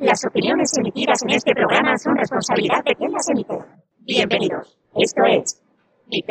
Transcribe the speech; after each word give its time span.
Las 0.00 0.24
opiniones 0.24 0.72
emitidas 0.78 1.22
en 1.24 1.30
este 1.30 1.52
programa 1.52 1.94
son 1.98 2.16
responsabilidad 2.16 2.82
de 2.82 2.94
quien 2.94 3.12
las 3.12 3.28
emite. 3.28 3.58
Bienvenidos. 3.98 4.78
Esto 4.94 5.24
es 5.26 5.62
Mi. 6.06 6.24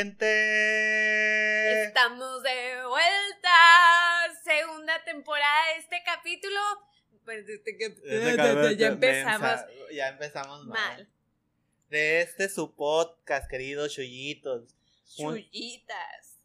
Gente. 0.00 1.82
Estamos 1.84 2.42
de 2.42 2.86
vuelta. 2.86 3.50
Segunda 4.42 5.02
temporada 5.04 5.66
de 5.74 5.80
este 5.80 6.02
capítulo. 6.04 6.58
Pues 7.24 7.46
desde 7.46 7.76
que 7.76 7.84
Este 8.04 8.36
cabrón 8.36 8.76
ya 8.76 8.86
empezamos. 8.88 9.60
Ya 9.92 10.08
empezamos 10.08 10.64
mal. 10.66 10.96
mal. 10.96 11.08
De 11.90 12.20
este 12.22 12.48
su 12.48 12.74
podcast, 12.74 13.48
queridos 13.50 13.92
chullitos. 13.92 14.74
Chullitas. 15.16 16.38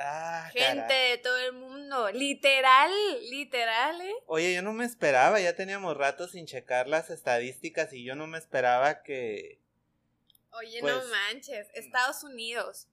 Ah, 0.00 0.48
Gente 0.52 0.76
caray. 0.76 1.10
de 1.12 1.18
todo 1.18 1.38
el 1.38 1.52
mundo. 1.54 2.10
Literal, 2.12 2.90
literal, 3.30 4.00
¿eh? 4.00 4.14
Oye, 4.26 4.54
yo 4.54 4.62
no 4.62 4.72
me 4.72 4.84
esperaba, 4.84 5.40
ya 5.40 5.56
teníamos 5.56 5.96
rato 5.96 6.28
sin 6.28 6.46
checar 6.46 6.86
las 6.88 7.10
estadísticas 7.10 7.92
y 7.92 8.04
yo 8.04 8.14
no 8.14 8.26
me 8.28 8.38
esperaba 8.38 9.02
que... 9.02 9.60
Oye, 10.52 10.80
Pues- 10.80 10.94
no 10.94 11.02
manches. 11.10 11.66
Estados 11.74 12.22
Unidos, 12.22 12.86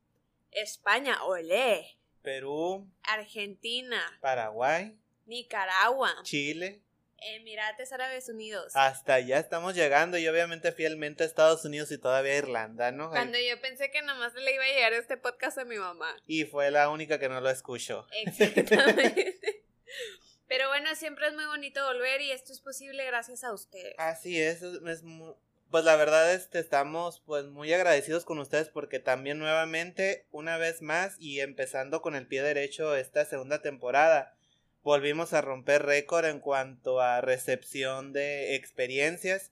España, 0.56 1.24
olé. 1.26 1.98
Perú, 2.22 2.90
Argentina, 3.04 4.02
Paraguay, 4.22 4.98
Nicaragua, 5.28 6.12
Chile, 6.24 6.82
Emirates 7.20 7.92
Árabes 7.92 8.30
Unidos. 8.30 8.72
hasta 8.76 9.16
allá 9.16 9.38
estamos 9.40 9.76
llegando 9.76 10.18
y 10.18 10.28
obviamente 10.28 10.72
fielmente 10.72 11.24
a 11.24 11.28
Estados 11.28 11.64
Unidos 11.66 11.92
y 11.92 11.98
todavía 12.00 12.34
a 12.34 12.38
Irlanda, 12.38 12.92
¿no? 12.92 13.10
Cuando 13.12 13.38
yo 13.38 13.60
pensé 13.62 13.92
que 13.92 14.02
nomás 14.02 14.34
le 14.34 14.54
iba 14.56 14.64
a 14.64 14.68
llegar 14.68 14.94
este 14.94 15.18
podcast 15.18 15.58
a 15.60 15.66
mi 15.66 15.78
mamá. 15.78 16.16
Y 16.26 16.46
fue 16.46 16.72
la 16.72 16.90
única 16.90 17.20
que 17.20 17.30
no 17.30 17.40
lo 17.42 17.50
escuchó. 17.50 18.08
Exactamente. 18.12 19.40
Pero 20.48 20.68
bueno, 20.68 20.94
siempre 20.96 21.28
es 21.28 21.34
muy 21.34 21.46
bonito 21.46 21.84
volver 21.86 22.22
y 22.22 22.32
esto 22.32 22.54
es 22.54 22.60
posible 22.60 23.04
gracias 23.06 23.44
a 23.44 23.52
ustedes. 23.54 23.96
Así 23.98 24.40
es, 24.40 24.62
es, 24.62 24.80
es 24.84 25.04
mu- 25.04 25.36
pues 25.76 25.84
la 25.84 25.98
verdad 25.98 26.34
este, 26.34 26.60
estamos 26.60 27.20
pues 27.26 27.48
muy 27.48 27.74
agradecidos 27.74 28.24
con 28.24 28.40
ustedes 28.40 28.70
porque 28.70 29.00
también 29.00 29.40
nuevamente, 29.40 30.26
una 30.32 30.56
vez 30.56 30.82
más 30.82 31.18
y 31.20 31.42
empezando 31.42 32.02
con 32.02 32.16
el 32.16 32.28
pie 32.28 32.42
derecho 32.44 32.96
esta 32.96 33.26
segunda 33.26 33.62
temporada, 33.62 34.38
volvimos 34.84 35.34
a 35.34 35.42
romper 35.42 35.84
récord 35.86 36.24
en 36.28 36.40
cuanto 36.40 37.02
a 37.02 37.20
recepción 37.20 38.14
de 38.14 38.56
experiencias. 38.56 39.52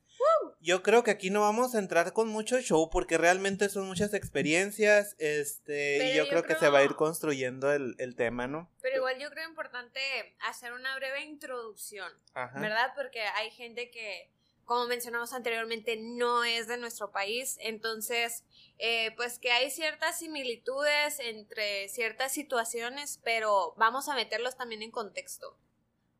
Yo 0.61 0.81
creo 0.81 1.03
que 1.03 1.11
aquí 1.11 1.29
no 1.29 1.41
vamos 1.41 1.75
a 1.75 1.79
entrar 1.79 2.13
con 2.13 2.29
mucho 2.29 2.61
show 2.61 2.89
porque 2.89 3.17
realmente 3.17 3.67
son 3.67 3.85
muchas 3.85 4.13
experiencias, 4.13 5.17
este, 5.19 6.07
y 6.07 6.16
yo, 6.16 6.23
yo 6.23 6.29
creo 6.29 6.44
que 6.44 6.55
se 6.55 6.69
va 6.69 6.79
a 6.79 6.83
ir 6.85 6.95
construyendo 6.95 7.73
el, 7.73 7.95
el 7.97 8.16
tema, 8.16 8.47
¿no? 8.47 8.71
Pero 8.81 8.95
igual 8.95 9.19
yo 9.19 9.29
creo 9.29 9.49
importante 9.49 9.99
hacer 10.47 10.71
una 10.71 10.95
breve 10.95 11.25
introducción, 11.25 12.09
Ajá. 12.33 12.61
¿verdad? 12.61 12.94
Porque 12.95 13.19
hay 13.19 13.51
gente 13.51 13.91
que, 13.91 14.31
como 14.66 14.86
mencionamos 14.86 15.33
anteriormente, 15.33 15.97
no 15.97 16.44
es 16.44 16.67
de 16.67 16.78
nuestro 16.78 17.11
país. 17.11 17.58
Entonces, 17.59 18.44
eh, 18.78 19.11
pues 19.16 19.39
que 19.39 19.52
hay 19.52 19.69
ciertas 19.69 20.19
similitudes 20.19 21.19
entre 21.19 21.89
ciertas 21.89 22.33
situaciones, 22.33 23.19
pero 23.23 23.73
vamos 23.78 24.09
a 24.09 24.16
meterlos 24.16 24.56
también 24.56 24.81
en 24.81 24.91
contexto. 24.91 25.58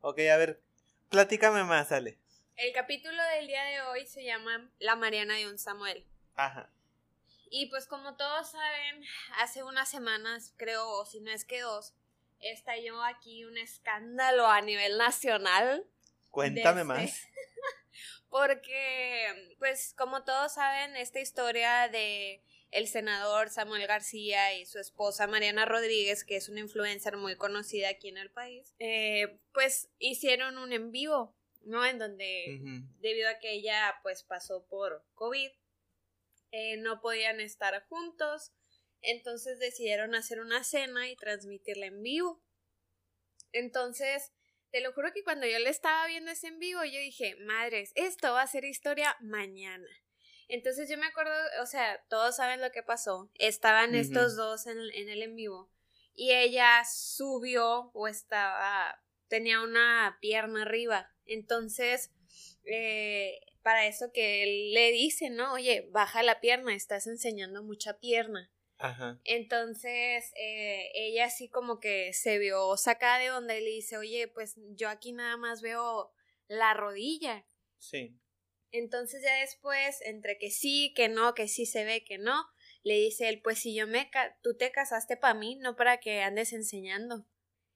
Ok, 0.00 0.20
a 0.32 0.36
ver, 0.36 0.60
platícame 1.08 1.64
más, 1.64 1.92
Ale. 1.92 2.18
El 2.56 2.72
capítulo 2.72 3.20
del 3.36 3.46
día 3.46 3.64
de 3.64 3.80
hoy 3.82 4.06
se 4.06 4.24
llama 4.24 4.70
La 4.78 4.94
Mariana 4.94 5.34
de 5.34 5.48
un 5.48 5.58
Samuel. 5.58 6.06
Ajá. 6.36 6.70
Y 7.50 7.66
pues 7.66 7.86
como 7.86 8.16
todos 8.16 8.50
saben, 8.50 9.02
hace 9.38 9.62
unas 9.62 9.88
semanas, 9.88 10.52
creo, 10.56 10.88
o 10.88 11.06
si 11.06 11.20
no 11.20 11.30
es 11.30 11.44
que 11.44 11.60
dos, 11.60 11.94
estalló 12.40 13.02
aquí 13.02 13.44
un 13.44 13.56
escándalo 13.56 14.46
a 14.46 14.60
nivel 14.60 14.98
nacional. 14.98 15.86
Cuéntame 16.30 16.80
de 16.80 16.84
más. 16.84 17.22
Porque, 18.34 19.54
pues 19.60 19.94
como 19.96 20.24
todos 20.24 20.54
saben, 20.54 20.96
esta 20.96 21.20
historia 21.20 21.88
de 21.88 22.42
el 22.72 22.88
senador 22.88 23.48
Samuel 23.48 23.86
García 23.86 24.58
y 24.58 24.66
su 24.66 24.80
esposa 24.80 25.28
Mariana 25.28 25.66
Rodríguez, 25.66 26.24
que 26.24 26.34
es 26.34 26.48
una 26.48 26.58
influencer 26.58 27.16
muy 27.16 27.36
conocida 27.36 27.90
aquí 27.90 28.08
en 28.08 28.18
el 28.18 28.32
país, 28.32 28.74
eh, 28.80 29.38
pues 29.52 29.88
hicieron 30.00 30.58
un 30.58 30.72
en 30.72 30.90
vivo, 30.90 31.32
¿no? 31.60 31.86
En 31.86 32.00
donde 32.00 32.60
debido 32.98 33.28
a 33.28 33.38
que 33.38 33.52
ella 33.52 34.00
pues 34.02 34.24
pasó 34.24 34.66
por 34.66 35.06
COVID, 35.14 35.52
eh, 36.50 36.76
no 36.78 37.00
podían 37.00 37.38
estar 37.38 37.86
juntos, 37.86 38.50
entonces 39.00 39.60
decidieron 39.60 40.16
hacer 40.16 40.40
una 40.40 40.64
cena 40.64 41.08
y 41.08 41.14
transmitirla 41.14 41.86
en 41.86 42.02
vivo. 42.02 42.42
Entonces, 43.52 44.32
te 44.74 44.80
lo 44.80 44.92
juro 44.92 45.12
que 45.12 45.22
cuando 45.22 45.46
yo 45.46 45.60
le 45.60 45.70
estaba 45.70 46.04
viendo 46.08 46.32
ese 46.32 46.48
en 46.48 46.58
vivo, 46.58 46.82
yo 46.82 46.98
dije, 46.98 47.36
madres, 47.36 47.92
esto 47.94 48.32
va 48.32 48.42
a 48.42 48.46
ser 48.48 48.64
historia 48.64 49.16
mañana. 49.20 49.86
Entonces 50.48 50.90
yo 50.90 50.98
me 50.98 51.06
acuerdo, 51.06 51.32
o 51.62 51.66
sea, 51.66 52.04
todos 52.08 52.34
saben 52.34 52.60
lo 52.60 52.72
que 52.72 52.82
pasó. 52.82 53.30
Estaban 53.34 53.94
estos 53.94 54.34
dos 54.34 54.66
en, 54.66 54.76
en 54.94 55.08
el 55.08 55.22
en 55.22 55.36
vivo 55.36 55.70
y 56.12 56.32
ella 56.32 56.82
subió 56.92 57.92
o 57.94 58.08
estaba, 58.08 59.00
tenía 59.28 59.60
una 59.60 60.18
pierna 60.20 60.62
arriba. 60.62 61.14
Entonces, 61.24 62.10
eh, 62.64 63.38
para 63.62 63.86
eso 63.86 64.10
que 64.12 64.42
él 64.42 64.74
le 64.74 64.90
dice, 64.90 65.30
¿no? 65.30 65.52
Oye, 65.52 65.88
baja 65.92 66.24
la 66.24 66.40
pierna, 66.40 66.74
estás 66.74 67.06
enseñando 67.06 67.62
mucha 67.62 68.00
pierna. 68.00 68.50
Ajá. 68.84 69.18
Entonces, 69.24 70.30
eh, 70.36 70.90
ella 70.94 71.24
así 71.24 71.48
como 71.48 71.80
que 71.80 72.12
se 72.12 72.38
vio 72.38 72.76
sacada 72.76 73.18
de 73.18 73.30
onda 73.30 73.56
y 73.56 73.64
le 73.64 73.70
dice, 73.70 73.96
oye, 73.96 74.28
pues 74.28 74.56
yo 74.76 74.90
aquí 74.90 75.12
nada 75.12 75.38
más 75.38 75.62
veo 75.62 76.12
la 76.48 76.74
rodilla. 76.74 77.46
Sí. 77.78 78.20
Entonces 78.72 79.22
ya 79.22 79.34
después, 79.40 80.02
entre 80.02 80.36
que 80.36 80.50
sí, 80.50 80.92
que 80.94 81.08
no, 81.08 81.32
que 81.34 81.48
sí 81.48 81.64
se 81.64 81.84
ve, 81.84 82.04
que 82.04 82.18
no, 82.18 82.44
le 82.82 82.96
dice 82.96 83.30
él, 83.30 83.40
pues 83.40 83.58
si 83.60 83.74
yo 83.74 83.86
me, 83.86 84.10
ca- 84.10 84.36
tú 84.42 84.54
te 84.54 84.70
casaste 84.70 85.16
para 85.16 85.32
mí, 85.32 85.56
no 85.56 85.76
para 85.76 85.96
que 85.98 86.20
andes 86.20 86.52
enseñando. 86.52 87.24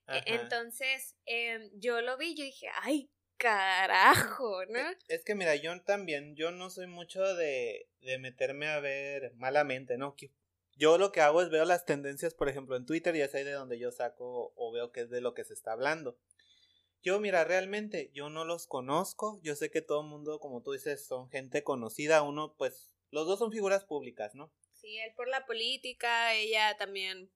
E- 0.09 0.19
Ajá. 0.19 0.23
Entonces, 0.27 1.17
em, 1.25 1.71
yo 1.81 2.03
lo 2.03 2.19
vi, 2.19 2.35
yo 2.35 2.45
dije, 2.45 2.67
ay, 2.83 3.09
carajo, 3.39 4.67
¿no? 4.67 4.81
Es 5.09 5.25
que 5.25 5.35
mira, 5.35 5.55
yo 5.57 5.81
también, 5.85 6.37
yo 6.37 6.51
no 6.51 6.69
soy 6.69 6.87
mucho 6.87 7.23
de, 7.35 7.89
de 8.03 8.19
meterme 8.19 8.69
a 8.69 8.81
ver 8.81 9.33
malamente, 9.37 9.97
¿no? 9.97 10.15
Yo 10.79 10.97
lo 10.97 11.11
que 11.11 11.21
hago 11.21 11.43
es 11.43 11.51
veo 11.51 11.65
las 11.65 11.85
tendencias, 11.85 12.35
por 12.35 12.49
ejemplo, 12.49 12.77
en 12.77 12.87
Twitter 12.87 13.15
y 13.17 13.21
es 13.21 13.35
ahí 13.35 13.43
de 13.43 13.51
donde 13.51 13.81
yo 13.81 13.91
saco 13.91 14.53
o 14.55 14.71
veo 14.71 14.93
que 14.93 15.01
es 15.01 15.11
de 15.11 15.21
lo 15.21 15.35
que 15.35 15.43
se 15.45 15.53
está 15.53 15.73
hablando. 15.73 16.17
Yo, 17.03 17.19
mira, 17.19 17.43
realmente 17.45 18.13
yo 18.15 18.31
no 18.31 18.45
los 18.45 18.69
conozco, 18.69 19.41
yo 19.43 19.57
sé 19.57 19.71
que 19.73 19.83
todo 19.83 20.03
el 20.03 20.07
mundo, 20.07 20.39
como 20.39 20.63
tú 20.63 20.73
dices, 20.73 21.05
son 21.05 21.31
gente 21.31 21.65
conocida, 21.65 22.23
uno, 22.23 22.55
pues, 22.57 22.93
los 23.11 23.27
dos 23.27 23.41
son 23.41 23.51
figuras 23.51 23.85
públicas, 23.85 24.37
¿no? 24.37 24.53
Sí, 24.73 24.99
él 24.99 25.13
por 25.17 25.29
la 25.29 25.47
política, 25.47 26.35
ella 26.35 26.77
también, 26.77 27.29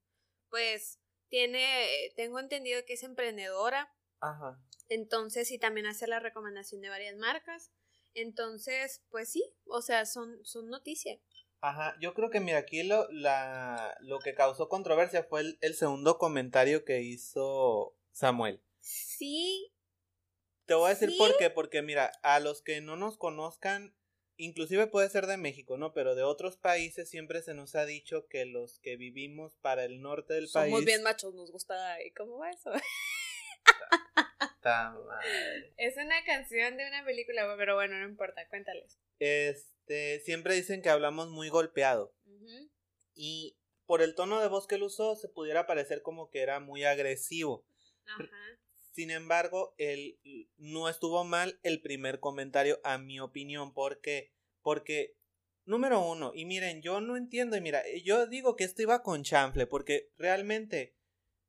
pues, 0.48 1.00
tiene, 1.28 1.88
tengo 2.14 2.38
entendido 2.38 2.84
que 2.84 2.92
es 2.92 3.02
emprendedora, 3.02 3.92
Ajá. 4.20 4.60
entonces, 4.88 5.50
y 5.50 5.58
también 5.58 5.86
hace 5.86 6.06
la 6.06 6.20
recomendación 6.20 6.80
de 6.80 6.90
varias 6.90 7.16
marcas. 7.16 7.72
Entonces, 8.14 9.02
pues 9.10 9.30
sí, 9.32 9.54
o 9.64 9.80
sea, 9.80 10.06
son, 10.06 10.44
son 10.44 10.68
noticias. 10.68 11.18
Ajá, 11.62 11.96
yo 12.00 12.12
creo 12.12 12.28
que 12.30 12.40
mira, 12.40 12.58
aquí 12.58 12.82
lo, 12.82 13.08
la, 13.12 13.96
lo 14.00 14.18
que 14.18 14.34
causó 14.34 14.68
controversia 14.68 15.22
fue 15.24 15.42
el, 15.42 15.58
el 15.60 15.74
segundo 15.74 16.18
comentario 16.18 16.84
que 16.84 17.02
hizo 17.02 17.96
Samuel. 18.10 18.60
Sí, 18.80 19.72
Te 20.66 20.74
voy 20.74 20.86
a 20.86 20.94
decir 20.94 21.10
¿Sí? 21.10 21.18
por 21.18 21.36
qué, 21.38 21.50
porque 21.50 21.80
mira, 21.82 22.12
a 22.22 22.40
los 22.40 22.62
que 22.62 22.80
no 22.80 22.96
nos 22.96 23.16
conozcan, 23.16 23.94
inclusive 24.36 24.88
puede 24.88 25.08
ser 25.08 25.26
de 25.26 25.36
México, 25.36 25.76
¿no? 25.76 25.92
Pero 25.92 26.14
de 26.16 26.24
otros 26.24 26.56
países 26.56 27.08
siempre 27.08 27.42
se 27.42 27.54
nos 27.54 27.76
ha 27.76 27.84
dicho 27.86 28.26
que 28.26 28.44
los 28.44 28.80
que 28.80 28.96
vivimos 28.96 29.56
para 29.58 29.84
el 29.84 30.00
norte 30.02 30.34
del 30.34 30.48
somos 30.48 30.80
país... 30.80 30.84
bien 30.86 31.02
machos, 31.04 31.34
nos 31.34 31.52
gusta. 31.52 32.02
¿y 32.02 32.10
¿Cómo 32.12 32.38
va 32.38 32.50
eso? 32.50 32.72
Ta 34.60 34.90
madre. 34.92 35.72
Es 35.76 35.96
una 35.96 36.24
canción 36.24 36.76
de 36.76 36.88
una 36.88 37.04
película, 37.04 37.54
pero 37.56 37.74
bueno, 37.76 37.98
no 37.98 38.06
importa, 38.08 38.46
cuéntales. 38.48 38.98
Este, 39.24 40.18
siempre 40.24 40.56
dicen 40.56 40.82
que 40.82 40.88
hablamos 40.88 41.30
muy 41.30 41.48
golpeado. 41.48 42.12
Y 43.14 43.56
por 43.86 44.02
el 44.02 44.16
tono 44.16 44.40
de 44.40 44.48
voz 44.48 44.66
que 44.66 44.74
él 44.74 44.82
usó, 44.82 45.14
se 45.14 45.28
pudiera 45.28 45.64
parecer 45.64 46.02
como 46.02 46.28
que 46.28 46.40
era 46.40 46.58
muy 46.58 46.82
agresivo. 46.82 47.64
Ajá. 48.04 48.26
Sin 48.94 49.12
embargo, 49.12 49.76
él 49.78 50.18
no 50.56 50.88
estuvo 50.88 51.22
mal 51.22 51.60
el 51.62 51.80
primer 51.80 52.18
comentario, 52.18 52.80
a 52.82 52.98
mi 52.98 53.20
opinión. 53.20 53.72
¿Por 53.72 54.00
qué? 54.00 54.32
Porque 54.60 55.14
número 55.66 56.04
uno, 56.04 56.32
y 56.34 56.44
miren, 56.44 56.82
yo 56.82 57.00
no 57.00 57.16
entiendo, 57.16 57.56
y 57.56 57.60
mira, 57.60 57.84
yo 58.02 58.26
digo 58.26 58.56
que 58.56 58.64
esto 58.64 58.82
iba 58.82 59.04
con 59.04 59.22
chanfle, 59.22 59.68
porque 59.68 60.10
realmente, 60.16 60.96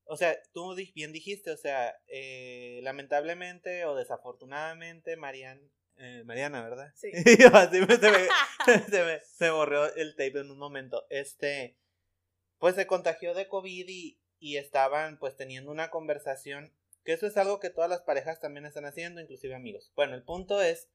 o 0.04 0.16
sea, 0.16 0.38
tú 0.54 0.76
bien 0.94 1.12
dijiste, 1.12 1.50
o 1.50 1.58
sea, 1.58 1.96
eh, 2.06 2.82
lamentablemente 2.84 3.86
o 3.86 3.96
desafortunadamente, 3.96 5.18
Marian, 5.18 5.72
eh, 5.98 6.24
Mariana, 6.26 6.62
¿verdad? 6.64 6.92
Sí. 6.96 7.12
Así 7.54 7.80
me- 7.82 7.96
se, 7.98 8.12
me, 8.12 8.28
se 8.90 9.04
me- 9.04 9.22
se 9.24 9.50
borró 9.52 9.94
el 9.96 10.12
tape 10.16 10.40
en 10.40 10.52
un 10.52 10.58
momento. 10.58 11.06
Este, 11.10 11.78
pues 12.58 12.76
se 12.76 12.88
contagió 12.88 13.34
de 13.34 13.48
COVID 13.48 13.88
y, 13.90 14.20
y 14.40 14.58
estaban 14.58 15.18
pues 15.20 15.36
teniendo 15.36 15.72
una 15.72 15.90
conversación, 15.90 16.74
que 17.04 17.14
eso 17.14 17.28
es 17.28 17.36
algo 17.38 17.60
que 17.60 17.70
todas 17.70 17.90
las 17.90 18.02
parejas 18.02 18.40
también 18.40 18.66
están 18.66 18.86
haciendo, 18.86 19.22
inclusive 19.22 19.56
amigos. 19.56 19.92
Bueno, 19.96 20.16
el 20.16 20.24
punto 20.24 20.62
es, 20.62 20.90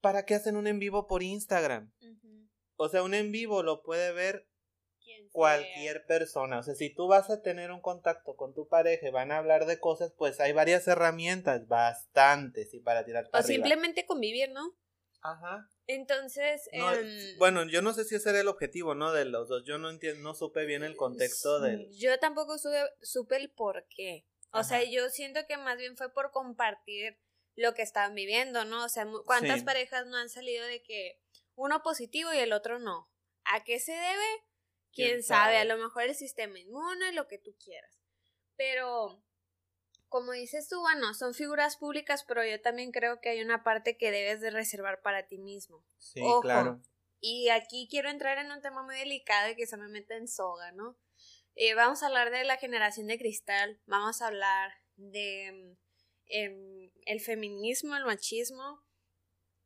¿para 0.00 0.24
qué 0.24 0.34
hacen 0.34 0.56
un 0.56 0.66
en 0.66 0.78
vivo 0.78 1.06
por 1.06 1.22
Instagram? 1.22 1.92
O 2.76 2.88
sea, 2.88 3.02
un 3.02 3.14
en 3.14 3.32
vivo 3.32 3.62
lo 3.62 3.82
puede 3.82 4.12
ver. 4.12 4.46
Cualquier 5.32 6.04
persona. 6.06 6.58
O 6.58 6.62
sea, 6.62 6.74
si 6.74 6.94
tú 6.94 7.06
vas 7.08 7.30
a 7.30 7.42
tener 7.42 7.70
un 7.70 7.80
contacto 7.80 8.36
con 8.36 8.54
tu 8.54 8.68
pareja 8.68 9.08
y 9.08 9.10
van 9.10 9.32
a 9.32 9.38
hablar 9.38 9.66
de 9.66 9.78
cosas, 9.80 10.12
pues 10.16 10.40
hay 10.40 10.52
varias 10.52 10.86
herramientas, 10.88 11.66
bastantes, 11.68 12.72
y 12.74 12.80
para 12.80 13.04
tirar 13.04 13.26
O 13.26 13.30
para 13.30 13.44
arriba. 13.44 13.54
simplemente 13.54 14.06
convivir, 14.06 14.50
¿no? 14.52 14.74
Ajá. 15.22 15.68
Entonces, 15.88 16.68
No, 16.72 16.92
em, 16.92 17.38
bueno, 17.38 17.64
yo 17.68 17.82
no 17.82 17.92
sé 17.92 18.04
si 18.04 18.14
ese 18.14 18.30
era 18.30 18.40
el 18.40 18.48
objetivo, 18.48 18.94
¿no? 18.94 19.12
De 19.12 19.24
los 19.24 19.48
dos. 19.48 19.64
Yo 19.64 19.78
no 19.78 19.90
entiendo, 19.90 20.22
no 20.22 20.34
supe 20.34 20.64
bien 20.66 20.82
el 20.84 20.96
contexto 20.96 21.60
del. 21.60 21.90
Yo 21.98 22.18
tampoco 22.18 22.58
supe, 22.58 22.80
supe 23.02 23.36
el 23.36 23.50
por 23.50 23.86
qué. 23.88 24.26
O 24.52 24.62
sea, 24.64 24.82
yo 24.84 25.10
siento 25.10 25.40
que 25.46 25.56
más 25.58 25.76
bien 25.76 25.96
fue 25.96 26.10
por 26.12 26.30
compartir 26.30 27.18
lo 27.56 27.74
que 27.74 27.82
estaban 27.82 28.14
viviendo, 28.14 28.64
¿no? 28.64 28.84
O 28.84 28.88
sea, 28.88 29.06
¿cuántas 29.26 29.58
Sí. 29.60 29.64
parejas 29.64 30.06
no 30.06 30.16
han 30.16 30.28
salido 30.30 30.64
de 30.66 30.82
que 30.82 31.18
uno 31.56 31.82
positivo 31.82 32.32
y 32.32 32.38
el 32.38 32.52
otro 32.52 32.78
no? 32.78 33.10
¿A 33.44 33.64
qué 33.64 33.78
se 33.80 33.92
debe? 33.92 34.24
¿Quién, 34.96 35.10
¿Quién 35.10 35.22
sabe? 35.22 35.58
A 35.58 35.64
lo 35.66 35.76
mejor 35.76 36.04
el 36.04 36.14
sistema 36.14 36.58
inmune, 36.58 37.12
lo 37.12 37.28
que 37.28 37.38
tú 37.38 37.54
quieras. 37.62 38.00
Pero, 38.56 39.22
como 40.08 40.32
dices 40.32 40.68
tú, 40.68 40.80
bueno, 40.80 41.12
son 41.12 41.34
figuras 41.34 41.76
públicas, 41.76 42.24
pero 42.26 42.42
yo 42.42 42.60
también 42.62 42.92
creo 42.92 43.20
que 43.20 43.28
hay 43.28 43.42
una 43.42 43.62
parte 43.62 43.98
que 43.98 44.10
debes 44.10 44.40
de 44.40 44.50
reservar 44.50 45.02
para 45.02 45.26
ti 45.26 45.36
mismo. 45.36 45.84
Sí, 45.98 46.20
Ojo. 46.22 46.40
claro. 46.40 46.80
Y 47.20 47.50
aquí 47.50 47.88
quiero 47.90 48.08
entrar 48.08 48.38
en 48.38 48.50
un 48.50 48.62
tema 48.62 48.82
muy 48.82 48.96
delicado 48.96 49.50
y 49.50 49.56
que 49.56 49.66
se 49.66 49.76
me 49.76 49.88
mete 49.88 50.16
en 50.16 50.28
soga, 50.28 50.72
¿no? 50.72 50.98
Eh, 51.54 51.74
vamos 51.74 52.02
a 52.02 52.06
hablar 52.06 52.30
de 52.30 52.44
la 52.44 52.56
generación 52.56 53.06
de 53.06 53.18
cristal, 53.18 53.80
vamos 53.86 54.22
a 54.22 54.28
hablar 54.28 54.72
de 54.96 55.76
em, 56.26 56.90
el 57.04 57.20
feminismo, 57.20 57.96
el 57.96 58.04
machismo, 58.04 58.82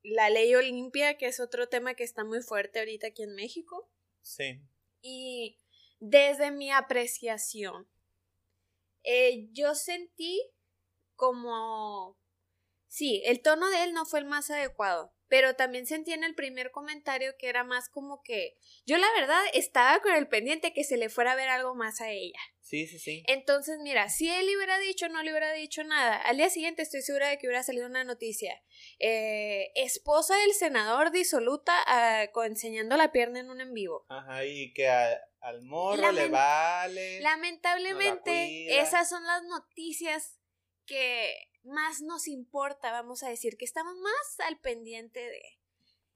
la 0.02 0.30
ley 0.30 0.54
Olimpia, 0.54 1.18
que 1.18 1.26
es 1.26 1.38
otro 1.38 1.68
tema 1.68 1.94
que 1.94 2.04
está 2.04 2.24
muy 2.24 2.42
fuerte 2.42 2.80
ahorita 2.80 3.08
aquí 3.08 3.22
en 3.22 3.34
México. 3.34 3.90
Sí. 4.22 4.60
Y 5.02 5.58
desde 5.98 6.50
mi 6.50 6.70
apreciación, 6.70 7.88
eh, 9.04 9.48
yo 9.52 9.74
sentí 9.74 10.42
como... 11.16 12.18
Sí, 12.88 13.22
el 13.24 13.40
tono 13.40 13.68
de 13.70 13.84
él 13.84 13.92
no 13.92 14.04
fue 14.04 14.18
el 14.18 14.26
más 14.26 14.50
adecuado, 14.50 15.12
pero 15.30 15.54
también 15.56 15.86
sentí 15.86 16.12
en 16.12 16.24
el 16.24 16.34
primer 16.34 16.70
comentario 16.72 17.32
que 17.38 17.48
era 17.48 17.64
más 17.64 17.88
como 17.88 18.22
que 18.22 18.58
yo 18.84 18.98
la 18.98 19.10
verdad 19.16 19.40
estaba 19.54 20.00
con 20.00 20.12
el 20.14 20.28
pendiente 20.28 20.74
que 20.74 20.84
se 20.84 20.98
le 20.98 21.08
fuera 21.08 21.32
a 21.32 21.36
ver 21.36 21.48
algo 21.48 21.74
más 21.74 22.02
a 22.02 22.10
ella. 22.10 22.38
Sí, 22.60 22.86
sí, 22.86 22.98
sí. 22.98 23.24
Entonces, 23.26 23.78
mira, 23.82 24.08
si 24.10 24.28
él 24.28 24.46
le 24.46 24.56
hubiera 24.56 24.78
dicho, 24.78 25.08
no 25.08 25.22
le 25.22 25.30
hubiera 25.30 25.52
dicho 25.52 25.82
nada. 25.82 26.16
Al 26.18 26.36
día 26.36 26.50
siguiente 26.50 26.82
estoy 26.82 27.02
segura 27.02 27.28
de 27.28 27.38
que 27.38 27.46
hubiera 27.46 27.62
salido 27.62 27.86
una 27.86 28.04
noticia. 28.04 28.62
Eh, 28.98 29.72
esposa 29.74 30.36
del 30.36 30.52
senador 30.52 31.10
disoluta 31.10 31.72
ah, 31.86 32.26
enseñando 32.44 32.96
la 32.96 33.10
pierna 33.12 33.40
en 33.40 33.50
un 33.50 33.60
en 33.60 33.72
vivo. 33.72 34.04
Ajá, 34.08 34.44
y 34.44 34.72
que 34.72 34.88
a- 34.88 35.18
al 35.40 35.62
morro 35.62 36.12
le 36.12 36.28
vale. 36.28 37.20
Lamentablemente, 37.20 38.78
esas 38.80 39.08
son 39.08 39.24
las 39.24 39.42
noticias 39.44 40.38
que 40.86 41.49
más 41.64 42.00
nos 42.00 42.28
importa, 42.28 42.92
vamos 42.92 43.22
a 43.22 43.28
decir, 43.28 43.56
que 43.56 43.64
estamos 43.64 43.94
más 43.96 44.40
al 44.46 44.58
pendiente 44.58 45.20
de. 45.20 45.58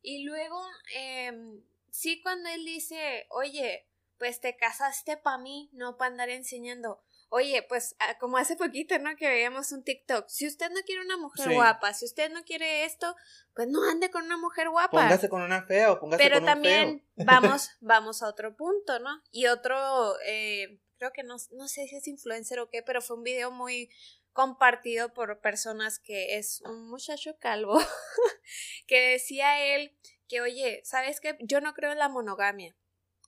Y 0.02 0.24
luego, 0.24 0.60
em, 0.94 1.62
sí, 1.90 2.20
cuando 2.22 2.48
él 2.50 2.64
dice, 2.64 3.26
oye, 3.30 3.86
pues 4.18 4.40
te 4.40 4.56
casaste 4.56 5.16
para 5.16 5.38
mí, 5.38 5.70
no 5.72 5.96
para 5.96 6.10
andar 6.10 6.28
enseñando. 6.30 7.02
Oye, 7.30 7.64
pues 7.68 7.96
ah, 7.98 8.16
como 8.18 8.36
hace 8.36 8.54
poquito, 8.54 8.96
¿no? 8.98 9.16
Que 9.16 9.26
veíamos 9.26 9.72
un 9.72 9.82
TikTok. 9.82 10.28
Si 10.28 10.46
usted 10.46 10.70
no 10.70 10.80
quiere 10.86 11.02
una 11.02 11.16
mujer 11.16 11.48
Sí. 11.48 11.54
guapa, 11.54 11.92
si 11.92 12.04
usted 12.04 12.30
no 12.30 12.44
quiere 12.44 12.84
esto, 12.84 13.16
pues 13.54 13.66
no 13.66 13.82
ande 13.90 14.10
con 14.10 14.24
una 14.24 14.36
mujer 14.36 14.70
guapa. 14.70 14.90
Póngase 14.90 15.28
con 15.28 15.42
una 15.42 15.62
fea 15.62 15.90
o 15.90 15.98
póngase 15.98 16.22
Pero 16.22 16.36
con 16.36 16.44
un 16.44 16.48
también 16.48 17.04
feo. 17.16 17.26
vamos, 17.58 17.70
vamos 17.80 18.22
a 18.22 18.28
otro 18.28 18.54
punto, 18.56 19.00
¿no? 19.00 19.20
Y 19.32 19.46
otro, 19.46 20.14
eh, 20.26 20.78
creo 20.98 21.12
que 21.12 21.24
no, 21.24 21.36
no 21.52 21.66
sé 21.66 21.88
si 21.88 21.96
es 21.96 22.06
influencer 22.06 22.60
o 22.60 22.68
qué, 22.70 22.82
pero 22.82 23.02
fue 23.02 23.16
un 23.16 23.24
video 23.24 23.50
muy 23.50 23.90
compartido 24.34 25.14
por 25.14 25.40
personas 25.40 25.98
que 25.98 26.36
es 26.36 26.60
un 26.66 26.88
muchacho 26.88 27.38
calvo 27.38 27.78
que 28.86 29.12
decía 29.12 29.74
él 29.74 29.96
que, 30.28 30.42
oye, 30.42 30.82
¿sabes 30.84 31.20
qué? 31.20 31.38
Yo 31.40 31.62
no 31.62 31.72
creo 31.72 31.92
en 31.92 31.98
la 31.98 32.10
monogamia, 32.10 32.76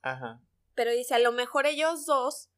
Ajá. 0.03 0.43
pero 0.75 0.91
dice, 0.91 1.15
a 1.15 1.19
lo 1.19 1.33
mejor 1.33 1.65
ellos 1.65 2.05
dos, 2.05 2.51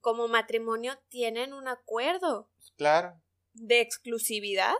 como 0.00 0.28
matrimonio, 0.28 0.98
tienen 1.08 1.54
un 1.54 1.68
acuerdo 1.68 2.50
Claro. 2.76 3.22
de 3.54 3.80
exclusividad 3.80 4.74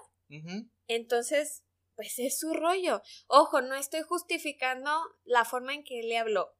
entonces, 0.88 1.62
pues 1.94 2.18
es 2.18 2.38
su 2.38 2.54
rollo. 2.54 3.02
Ojo, 3.26 3.60
no 3.60 3.74
estoy 3.74 4.02
justificando 4.02 4.90
la 5.24 5.44
forma 5.44 5.74
en 5.74 5.84
que 5.84 6.00
él 6.00 6.08
le 6.08 6.18
habló. 6.18 6.54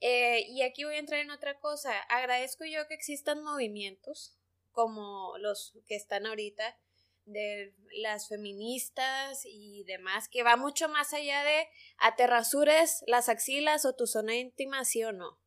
Eh, 0.00 0.46
y 0.48 0.62
aquí 0.62 0.84
voy 0.84 0.96
a 0.96 0.98
entrar 0.98 1.20
en 1.20 1.30
otra 1.30 1.58
cosa. 1.60 1.92
Agradezco 2.08 2.64
yo 2.64 2.86
que 2.88 2.94
existan 2.94 3.42
movimientos 3.44 4.36
como 4.74 5.38
los 5.38 5.72
que 5.86 5.96
están 5.96 6.26
ahorita 6.26 6.76
de 7.24 7.74
las 8.02 8.28
feministas 8.28 9.46
y 9.46 9.84
demás, 9.84 10.28
que 10.28 10.42
va 10.42 10.56
mucho 10.56 10.90
más 10.90 11.14
allá 11.14 11.42
de 11.42 11.66
aterrazures 11.96 13.02
las 13.06 13.30
axilas 13.30 13.86
o 13.86 13.94
tu 13.94 14.06
zona 14.06 14.34
íntima, 14.34 14.84
sí 14.84 15.02
o 15.04 15.12
no 15.12 15.40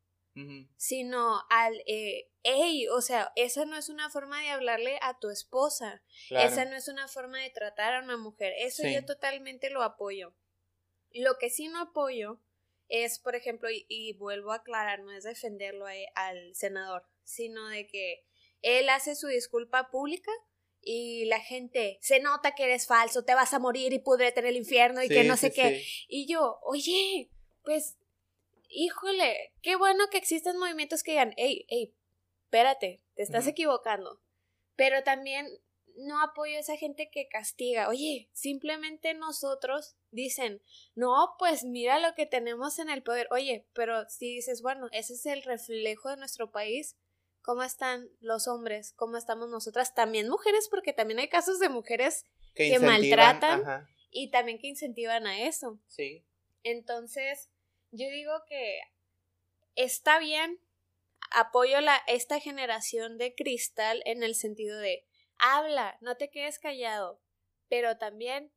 sino 0.75 1.41
al, 1.50 1.81
eh, 1.88 2.29
hey, 2.44 2.88
o 2.89 3.01
sea, 3.01 3.31
esa 3.35 3.65
no 3.65 3.75
es 3.75 3.89
una 3.89 4.09
forma 4.12 4.39
de 4.41 4.50
hablarle 4.50 5.00
a 5.01 5.18
tu 5.19 5.30
esposa, 5.30 6.03
Claro. 6.27 6.47
esa 6.47 6.65
no 6.65 6.75
es 6.75 6.88
una 6.88 7.07
forma 7.07 7.39
de 7.41 7.50
tratar 7.50 7.95
a 7.95 8.03
una 8.03 8.18
mujer, 8.18 8.53
eso 8.59 8.83
Sí. 8.83 8.94
yo 8.94 9.03
totalmente 9.03 9.71
lo 9.71 9.81
apoyo. 9.81 10.35
Lo 11.12 11.38
que 11.39 11.50
sí 11.50 11.68
no 11.68 11.81
apoyo 11.81 12.39
es, 12.89 13.18
por 13.18 13.35
ejemplo, 13.35 13.69
y, 13.71 13.85
y 13.89 14.13
vuelvo 14.13 14.51
a 14.51 14.57
aclarar, 14.57 15.00
no 15.00 15.12
es 15.12 15.23
defenderlo 15.23 15.88
a- 15.88 15.95
e, 15.95 16.07
al 16.13 16.56
senador, 16.56 17.07
sino 17.23 17.68
de 17.69 17.87
que 17.87 18.23
él 18.61 18.90
hace 18.90 19.16
su 19.16 19.28
disculpa 19.28 19.90
pública 19.90 20.31
y 20.81 21.26
la 21.26 21.40
gente 21.40 21.97
se 22.02 22.19
nota 22.19 22.56
que 22.56 22.64
eres 22.64 22.87
falso, 22.87 23.26
te 23.26 23.35
vas 23.35 23.54
a 23.54 23.59
morir 23.59 23.94
y 23.94 23.99
pudrete 23.99 24.40
en 24.40 24.47
el 24.47 24.56
infierno 24.56 25.04
y 25.04 25.09
que 25.09 25.23
no 25.23 25.35
sé 25.37 25.49
sí, 25.49 25.61
qué. 25.61 25.80
sí. 25.80 26.06
Y 26.07 26.28
yo, 26.28 26.59
oye, 26.64 27.30
pues, 27.64 27.97
híjole, 28.69 29.54
qué 29.61 29.76
bueno 29.76 30.06
que 30.09 30.18
existen 30.18 30.57
movimientos 30.57 31.04
que 31.04 31.11
digan, 31.11 31.33
hey, 31.37 31.66
hey, 31.68 31.94
espérate, 32.45 33.04
te 33.16 33.23
estás 33.23 33.47
equivocando. 33.47 34.21
Pero 34.76 35.04
también 35.04 35.47
no 35.97 36.21
apoyo 36.21 36.56
a 36.56 36.59
esa 36.59 36.78
gente 36.78 37.09
que 37.11 37.28
castiga. 37.28 37.90
Oye, 37.90 38.30
simplemente 38.33 39.14
nosotros 39.14 39.97
dicen, 40.11 40.61
no, 40.95 41.35
pues 41.40 41.64
mira 41.64 41.99
lo 41.99 42.14
que 42.16 42.26
tenemos 42.26 42.80
en 42.80 42.90
el 42.90 43.04
poder. 43.04 43.28
Oye, 43.31 43.68
pero 43.73 44.07
si 44.09 44.35
dices, 44.35 44.61
bueno, 44.61 44.87
ese 44.92 45.14
es 45.14 45.26
el 45.26 45.44
reflejo 45.44 46.09
de 46.09 46.18
nuestro 46.18 46.52
país, 46.52 46.95
¿cómo 47.47 47.63
están 47.63 48.09
los 48.19 48.49
hombres? 48.49 48.92
¿Cómo 48.97 49.16
estamos 49.16 49.49
nosotras? 49.49 49.95
También 49.95 50.27
mujeres, 50.27 50.68
porque 50.69 50.92
también 50.92 51.19
hay 51.19 51.30
casos 51.30 51.59
de 51.59 51.69
mujeres 51.69 52.25
que 52.54 52.77
maltratan. 52.77 53.61
Ajá. 53.61 53.89
y 54.11 54.31
también 54.31 54.59
que 54.59 54.68
incentivan 54.68 55.25
a 55.27 55.39
eso. 55.39 55.80
Sí. 55.87 56.25
Entonces, 56.63 57.49
yo 57.92 58.09
digo 58.09 58.33
que 58.49 58.81
está 59.75 60.19
bien, 60.19 60.59
apoyo 61.31 61.80
la, 61.80 61.95
esta 62.07 62.42
generación 62.42 63.18
de 63.18 63.33
cristal 63.33 64.01
en 64.04 64.23
el 64.23 64.35
sentido 64.35 64.77
de 64.80 65.06
habla, 65.37 65.97
no 66.01 66.18
te 66.18 66.30
quedes 66.30 66.59
callado, 66.59 67.21
pero 67.69 67.97
también 67.97 68.51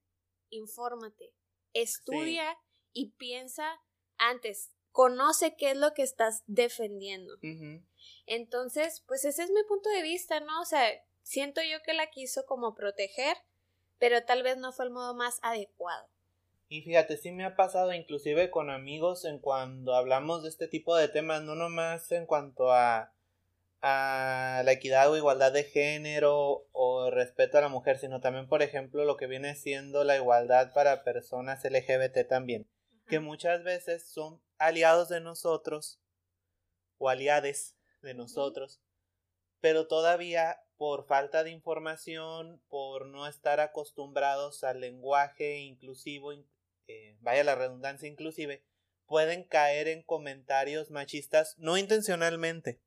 infórmate, 0.49 1.33
estudia 1.75 2.59
y 2.93 3.13
piensa 3.13 3.81
antes, 4.19 4.73
conoce 4.93 5.57
qué 5.57 5.71
es 5.71 5.77
lo 5.77 5.93
que 5.95 6.03
estás 6.03 6.43
defendiendo. 6.47 7.35
Entonces, 8.27 9.03
pues 9.07 9.25
ese 9.25 9.43
es 9.43 9.51
mi 9.51 9.63
punto 9.65 9.89
de 9.91 10.03
vista, 10.03 10.41
¿no? 10.41 10.61
O 10.61 10.65
sea, 10.65 10.85
siento 11.23 11.61
yo 11.63 11.83
que 11.83 11.95
la 11.95 12.11
quiso 12.11 12.45
como 12.47 12.75
proteger, 12.75 13.37
pero 13.99 14.25
tal 14.25 14.43
vez 14.43 14.57
no 14.57 14.73
fue 14.73 14.87
el 14.87 14.91
modo 14.91 15.15
más 15.15 15.39
adecuado. 15.43 16.09
Y 16.69 16.83
fíjate, 16.83 17.17
sí 17.17 17.33
me 17.33 17.45
ha 17.45 17.57
pasado 17.57 17.93
inclusive 17.93 18.51
con 18.51 18.71
amigos 18.71 19.25
en 19.25 19.41
cuando 19.41 19.95
hablamos 19.95 20.45
de 20.45 20.49
este 20.49 20.69
tipo 20.69 20.97
de 20.97 21.09
temas, 21.09 21.43
no 21.43 21.57
nomás 21.57 22.13
en 22.13 22.27
cuanto 22.27 22.73
a, 22.73 23.13
a 23.83 24.63
la 24.65 24.73
equidad 24.73 25.11
o 25.11 25.17
igualdad 25.17 25.53
de 25.53 25.65
género 25.65 26.67
o 26.71 27.11
respeto 27.11 27.59
a 27.59 27.63
la 27.63 27.69
mujer, 27.69 27.99
sino 27.99 28.21
también, 28.21 28.49
por 28.49 28.63
ejemplo, 28.63 29.05
lo 29.05 29.17
que 29.17 29.27
viene 29.27 29.57
siendo 29.57 30.05
la 30.05 30.17
igualdad 30.17 30.73
para 30.73 31.03
personas 31.03 31.65
LGBT 31.65 32.29
también. 32.29 32.69
Que 33.11 33.21
muchas 33.21 33.65
veces 33.65 34.09
son 34.09 34.41
aliados 34.59 35.09
de 35.09 35.21
nosotros 35.21 36.01
o 36.97 37.09
aliades 37.09 37.77
de 38.03 38.15
nosotros, 38.15 38.81
pero 39.61 39.89
todavía 39.89 40.63
por 40.77 41.07
falta 41.07 41.45
de 41.45 41.51
información, 41.51 42.63
por 42.69 43.07
no 43.07 43.27
estar 43.27 43.61
acostumbrados 43.61 44.65
al 44.65 44.81
lenguaje 44.81 45.59
inclusivo, 45.59 46.33
eh, 46.87 47.17
vaya 47.21 47.45
la 47.45 47.57
redundancia 47.57 48.09
inclusive, 48.09 48.63
pueden 49.07 49.43
caer 49.43 49.89
en 49.89 50.03
comentarios 50.03 50.91
machistas 50.91 51.59
no 51.59 51.77
intencionalmente. 51.77 52.81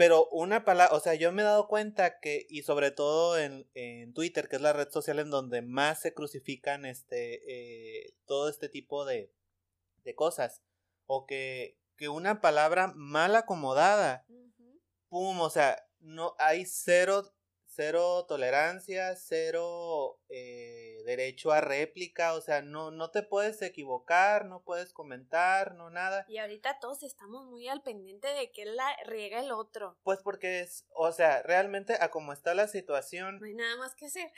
Pero 0.00 0.30
una 0.30 0.64
palabra, 0.64 0.96
o 0.96 1.00
sea, 1.00 1.14
yo 1.14 1.30
me 1.30 1.42
he 1.42 1.44
dado 1.44 1.68
cuenta 1.68 2.20
que, 2.20 2.46
y 2.48 2.62
sobre 2.62 2.90
todo 2.90 3.38
en, 3.38 3.68
en 3.74 4.14
Twitter, 4.14 4.48
que 4.48 4.56
es 4.56 4.62
la 4.62 4.72
red 4.72 4.88
social 4.88 5.18
en 5.18 5.28
donde 5.28 5.60
más 5.60 6.00
se 6.00 6.14
crucifican 6.14 6.86
este, 6.86 7.42
eh, 7.44 8.14
todo 8.24 8.48
este 8.48 8.70
tipo 8.70 9.04
de, 9.04 9.30
de 10.02 10.14
cosas, 10.14 10.62
o 11.04 11.26
que, 11.26 11.76
que 11.98 12.08
una 12.08 12.40
palabra 12.40 12.94
mal 12.96 13.36
acomodada, 13.36 14.24
pum, 15.10 15.38
o 15.38 15.50
sea, 15.50 15.86
no 15.98 16.34
hay 16.38 16.64
cero, 16.64 17.34
cero 17.66 18.24
tolerancia, 18.26 19.14
cero 19.16 20.18
eh, 20.30 20.89
derecho 21.04 21.52
a 21.52 21.60
réplica, 21.60 22.34
o 22.34 22.40
sea, 22.40 22.62
no, 22.62 22.90
no 22.90 23.10
te 23.10 23.22
puedes 23.22 23.60
equivocar, 23.62 24.46
no 24.46 24.62
puedes 24.62 24.92
comentar, 24.92 25.74
no 25.74 25.90
nada. 25.90 26.24
Y 26.28 26.38
ahorita 26.38 26.78
todos 26.80 27.02
estamos 27.02 27.46
muy 27.46 27.68
al 27.68 27.82
pendiente 27.82 28.28
de 28.28 28.50
que 28.50 28.64
la 28.64 28.88
riega 29.06 29.40
el 29.40 29.52
otro. 29.52 29.98
Pues 30.02 30.20
porque 30.22 30.60
es, 30.60 30.86
o 30.94 31.12
sea, 31.12 31.42
realmente 31.42 31.96
a 32.00 32.10
como 32.10 32.32
está 32.32 32.54
la 32.54 32.68
situación. 32.68 33.38
No 33.40 33.46
hay 33.46 33.54
nada 33.54 33.76
más 33.76 33.94
que 33.94 34.06
hacer. 34.06 34.30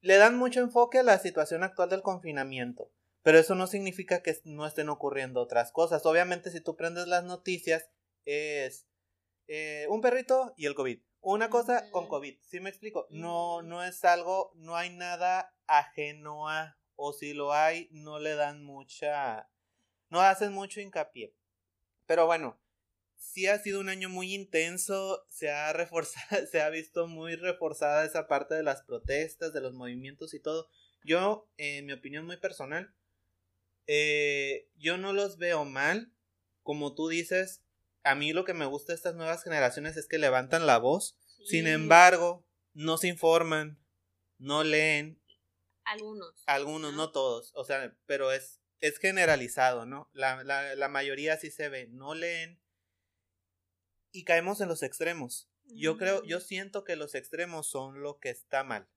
Le 0.00 0.16
dan 0.16 0.36
mucho 0.36 0.60
enfoque 0.60 0.98
a 0.98 1.04
la 1.04 1.18
situación 1.18 1.62
actual 1.62 1.88
del 1.88 2.02
confinamiento. 2.02 2.90
Pero 3.22 3.38
eso 3.38 3.54
no 3.54 3.68
significa 3.68 4.22
que 4.22 4.36
no 4.44 4.66
estén 4.66 4.88
ocurriendo 4.88 5.40
otras 5.40 5.70
cosas. 5.70 6.04
Obviamente, 6.06 6.50
si 6.50 6.60
tú 6.60 6.76
prendes 6.76 7.06
las 7.06 7.22
noticias, 7.22 7.88
es 8.24 8.88
eh, 9.46 9.86
un 9.88 10.00
perrito 10.00 10.54
y 10.56 10.66
el 10.66 10.74
COVID. 10.74 11.00
Una 11.24 11.48
cosa 11.50 11.88
con 11.92 12.08
COVID, 12.08 12.36
¿sí 12.42 12.58
me 12.58 12.68
explico? 12.68 13.06
No, 13.08 13.62
no 13.62 13.84
es 13.84 14.04
algo, 14.04 14.50
no 14.56 14.74
hay 14.74 14.90
nada 14.90 15.54
ajeno 15.68 16.48
a, 16.48 16.76
o 16.96 17.12
si 17.12 17.32
lo 17.32 17.52
hay, 17.52 17.88
no 17.92 18.18
le 18.18 18.34
dan 18.34 18.64
mucha, 18.64 19.48
no 20.10 20.20
hacen 20.20 20.52
mucho 20.52 20.80
hincapié. 20.80 21.32
Pero 22.06 22.26
bueno, 22.26 22.60
sí 23.16 23.46
ha 23.46 23.56
sido 23.60 23.78
un 23.78 23.88
año 23.88 24.08
muy 24.08 24.34
intenso, 24.34 25.24
se 25.28 25.48
ha 25.52 25.72
reforzado, 25.72 26.44
se 26.50 26.60
ha 26.60 26.68
visto 26.70 27.06
muy 27.06 27.36
reforzada 27.36 28.04
esa 28.04 28.26
parte 28.26 28.56
de 28.56 28.64
las 28.64 28.82
protestas, 28.82 29.52
de 29.52 29.60
los 29.60 29.74
movimientos 29.74 30.34
y 30.34 30.40
todo. 30.40 30.68
Yo, 31.04 31.48
en 31.56 31.86
mi 31.86 31.92
opinión 31.92 32.26
muy 32.26 32.36
personal, 32.36 32.92
eh, 33.86 34.68
yo 34.74 34.98
no 34.98 35.12
los 35.12 35.38
veo 35.38 35.64
mal, 35.64 36.12
como 36.64 36.96
tú 36.96 37.06
dices, 37.06 37.62
a 38.04 38.14
mí 38.14 38.32
lo 38.32 38.44
que 38.44 38.54
me 38.54 38.66
gusta 38.66 38.92
de 38.92 38.96
estas 38.96 39.14
nuevas 39.14 39.42
generaciones 39.44 39.96
es 39.96 40.08
que 40.08 40.18
levantan 40.18 40.66
la 40.66 40.78
voz. 40.78 41.18
Sin 41.44 41.66
embargo, 41.66 42.46
no 42.72 42.98
se 42.98 43.08
informan, 43.08 43.78
no 44.38 44.64
leen. 44.64 45.20
Algunos. 45.84 46.42
Algunos, 46.46 46.94
no, 46.94 47.10
todos. 47.10 47.52
O 47.54 47.64
sea, 47.64 47.96
pero 48.06 48.32
es, 48.32 48.60
es 48.80 48.98
generalizado, 48.98 49.86
¿no? 49.86 50.08
La, 50.12 50.44
la, 50.44 50.74
la, 50.76 50.88
mayoría 50.88 51.36
sí 51.36 51.50
se 51.50 51.68
ve, 51.68 51.88
no 51.88 52.14
leen. 52.14 52.60
Y 54.12 54.24
caemos 54.24 54.60
en 54.60 54.68
los 54.68 54.82
extremos. 54.82 55.48
Yo 55.64 55.96
creo, 55.96 56.24
yo 56.24 56.40
siento 56.40 56.84
que 56.84 56.96
los 56.96 57.14
extremos 57.14 57.66
son 57.66 58.02
lo 58.02 58.18
que 58.18 58.30
está 58.30 58.62
mal. 58.62 58.88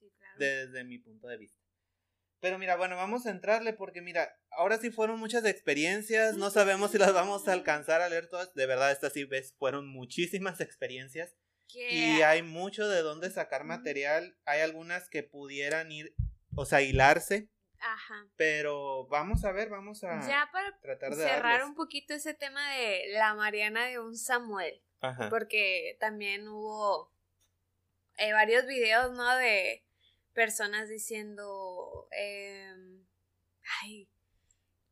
Sí, 0.00 0.10
claro. 0.16 0.38
Desde 0.38 0.84
mi 0.84 0.98
punto 0.98 1.28
de 1.28 1.36
vista. 1.36 1.67
Pero 2.40 2.58
mira, 2.58 2.76
bueno, 2.76 2.96
vamos 2.96 3.26
a 3.26 3.30
entrarle 3.30 3.72
porque 3.72 4.00
mira, 4.00 4.36
ahora 4.50 4.78
sí 4.78 4.90
fueron 4.90 5.18
muchas 5.18 5.44
experiencias, 5.44 6.36
no 6.36 6.50
sabemos 6.50 6.92
si 6.92 6.98
las 6.98 7.12
vamos 7.12 7.48
a 7.48 7.52
alcanzar 7.52 8.00
a 8.00 8.08
leer 8.08 8.28
todas. 8.28 8.54
De 8.54 8.66
verdad, 8.66 8.92
estas 8.92 9.12
sí 9.12 9.24
ves, 9.24 9.54
fueron 9.58 9.88
muchísimas 9.88 10.60
experiencias. 10.60 11.34
Y 11.74 12.22
hay 12.22 12.42
mucho 12.42 12.88
de 12.88 13.02
dónde 13.02 13.30
sacar 13.30 13.64
material. 13.64 14.38
Hay 14.46 14.60
algunas 14.60 15.08
que 15.10 15.22
pudieran 15.22 15.92
ir, 15.92 16.14
o 16.56 16.64
sea, 16.64 16.80
hilarse. 16.80 17.50
Ajá. 17.80 18.26
Pero 18.36 19.06
vamos 19.08 19.44
a 19.44 19.52
ver, 19.52 19.68
vamos 19.68 20.02
a 20.02 20.26
ya 20.26 20.48
para 20.50 20.78
tratar 20.80 21.10
de 21.10 21.22
cerrar 21.22 21.42
darles. 21.42 21.68
un 21.68 21.74
poquito 21.74 22.14
ese 22.14 22.34
tema 22.34 22.74
de 22.74 23.12
la 23.12 23.34
Mariana 23.34 23.86
de 23.86 23.98
un 23.98 24.16
Samuel. 24.16 24.82
Ajá. 25.00 25.28
Porque 25.28 25.96
también 26.00 26.48
hubo 26.48 27.12
eh, 28.16 28.32
varios 28.32 28.66
videos, 28.66 29.12
¿no? 29.12 29.36
De 29.36 29.84
personas 30.38 30.88
diciendo, 30.88 32.06
eh, 32.16 32.72
ay, 33.82 34.08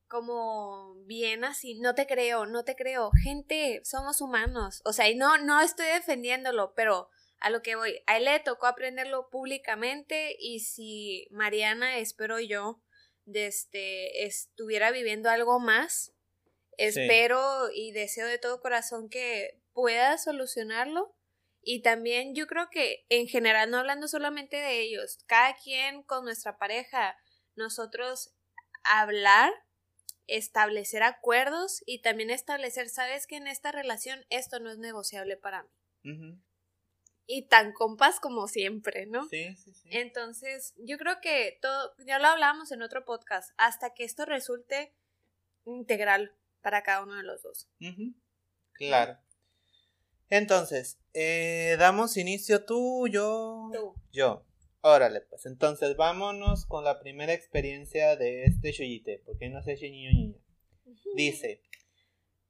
como 0.09 0.97
bien 1.05 1.45
así, 1.45 1.79
no 1.79 1.95
te 1.95 2.09
creo, 2.09 2.47
no 2.47 2.65
te 2.65 2.75
creo, 2.75 3.13
gente, 3.23 3.81
somos 3.85 4.21
humanos, 4.21 4.83
o 4.85 4.93
sea, 4.93 5.09
y 5.09 5.15
no, 5.15 5.39
no 5.39 5.61
estoy 5.61 5.87
defendiéndolo, 5.87 6.75
pero 6.75 7.11
a 7.39 7.51
lo 7.51 7.63
que 7.63 7.77
voy, 7.77 8.03
a 8.09 8.17
él 8.17 8.25
le 8.25 8.41
tocó 8.41 8.67
aprenderlo 8.67 9.29
públicamente 9.31 10.35
y 10.37 10.59
si 10.59 11.29
Mariana, 11.31 11.99
espero 11.99 12.41
yo, 12.41 12.83
desde, 13.25 14.27
estuviera 14.27 14.91
viviendo 14.91 15.31
algo 15.31 15.61
más, 15.61 16.13
espero 16.77 17.71
y 17.73 17.93
deseo 17.93 18.27
de 18.27 18.39
todo 18.39 18.61
corazón 18.61 19.09
que 19.09 19.63
pueda 19.73 20.19
solucionarlo 20.19 21.15
y 21.69 21.83
también 21.83 22.37
yo 22.37 22.47
creo 22.47 22.71
que 22.71 23.05
en 23.09 23.27
general, 23.27 23.69
no 23.73 23.79
hablando 23.79 24.07
solamente 24.07 24.57
de 24.57 24.83
ellos, 24.83 25.19
cada 25.27 25.57
quien 25.57 26.05
con 26.05 26.25
nuestra 26.25 26.59
pareja, 26.59 27.17
nosotros 27.57 28.33
hablar, 28.85 29.53
establecer 30.29 31.03
acuerdos 31.03 31.83
y 31.85 32.03
también 32.03 32.31
establecer, 32.31 32.89
sabes 32.89 33.27
que 33.27 33.35
en 33.35 33.49
esta 33.49 33.73
relación 33.73 34.25
esto 34.31 34.61
no 34.61 34.71
es 34.71 34.79
negociable 34.79 35.37
para 35.37 35.67
mí. 36.05 36.39
Y 37.27 37.49
tan 37.49 37.73
compas 37.73 38.21
como 38.21 38.47
siempre, 38.47 39.07
¿no? 39.07 39.29
Sí, 39.29 39.57
sí, 39.57 39.75
sí. 39.75 39.89
Entonces, 39.91 40.73
yo 40.77 40.99
creo 40.99 41.21
que 41.21 41.59
todo, 41.61 41.97
ya 42.07 42.21
lo 42.21 42.29
hablábamos 42.29 42.71
en 42.71 42.83
otro 42.83 43.05
podcast, 43.05 43.51
hasta 43.57 43.93
que 43.93 44.05
esto 44.05 44.25
resulte 44.25 44.95
integral 45.65 46.33
para 46.61 46.85
cada 46.85 47.03
uno 47.03 47.17
de 47.17 47.25
los 47.25 47.43
dos. 47.43 47.69
Claro. 48.75 49.19
Entonces, 50.31 50.99
eh, 51.19 51.77
damos 51.79 52.17
inicio 52.17 52.65
tú, 52.65 53.09
yo, 53.09 53.71
Tú. 53.73 53.95
yo. 54.13 54.45
Órale, 54.83 55.23
pues 55.23 55.47
entonces 55.47 55.97
vámonos 55.97 56.67
con 56.67 56.85
la 56.85 57.01
primera 57.01 57.33
experiencia 57.33 58.15
de 58.17 58.45
este 58.45 58.71
Shoyite, 58.71 59.21
porque 59.25 59.49
no 59.49 59.63
sé 59.63 59.77
si 59.77 59.91
niño 59.91 60.11
niño. 60.13 60.35
Dice, 61.17 61.61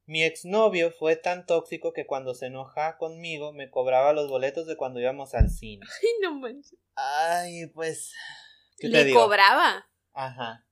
mi 0.05 0.23
exnovio 0.23 0.91
fue 0.91 1.17
tan 1.17 1.47
tóxico 1.47 1.93
que 1.95 2.05
cuando 2.07 2.35
se 2.35 2.47
enoja 2.47 2.99
conmigo 2.99 3.53
me 3.53 3.71
cobraba 3.71 4.13
los 4.13 4.29
boletos 4.29 4.67
de 4.67 4.77
cuando 4.77 5.01
íbamos 5.01 5.35
al 5.35 5.49
cine. 5.49 5.87
Ay, 6.03 6.09
no 6.21 6.35
manches. 6.35 6.79
Ay, 6.97 7.67
pues, 7.69 8.13
¿qué 8.79 8.89
te 8.89 8.93
Le 8.93 9.05
digo? 9.05 9.23
cobraba. 9.23 9.87
Ajá. 10.13 10.67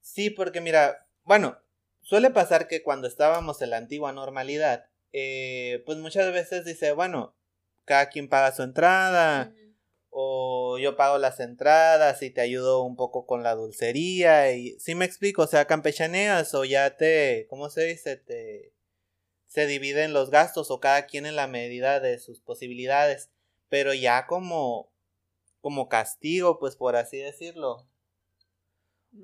Sí, 0.00 0.30
porque 0.30 0.60
mira, 0.60 1.06
bueno, 1.22 1.56
suele 2.00 2.30
pasar 2.30 2.66
que 2.66 2.82
cuando 2.82 3.06
estábamos 3.06 3.62
en 3.62 3.70
la 3.70 3.76
antigua 3.76 4.12
normalidad, 4.12 4.86
eh, 5.12 5.82
pues 5.86 5.98
muchas 5.98 6.32
veces 6.32 6.64
dice, 6.64 6.92
bueno, 6.92 7.36
cada 7.84 8.08
quien 8.08 8.28
paga 8.28 8.52
su 8.52 8.62
entrada, 8.62 9.52
o 10.10 10.78
yo 10.78 10.96
pago 10.96 11.18
las 11.18 11.40
entradas 11.40 12.22
y 12.22 12.30
te 12.30 12.40
ayudo 12.42 12.82
un 12.82 12.96
poco 12.96 13.26
con 13.26 13.42
la 13.42 13.54
dulcería, 13.54 14.52
y 14.52 14.78
sí 14.78 14.94
me 14.94 15.04
explico, 15.04 15.42
o 15.42 15.46
sea, 15.46 15.66
campechaneas 15.66 16.54
o 16.54 16.64
ya 16.64 16.96
te, 16.96 17.46
¿cómo 17.48 17.70
se 17.70 17.84
dice? 17.84 18.16
Te, 18.16 18.72
se 19.46 19.66
dividen 19.66 20.14
los 20.14 20.30
gastos 20.30 20.70
o 20.70 20.80
cada 20.80 21.06
quien 21.06 21.26
en 21.26 21.36
la 21.36 21.46
medida 21.46 22.00
de 22.00 22.18
sus 22.18 22.40
posibilidades, 22.40 23.30
pero 23.68 23.92
ya 23.94 24.26
como, 24.26 24.92
como 25.60 25.88
castigo, 25.88 26.58
pues 26.58 26.76
por 26.76 26.96
así 26.96 27.18
decirlo, 27.18 27.86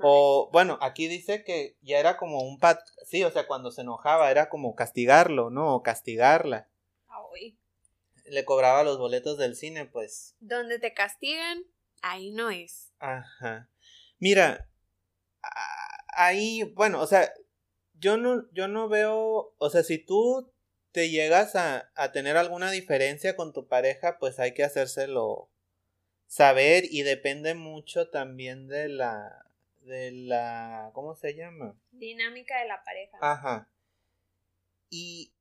o 0.00 0.50
bueno, 0.52 0.78
aquí 0.80 1.08
dice 1.08 1.44
que 1.44 1.76
ya 1.80 1.98
era 1.98 2.16
como 2.16 2.42
un 2.42 2.58
pat, 2.58 2.80
sí, 3.04 3.24
o 3.24 3.30
sea, 3.30 3.46
cuando 3.46 3.70
se 3.70 3.80
enojaba 3.80 4.30
era 4.30 4.48
como 4.48 4.74
castigarlo, 4.74 5.50
¿no? 5.50 5.74
O 5.74 5.82
castigarla. 5.82 6.68
Ay. 7.08 7.56
Le 8.24 8.44
cobraba 8.44 8.84
los 8.84 8.98
boletos 8.98 9.38
del 9.38 9.56
cine, 9.56 9.86
pues. 9.86 10.34
Donde 10.40 10.78
te 10.78 10.92
castigan, 10.92 11.64
ahí 12.02 12.30
no 12.30 12.50
es. 12.50 12.92
Ajá. 12.98 13.70
Mira, 14.18 14.68
ahí, 16.08 16.64
bueno, 16.74 17.00
o 17.00 17.06
sea, 17.06 17.32
yo 17.94 18.16
no, 18.16 18.50
yo 18.52 18.68
no 18.68 18.88
veo, 18.88 19.54
o 19.56 19.70
sea, 19.70 19.82
si 19.82 19.98
tú 19.98 20.52
te 20.92 21.10
llegas 21.10 21.56
a, 21.56 21.90
a 21.94 22.12
tener 22.12 22.36
alguna 22.36 22.70
diferencia 22.70 23.36
con 23.36 23.52
tu 23.52 23.66
pareja, 23.66 24.18
pues 24.18 24.38
hay 24.38 24.52
que 24.52 24.64
hacérselo 24.64 25.48
saber 26.26 26.84
y 26.90 27.02
depende 27.02 27.54
mucho 27.54 28.10
también 28.10 28.68
de 28.68 28.88
la, 28.88 29.47
de 29.80 30.12
la, 30.12 30.90
¿cómo 30.94 31.14
se 31.14 31.34
llama? 31.34 31.78
Dinámica 31.90 32.58
de 32.60 32.68
la 32.68 32.82
pareja. 32.84 33.18
Ajá. 33.20 33.70
Y 34.90 35.34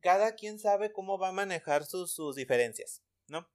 cada 0.00 0.34
quien 0.34 0.58
sabe 0.58 0.92
cómo 0.92 1.18
va 1.18 1.28
a 1.28 1.32
manejar 1.32 1.84
sus, 1.84 2.12
sus 2.12 2.36
diferencias, 2.36 3.02
¿no? 3.28 3.48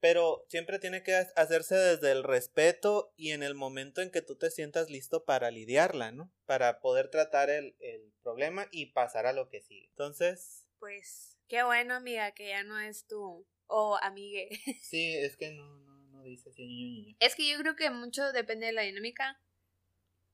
Pero 0.00 0.44
siempre 0.48 0.78
tiene 0.78 1.02
que 1.02 1.14
hacerse 1.14 1.76
desde 1.76 2.10
el 2.10 2.24
respeto 2.24 3.12
y 3.16 3.30
en 3.30 3.42
el 3.42 3.54
momento 3.54 4.00
en 4.00 4.10
que 4.10 4.22
tú 4.22 4.36
te 4.36 4.50
sientas 4.50 4.90
listo 4.90 5.24
para 5.24 5.50
lidiarla, 5.50 6.10
¿no? 6.10 6.32
Para 6.44 6.80
poder 6.80 7.08
tratar 7.08 7.50
el, 7.50 7.76
el 7.78 8.12
problema 8.22 8.68
y 8.70 8.86
pasar 8.92 9.26
a 9.26 9.32
lo 9.32 9.48
que 9.48 9.62
sigue. 9.62 9.86
Entonces... 9.90 10.66
Pues 10.78 11.38
qué 11.46 11.62
bueno, 11.62 11.94
amiga, 11.94 12.32
que 12.32 12.48
ya 12.48 12.64
no 12.64 12.80
es 12.80 13.06
tú 13.06 13.46
o 13.66 13.98
amigue. 14.02 14.50
Sí, 14.82 15.16
es 15.16 15.36
que 15.36 15.50
no, 15.52 15.78
no, 15.80 15.91
dice 16.24 16.50
niño. 16.56 17.16
Es 17.20 17.34
que 17.34 17.48
yo 17.48 17.58
creo 17.58 17.76
que 17.76 17.90
mucho 17.90 18.32
depende 18.32 18.66
de 18.66 18.72
la 18.72 18.82
dinámica. 18.82 19.40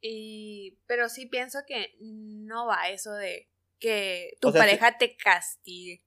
Y, 0.01 0.79
pero 0.87 1.09
sí 1.09 1.27
pienso 1.27 1.61
que 1.67 1.97
no 2.01 2.67
va 2.67 2.89
eso 2.89 3.13
de 3.13 3.49
que 3.81 4.37
tu 4.41 4.53
pareja 4.53 4.97
te 4.99 5.17
castigue. 5.17 6.03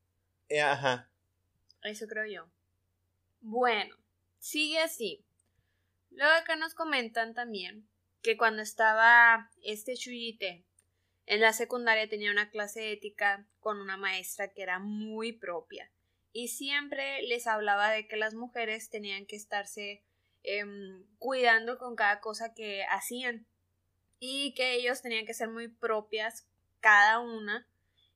Eh, 0.50 0.62
ajá. 0.62 1.10
Eso 1.84 2.08
creo 2.08 2.26
yo. 2.26 2.50
Bueno, 3.42 3.96
sigue 4.40 4.80
así. 4.80 5.26
Luego 6.12 6.34
acá 6.34 6.56
nos 6.56 6.74
comentan 6.74 7.34
también 7.34 7.88
que 8.22 8.38
cuando 8.38 8.62
estaba 8.62 9.50
este 9.64 9.96
Chuyite 9.96 10.64
en 11.26 11.42
la 11.42 11.54
secundaria 11.54 12.10
tenía 12.10 12.32
una 12.32 12.50
clase 12.50 12.82
de 12.82 12.92
ética 12.94 13.48
con 13.60 13.80
una 13.80 13.98
maestra 13.98 14.52
que 14.52 14.62
era 14.62 14.80
muy 14.80 15.32
propia 15.32 15.90
y 16.34 16.48
siempre 16.48 17.22
les 17.24 17.48
hablaba 17.48 17.92
de 17.92 18.08
que 18.08 18.18
las 18.18 18.34
mujeres 18.34 18.90
tenían 18.90 19.26
que 19.26 19.36
estarse 19.36 20.04
em, 20.44 21.06
cuidando 21.20 21.78
con 21.78 21.96
cada 21.96 22.20
cosa 22.20 22.54
que 22.54 22.84
hacían 22.86 23.46
y 24.20 24.54
que 24.54 24.74
ellos 24.74 25.02
tenían 25.02 25.26
que 25.26 25.34
ser 25.34 25.50
muy 25.50 25.68
propias 25.68 26.48
cada 26.80 27.20
una 27.20 27.68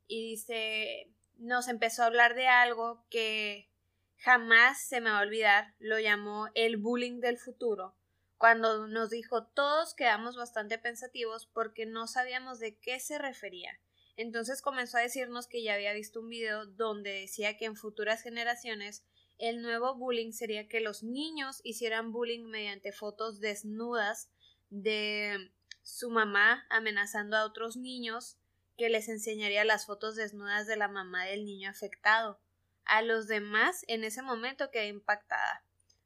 y 0.08 0.30
dice 0.30 1.12
nos 1.38 1.68
empezó 1.68 2.04
a 2.04 2.08
hablar 2.08 2.36
de 2.36 2.48
algo 2.48 3.06
que 3.10 3.70
jamás 4.18 4.82
se 4.82 5.02
me 5.02 5.10
va 5.10 5.20
a 5.20 5.24
olvidar, 5.24 5.74
lo 5.80 6.00
llamó 6.00 6.48
el 6.56 6.78
bullying 6.78 7.20
del 7.20 7.38
futuro, 7.38 7.96
cuando 8.38 8.88
nos 8.88 9.10
dijo 9.10 9.46
todos 9.48 9.94
quedamos 9.94 10.38
bastante 10.38 10.78
pensativos 10.78 11.46
porque 11.48 11.86
no 11.86 12.08
sabíamos 12.08 12.60
de 12.60 12.78
qué 12.78 13.00
se 13.00 13.18
refería. 13.18 13.80
Entonces 14.18 14.62
comenzó 14.62 14.98
a 14.98 15.02
decirnos 15.02 15.48
que 15.48 15.62
ya 15.62 15.74
había 15.74 15.94
visto 15.94 16.22
un 16.22 16.30
video 16.30 16.66
donde 16.66 17.12
decía 17.12 17.58
que 17.58 17.66
en 17.66 17.76
futuras 17.76 18.22
generaciones 18.22 19.04
el 19.38 19.62
nuevo 19.62 19.96
bullying 19.96 20.32
sería 20.32 20.68
que 20.68 20.80
los 20.80 21.04
niños 21.04 21.60
hicieran 21.64 22.12
bullying 22.12 22.46
mediante 22.46 22.94
fotos 22.94 23.42
desnudas 23.42 24.30
de 24.70 25.52
su 25.84 26.10
mamá 26.10 26.66
amenazando 26.70 27.36
a 27.36 27.46
otros 27.46 27.76
niños 27.76 28.38
que 28.78 28.90
les 28.90 29.10
enseñaría 29.10 29.66
las 29.66 29.86
fotos 29.86 30.16
desnudas 30.16 30.68
de 30.68 30.78
la 30.78 30.88
mamá 30.88 31.26
del 31.26 31.46
niño 31.46 31.70
afectado. 31.70 32.40
A 32.86 33.02
los 33.02 33.28
demás 33.28 33.84
en 33.88 34.04
ese 34.04 34.22
momento 34.22 34.72
quedé 34.72 34.88
impactada 34.88 35.64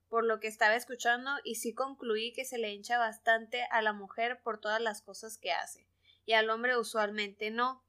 por 0.10 0.26
lo 0.26 0.40
que 0.40 0.48
estaba 0.48 0.76
escuchando 0.76 1.32
y 1.44 1.56
sí 1.56 1.74
concluí 1.74 2.34
que 2.34 2.46
se 2.46 2.58
le 2.58 2.74
hincha 2.74 2.98
bastante 2.98 3.64
a 3.70 3.82
la 3.84 3.94
mujer 3.94 4.42
por 4.42 4.60
todas 4.60 4.82
las 4.82 5.04
cosas 5.04 5.38
que 5.38 5.52
hace 5.52 5.86
y 6.26 6.34
al 6.34 6.50
hombre 6.50 6.78
usualmente 6.78 7.52
no. 7.52 7.84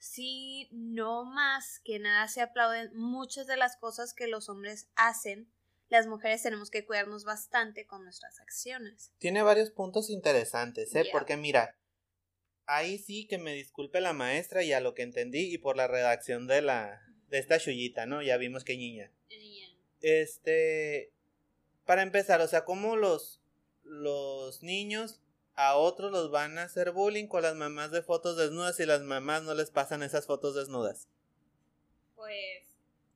Sí, 0.00 0.66
no 0.72 1.26
más 1.26 1.80
que 1.84 1.98
nada 1.98 2.26
se 2.26 2.40
aplauden 2.40 2.90
muchas 2.96 3.46
de 3.46 3.58
las 3.58 3.76
cosas 3.76 4.14
que 4.14 4.26
los 4.28 4.48
hombres 4.48 4.88
hacen. 4.96 5.52
Las 5.90 6.06
mujeres 6.06 6.42
tenemos 6.42 6.70
que 6.70 6.86
cuidarnos 6.86 7.24
bastante 7.24 7.86
con 7.86 8.04
nuestras 8.04 8.40
acciones. 8.40 9.12
Tiene 9.18 9.42
varios 9.42 9.70
puntos 9.70 10.08
interesantes, 10.08 10.94
¿eh? 10.94 11.04
Porque 11.12 11.36
mira, 11.36 11.76
ahí 12.64 12.96
sí 12.96 13.26
que 13.26 13.36
me 13.36 13.52
disculpe 13.52 14.00
la 14.00 14.14
maestra 14.14 14.62
y 14.62 14.72
a 14.72 14.80
lo 14.80 14.94
que 14.94 15.02
entendí 15.02 15.52
y 15.52 15.58
por 15.58 15.76
la 15.76 15.86
redacción 15.86 16.46
de 16.46 16.62
la, 16.62 17.02
de 17.28 17.38
esta 17.38 17.58
chullita, 17.58 18.06
¿no? 18.06 18.22
Ya 18.22 18.38
vimos 18.38 18.64
que 18.64 18.78
niña. 18.78 19.12
niña. 19.28 19.68
Este, 20.00 21.12
para 21.84 22.02
empezar, 22.02 22.40
o 22.40 22.48
sea, 22.48 22.64
¿cómo 22.64 22.96
los, 22.96 23.42
los 23.82 24.62
niños 24.62 25.20
a 25.68 25.76
otros 25.76 26.10
los 26.10 26.30
van 26.30 26.58
a 26.58 26.64
hacer 26.64 26.92
bullying 26.92 27.26
con 27.26 27.42
las 27.42 27.54
mamás 27.54 27.90
de 27.90 28.02
fotos 28.02 28.36
desnudas 28.36 28.78
y 28.80 28.86
las 28.86 29.02
mamás 29.02 29.42
no 29.42 29.54
les 29.54 29.70
pasan 29.70 30.02
esas 30.02 30.26
fotos 30.26 30.54
desnudas? 30.54 31.08
Pues... 32.14 32.64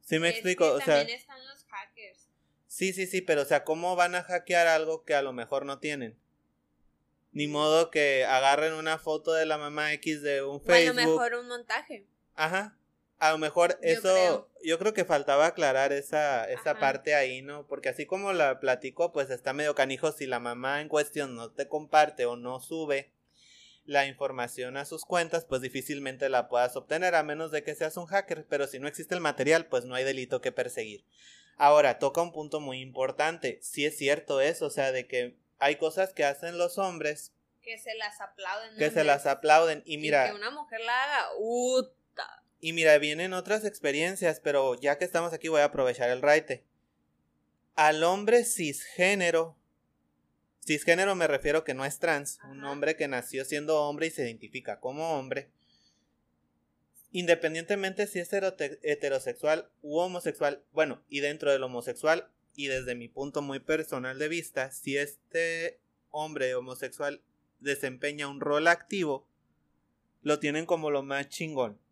Sí 0.03 0.19
me 0.19 0.29
explico, 0.29 0.73
o 0.73 0.81
sea... 0.81 0.99
También 0.99 1.19
están 1.19 1.45
los 1.47 1.65
hackers. 1.65 2.29
Sí, 2.67 2.93
sí, 2.93 3.07
sí, 3.07 3.21
pero 3.21 3.43
o 3.43 3.45
sea, 3.45 3.65
¿cómo 3.65 3.97
van 3.97 4.15
a 4.15 4.23
hackear 4.23 4.67
algo 4.67 5.05
que 5.05 5.15
a 5.15 5.23
lo 5.23 5.33
mejor 5.33 5.65
no 5.65 5.79
tienen? 5.79 6.19
Ni 7.33 7.49
modo 7.49 7.91
que 7.91 8.25
agarren 8.25 8.75
una 8.75 8.99
foto 8.99 9.33
de 9.33 9.47
la 9.47 9.59
mamá 9.59 9.93
X 9.95 10.23
de 10.23 10.43
un 10.43 10.61
Facebook. 10.61 10.97
O 10.97 11.01
a 11.01 11.05
lo 11.05 11.13
mejor 11.13 11.35
un 11.35 11.49
montaje. 11.49 12.07
Ajá 12.35 12.79
a 13.19 13.31
lo 13.31 13.39
mejor 13.39 13.79
eso, 13.83 14.51
yo 14.63 14.79
creo 14.79 14.93
que 14.93 15.05
faltaba 15.05 15.47
aclarar 15.47 15.93
esa, 15.93 16.49
esa 16.51 16.79
parte 16.79 17.15
ahí, 17.15 17.43
¿no? 17.43 17.67
Porque 17.67 17.89
así 17.89 18.07
como 18.07 18.33
la 18.33 18.61
platico, 18.61 19.13
pues 19.13 19.31
está 19.31 19.53
medio 19.53 19.75
canijo 19.75 20.13
si 20.13 20.27
la 20.27 20.41
mamá 20.41 20.81
en 20.81 20.89
cuestión 20.89 21.35
no 21.35 21.51
te 21.53 21.69
comparte 21.69 22.27
o 22.27 22.37
no 22.37 22.61
sube 22.61 23.13
la 23.87 24.07
información 24.07 24.77
a 24.77 24.85
sus 24.85 25.05
cuentas, 25.05 25.45
pues 25.45 25.61
difícilmente 25.61 26.29
la 26.29 26.49
puedas 26.49 26.75
obtener 26.77 27.15
a 27.15 27.23
menos 27.23 27.51
de 27.51 27.63
que 27.63 27.75
seas 27.75 27.97
un 27.97 28.07
hacker, 28.07 28.47
pero 28.49 28.67
si 28.67 28.79
no 28.79 28.89
existe 28.89 29.15
el 29.15 29.21
material, 29.21 29.67
pues 29.67 29.85
no 29.85 29.95
hay 29.95 30.05
delito 30.05 30.41
que 30.41 30.53
perseguir. 30.53 31.05
Ahora, 31.57 31.99
toca 31.99 32.23
un 32.23 32.33
punto 32.33 32.61
muy 32.61 32.81
importante, 32.81 33.59
si 33.63 33.85
es 33.85 33.97
cierto 33.97 34.41
eso, 34.41 34.67
o 34.67 34.71
sea, 34.71 34.91
de 34.91 35.07
que 35.07 35.37
hay 35.59 35.77
cosas 35.77 36.13
que 36.13 36.25
hacen 36.25 36.59
los 36.59 36.79
hombres 36.79 37.33
que 37.63 37.79
se 37.79 37.95
las 37.95 38.21
aplauden. 38.21 38.77
Que 38.77 38.91
se 38.91 39.05
las 39.05 39.27
aplauden 39.27 39.83
y 39.87 39.97
mira... 39.97 40.29
que 40.29 40.35
una 40.35 40.51
mujer 40.51 40.81
la 40.81 41.05
haga, 41.05 41.29
uh, 41.39 41.83
y 42.65 42.73
mira, 42.73 42.97
vienen 42.97 43.35
otras 43.35 43.67
experiencias, 43.67 44.41
pero 44.41 44.75
ya 44.81 44.97
que 44.97 45.05
estamos 45.05 45.35
aquí 45.35 45.49
voy 45.49 45.61
a 45.61 45.65
aprovechar 45.65 46.09
el 46.09 46.23
raite. 46.23 46.65
Al 47.75 48.03
hombre 48.03 48.43
cisgénero, 48.47 49.59
cisgénero 50.65 51.15
me 51.15 51.27
refiero 51.27 51.63
que 51.63 51.75
no 51.75 51.85
es 51.85 51.99
trans, 51.99 52.39
un 52.51 52.65
hombre 52.65 52.97
que 52.97 53.07
nació 53.07 53.45
siendo 53.45 53.83
hombre 53.83 54.07
y 54.07 54.11
se 54.11 54.25
identifica 54.25 54.81
como 54.81 55.19
hombre, 55.19 55.51
independientemente 57.13 58.07
si 58.07 58.21
es 58.21 58.31
heterosexual 58.33 59.69
u 59.83 59.99
homosexual, 59.99 60.65
bueno, 60.73 61.05
y 61.11 61.21
dentro 61.21 61.53
del 61.53 61.65
homosexual, 61.65 62.31
y 62.57 62.69
desde 62.69 62.95
mi 62.95 63.09
punto 63.09 63.43
muy 63.43 63.61
personal 63.61 64.19
de 64.19 64.29
vista, 64.29 64.71
si 64.71 64.97
este 64.97 65.81
hombre 66.09 66.55
homosexual 66.55 67.21
desempeña 67.61 68.27
un 68.27 68.41
rol 68.41 68.69
activo, 68.69 69.29
lo 70.23 70.39
tienen 70.39 70.65
como 70.65 70.91
lo 70.91 71.03
más 71.03 71.29
chingón. 71.29 71.84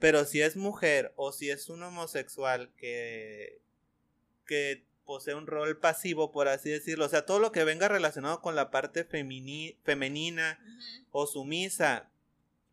Pero 0.00 0.24
si 0.24 0.40
es 0.40 0.56
mujer 0.56 1.12
o 1.14 1.30
si 1.30 1.50
es 1.50 1.68
un 1.68 1.82
homosexual 1.82 2.72
que, 2.76 3.60
que 4.46 4.82
posee 5.04 5.34
un 5.34 5.46
rol 5.46 5.78
pasivo, 5.78 6.32
por 6.32 6.48
así 6.48 6.70
decirlo, 6.70 7.04
o 7.04 7.08
sea, 7.08 7.26
todo 7.26 7.38
lo 7.38 7.52
que 7.52 7.64
venga 7.64 7.86
relacionado 7.86 8.40
con 8.40 8.56
la 8.56 8.70
parte 8.70 9.04
femenina 9.04 10.58
o 11.10 11.26
sumisa, 11.26 12.10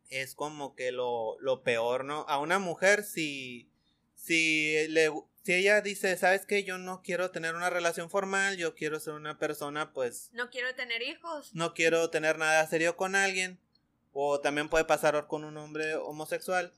es 0.08 0.34
como 0.34 0.74
que 0.74 0.90
lo, 0.90 1.38
lo, 1.40 1.62
peor, 1.62 2.06
¿no? 2.06 2.24
A 2.28 2.38
una 2.38 2.58
mujer 2.58 3.04
si, 3.04 3.68
si, 4.14 4.88
le, 4.88 5.10
si 5.42 5.52
ella 5.52 5.82
dice, 5.82 6.16
¿sabes 6.16 6.46
qué? 6.46 6.64
Yo 6.64 6.78
no 6.78 7.02
quiero 7.02 7.30
tener 7.30 7.54
una 7.54 7.68
relación 7.68 8.08
formal, 8.08 8.56
yo 8.56 8.74
quiero 8.74 9.00
ser 9.00 9.12
una 9.12 9.38
persona, 9.38 9.92
pues... 9.92 10.30
No 10.32 10.48
quiero 10.48 10.74
tener 10.74 11.02
hijos. 11.02 11.54
No 11.54 11.74
quiero 11.74 12.08
tener 12.08 12.38
nada 12.38 12.66
serio 12.66 12.96
con 12.96 13.14
alguien. 13.16 13.58
O 14.14 14.40
también 14.40 14.70
puede 14.70 14.86
pasar 14.86 15.26
con 15.26 15.44
un 15.44 15.58
hombre 15.58 15.94
homosexual 15.96 16.72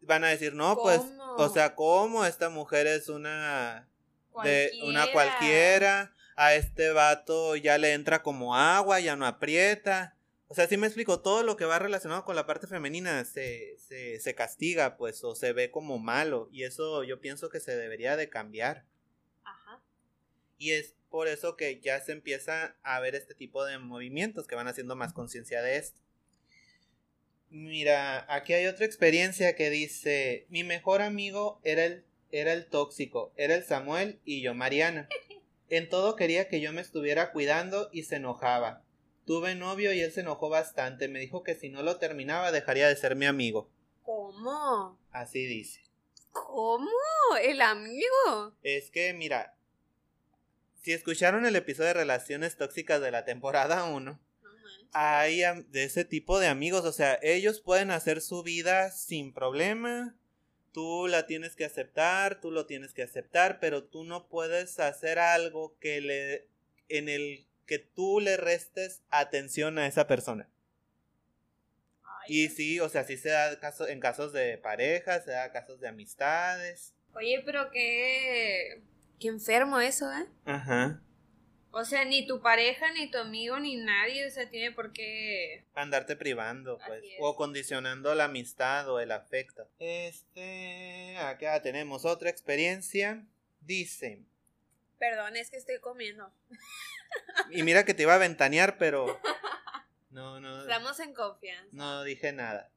van 0.00 0.24
a 0.24 0.28
decir, 0.28 0.54
no, 0.54 0.76
pues, 0.76 1.00
o 1.36 1.48
sea, 1.48 1.74
¿cómo 1.74 2.24
esta 2.24 2.48
mujer 2.48 2.86
es 2.86 3.08
una 3.08 3.88
de 4.42 4.70
una 4.84 5.10
cualquiera? 5.12 6.14
A 6.36 6.54
este 6.54 6.90
vato 6.90 7.56
ya 7.56 7.78
le 7.78 7.94
entra 7.94 8.22
como 8.22 8.54
agua, 8.54 9.00
ya 9.00 9.16
no 9.16 9.26
aprieta. 9.26 10.16
O 10.46 10.54
sea, 10.54 10.66
si 10.66 10.76
me 10.76 10.86
explico, 10.86 11.20
todo 11.20 11.42
lo 11.42 11.56
que 11.56 11.64
va 11.64 11.78
relacionado 11.78 12.24
con 12.24 12.36
la 12.36 12.46
parte 12.46 12.66
femenina 12.66 13.24
se, 13.24 13.76
se, 13.78 14.20
se 14.20 14.34
castiga, 14.34 14.96
pues, 14.96 15.22
o 15.24 15.34
se 15.34 15.52
ve 15.52 15.70
como 15.70 15.98
malo. 15.98 16.48
Y 16.52 16.62
eso 16.62 17.02
yo 17.02 17.20
pienso 17.20 17.50
que 17.50 17.60
se 17.60 17.76
debería 17.76 18.16
de 18.16 18.30
cambiar. 18.30 18.86
Ajá. 19.42 19.82
Y 20.56 20.70
es 20.70 20.94
por 21.10 21.28
eso 21.28 21.56
que 21.56 21.80
ya 21.80 22.00
se 22.00 22.12
empieza 22.12 22.76
a 22.82 23.00
ver 23.00 23.14
este 23.14 23.34
tipo 23.34 23.64
de 23.64 23.78
movimientos 23.78 24.46
que 24.46 24.54
van 24.54 24.68
haciendo 24.68 24.96
más 24.96 25.12
conciencia 25.12 25.60
de 25.60 25.76
esto. 25.76 26.00
Mira, 27.50 28.26
aquí 28.32 28.52
hay 28.52 28.66
otra 28.66 28.84
experiencia 28.84 29.56
que 29.56 29.70
dice, 29.70 30.46
mi 30.48 30.64
mejor 30.64 31.00
amigo 31.00 31.60
era 31.64 31.84
el, 31.84 32.04
era 32.30 32.52
el 32.52 32.66
tóxico, 32.66 33.32
era 33.36 33.54
el 33.54 33.64
Samuel 33.64 34.20
y 34.24 34.42
yo 34.42 34.54
Mariana. 34.54 35.08
En 35.70 35.90
todo 35.90 36.16
quería 36.16 36.48
que 36.48 36.62
yo 36.62 36.72
me 36.72 36.80
estuviera 36.80 37.30
cuidando 37.30 37.90
y 37.92 38.04
se 38.04 38.16
enojaba. 38.16 38.84
Tuve 39.26 39.54
novio 39.54 39.92
y 39.92 40.00
él 40.00 40.10
se 40.10 40.20
enojó 40.20 40.48
bastante, 40.48 41.08
me 41.08 41.18
dijo 41.18 41.42
que 41.42 41.54
si 41.54 41.68
no 41.68 41.82
lo 41.82 41.98
terminaba 41.98 42.52
dejaría 42.52 42.88
de 42.88 42.96
ser 42.96 43.16
mi 43.16 43.26
amigo. 43.26 43.68
¿Cómo? 44.02 44.98
Así 45.12 45.44
dice. 45.44 45.82
¿Cómo? 46.32 46.88
¿El 47.42 47.60
amigo? 47.60 48.54
Es 48.62 48.90
que, 48.90 49.12
mira, 49.12 49.58
si 50.80 50.94
escucharon 50.94 51.44
el 51.44 51.56
episodio 51.56 51.88
de 51.88 51.94
Relaciones 51.94 52.56
Tóxicas 52.56 53.02
de 53.02 53.10
la 53.10 53.26
temporada 53.26 53.84
1, 53.84 54.18
hay 54.92 55.42
de 55.68 55.84
ese 55.84 56.04
tipo 56.04 56.38
de 56.38 56.48
amigos, 56.48 56.84
o 56.84 56.92
sea, 56.92 57.18
ellos 57.22 57.60
pueden 57.60 57.90
hacer 57.90 58.20
su 58.20 58.42
vida 58.42 58.90
sin 58.90 59.32
problema, 59.32 60.16
tú 60.72 61.06
la 61.08 61.26
tienes 61.26 61.56
que 61.56 61.64
aceptar, 61.64 62.40
tú 62.40 62.50
lo 62.50 62.66
tienes 62.66 62.94
que 62.94 63.02
aceptar, 63.02 63.60
pero 63.60 63.84
tú 63.84 64.04
no 64.04 64.28
puedes 64.28 64.78
hacer 64.78 65.18
algo 65.18 65.76
que 65.78 66.00
le 66.00 66.48
en 66.88 67.08
el 67.08 67.46
que 67.66 67.78
tú 67.78 68.20
le 68.20 68.36
restes 68.36 69.02
atención 69.10 69.78
a 69.78 69.86
esa 69.86 70.06
persona. 70.06 70.48
Y 72.28 72.48
sí, 72.48 72.78
o 72.80 72.88
sea, 72.88 73.04
sí 73.04 73.16
se 73.16 73.30
da 73.30 73.58
caso, 73.58 73.88
en 73.88 74.00
casos 74.00 74.32
de 74.32 74.58
pareja, 74.58 75.20
se 75.20 75.30
da 75.30 75.50
casos 75.50 75.80
de 75.80 75.88
amistades. 75.88 76.94
Oye, 77.14 77.42
pero 77.44 77.70
qué, 77.70 78.82
qué 79.18 79.28
enfermo 79.28 79.80
eso, 79.80 80.10
¿eh? 80.12 80.26
Ajá. 80.44 81.02
O 81.78 81.84
sea, 81.84 82.04
ni 82.04 82.26
tu 82.26 82.40
pareja, 82.40 82.90
ni 82.90 83.08
tu 83.08 83.18
amigo, 83.18 83.60
ni 83.60 83.76
nadie, 83.76 84.26
o 84.26 84.30
sea, 84.30 84.50
tiene 84.50 84.72
por 84.72 84.92
qué... 84.92 85.64
Andarte 85.74 86.16
privando, 86.16 86.76
pues. 86.84 87.04
O 87.20 87.36
condicionando 87.36 88.16
la 88.16 88.24
amistad 88.24 88.90
o 88.90 88.98
el 88.98 89.12
afecto. 89.12 89.70
Este... 89.78 91.16
Acá 91.18 91.62
tenemos 91.62 92.04
otra 92.04 92.30
experiencia. 92.30 93.24
Dice... 93.60 94.24
Perdón, 94.98 95.36
es 95.36 95.50
que 95.50 95.56
estoy 95.56 95.78
comiendo. 95.78 96.32
Y 97.50 97.62
mira 97.62 97.84
que 97.84 97.94
te 97.94 98.02
iba 98.02 98.16
a 98.16 98.18
ventanear, 98.18 98.76
pero... 98.76 99.20
No, 100.10 100.40
no... 100.40 100.62
Estamos 100.62 100.98
en 100.98 101.14
confianza. 101.14 101.68
No 101.70 102.02
dije 102.02 102.32
nada. 102.32 102.72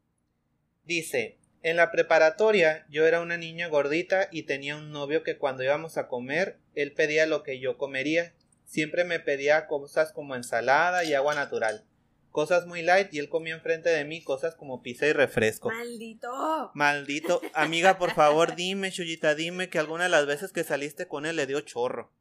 Dice, 0.84 1.40
en 1.64 1.76
la 1.76 1.90
preparatoria 1.90 2.86
yo 2.88 3.08
era 3.08 3.22
una 3.22 3.38
niña 3.38 3.68
gordita 3.68 4.28
y 4.32 4.44
tenía 4.44 4.76
un 4.76 4.92
novio 4.92 5.24
que 5.24 5.38
cuando 5.38 5.64
íbamos 5.64 5.98
a 5.98 6.08
comer, 6.08 6.60
él 6.76 6.92
pedía 6.92 7.26
lo 7.26 7.42
que 7.42 7.60
yo 7.60 7.80
comería. 7.80 8.36
Siempre 8.72 9.04
me 9.04 9.20
pedía 9.20 9.68
cosas 9.68 10.14
como 10.14 10.34
ensalada 10.34 11.04
y 11.04 11.14
agua 11.14 11.36
natural. 11.36 11.86
Cosas 12.30 12.66
muy 12.68 12.82
light 12.82 13.14
y 13.14 13.20
él 13.20 13.28
comía 13.28 13.54
enfrente 13.54 13.90
de 13.90 14.06
mí 14.06 14.24
cosas 14.24 14.56
como 14.56 14.82
pizza 14.82 15.06
y 15.08 15.12
refresco. 15.12 15.70
¡Maldito! 15.70 16.72
Maldito. 16.74 17.42
Amiga, 17.54 17.98
por 17.98 18.14
favor, 18.14 18.56
dime, 18.56 18.90
Chuyita, 18.90 19.36
dime 19.36 19.70
que 19.70 19.78
alguna 19.78 20.06
de 20.06 20.12
las 20.12 20.26
veces 20.26 20.54
que 20.54 20.64
saliste 20.64 21.06
con 21.10 21.26
él 21.26 21.36
le 21.36 21.48
dio 21.48 21.60
chorro. 21.60 22.14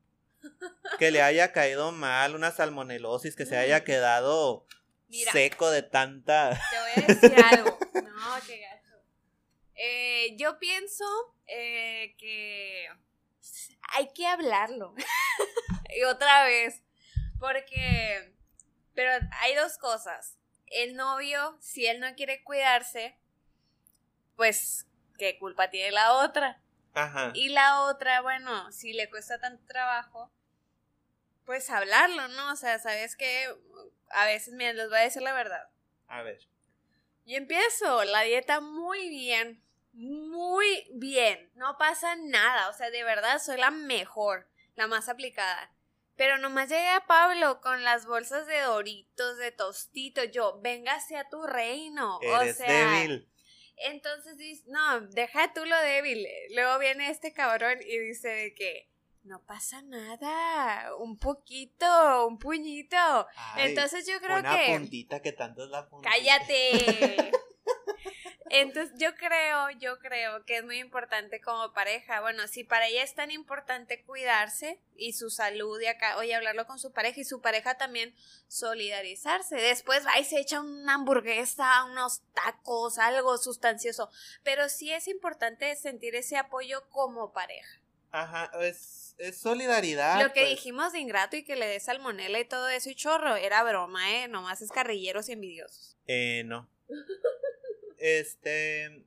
Que 0.98 1.12
le 1.12 1.22
haya 1.22 1.52
caído 1.52 1.92
mal, 1.92 2.34
una 2.34 2.50
salmonelosis, 2.50 3.36
que 3.36 3.46
se 3.46 3.56
haya 3.56 3.84
quedado 3.84 4.66
Mira. 5.06 5.30
seco 5.30 5.70
de 5.70 5.84
tanta... 5.84 6.50
Te 6.50 6.80
voy 6.80 7.04
a 7.04 7.14
decir 7.14 7.44
algo. 7.44 7.78
No, 7.94 8.40
qué 8.44 8.58
gacho. 8.58 9.04
Eh, 9.76 10.34
yo 10.36 10.58
pienso 10.58 11.04
eh, 11.46 12.16
que 12.18 12.88
hay 13.92 14.08
que 14.12 14.26
hablarlo. 14.26 14.96
Y 15.96 16.04
otra 16.04 16.44
vez. 16.44 16.82
Porque. 17.38 18.34
Pero 18.94 19.12
hay 19.40 19.54
dos 19.54 19.78
cosas. 19.78 20.36
El 20.66 20.94
novio, 20.94 21.56
si 21.60 21.86
él 21.86 22.00
no 22.00 22.14
quiere 22.14 22.44
cuidarse, 22.44 23.18
pues, 24.36 24.86
¿qué 25.18 25.38
culpa 25.38 25.70
tiene 25.70 25.90
la 25.90 26.14
otra? 26.14 26.62
Ajá. 26.94 27.32
Y 27.34 27.48
la 27.48 27.82
otra, 27.82 28.20
bueno, 28.20 28.70
si 28.72 28.92
le 28.92 29.08
cuesta 29.10 29.38
tanto 29.40 29.64
trabajo, 29.66 30.32
pues 31.44 31.70
hablarlo, 31.70 32.28
¿no? 32.28 32.52
O 32.52 32.56
sea, 32.56 32.78
¿sabes 32.78 33.16
qué? 33.16 33.46
A 34.10 34.26
veces, 34.26 34.54
miren, 34.54 34.76
les 34.76 34.88
voy 34.88 34.98
a 34.98 35.02
decir 35.02 35.22
la 35.22 35.32
verdad. 35.32 35.68
A 36.08 36.22
ver. 36.22 36.40
Yo 37.24 37.36
empiezo 37.36 38.04
la 38.04 38.22
dieta 38.22 38.60
muy 38.60 39.08
bien, 39.08 39.62
muy 39.92 40.88
bien, 40.92 41.50
no 41.54 41.76
pasa 41.78 42.16
nada, 42.16 42.68
o 42.68 42.72
sea, 42.72 42.90
de 42.90 43.04
verdad 43.04 43.38
soy 43.38 43.56
la 43.58 43.70
mejor, 43.70 44.48
la 44.74 44.86
más 44.86 45.08
aplicada. 45.08 45.72
Pero 46.20 46.36
nomás 46.36 46.68
llegué 46.68 46.90
a 46.90 47.06
Pablo 47.06 47.62
con 47.62 47.82
las 47.82 48.04
bolsas 48.04 48.46
de 48.46 48.60
Doritos, 48.60 49.38
de 49.38 49.52
Tostitos, 49.52 50.30
yo, 50.30 50.60
véngase 50.60 51.16
a 51.16 51.26
tu 51.30 51.46
reino, 51.46 52.18
Eres 52.20 52.56
o 52.56 52.58
sea, 52.58 52.90
débil. 53.00 53.26
entonces 53.76 54.36
dice, 54.36 54.64
no, 54.66 55.00
deja 55.00 55.54
tú 55.54 55.64
lo 55.64 55.80
débil. 55.80 56.26
Luego 56.54 56.78
viene 56.78 57.08
este 57.08 57.32
cabrón 57.32 57.78
y 57.80 57.96
dice 58.00 58.28
de 58.28 58.54
que 58.54 58.90
no 59.22 59.42
pasa 59.46 59.80
nada, 59.80 60.94
un 60.96 61.18
poquito, 61.18 62.26
un 62.26 62.38
puñito. 62.38 62.98
Ay, 63.54 63.70
Entonces 63.70 64.06
yo 64.06 64.20
creo 64.20 64.40
una 64.40 64.58
que 64.58 64.74
puntita 64.76 65.22
que 65.22 65.32
tanto 65.32 65.64
es 65.64 65.70
la 65.70 65.88
puntita. 65.88 66.10
cállate. 66.10 67.32
Entonces 68.52 68.92
yo 68.98 69.14
creo, 69.14 69.70
yo 69.78 70.00
creo 70.00 70.44
que 70.44 70.56
es 70.56 70.64
muy 70.64 70.78
importante 70.78 71.40
como 71.40 71.72
pareja. 71.72 72.20
Bueno, 72.20 72.48
si 72.48 72.64
para 72.64 72.88
ella 72.88 73.04
es 73.04 73.14
tan 73.14 73.30
importante 73.30 74.02
cuidarse 74.02 74.80
y 74.96 75.12
su 75.12 75.30
salud 75.30 75.80
y 75.80 75.86
acá, 75.86 76.16
oye, 76.16 76.34
hablarlo 76.34 76.66
con 76.66 76.80
su 76.80 76.92
pareja 76.92 77.20
y 77.20 77.24
su 77.24 77.40
pareja 77.40 77.76
también 77.76 78.12
solidarizarse. 78.48 79.54
Después 79.54 80.04
va 80.04 80.18
y 80.18 80.24
se 80.24 80.40
echa 80.40 80.60
una 80.60 80.94
hamburguesa, 80.94 81.84
unos 81.84 82.22
tacos, 82.34 82.98
algo 82.98 83.38
sustancioso. 83.38 84.10
Pero 84.42 84.68
sí 84.68 84.92
es 84.92 85.06
importante 85.06 85.76
sentir 85.76 86.16
ese 86.16 86.36
apoyo 86.36 86.88
como 86.90 87.32
pareja. 87.32 87.80
Ajá, 88.10 88.50
es, 88.62 89.14
es 89.18 89.38
solidaridad. 89.38 90.20
Lo 90.20 90.32
que 90.32 90.40
pues. 90.40 90.50
dijimos 90.50 90.92
de 90.92 90.98
ingrato 90.98 91.36
y 91.36 91.44
que 91.44 91.54
le 91.54 91.68
dé 91.68 91.78
salmonela 91.78 92.40
y 92.40 92.44
todo 92.44 92.68
eso 92.68 92.90
y 92.90 92.96
chorro 92.96 93.36
era 93.36 93.62
broma, 93.62 94.10
¿eh? 94.10 94.26
Nomás 94.26 94.60
es 94.60 94.72
carrilleros 94.72 95.28
y 95.28 95.32
envidiosos. 95.32 95.96
Eh, 96.08 96.42
no. 96.46 96.68
Este. 98.00 99.04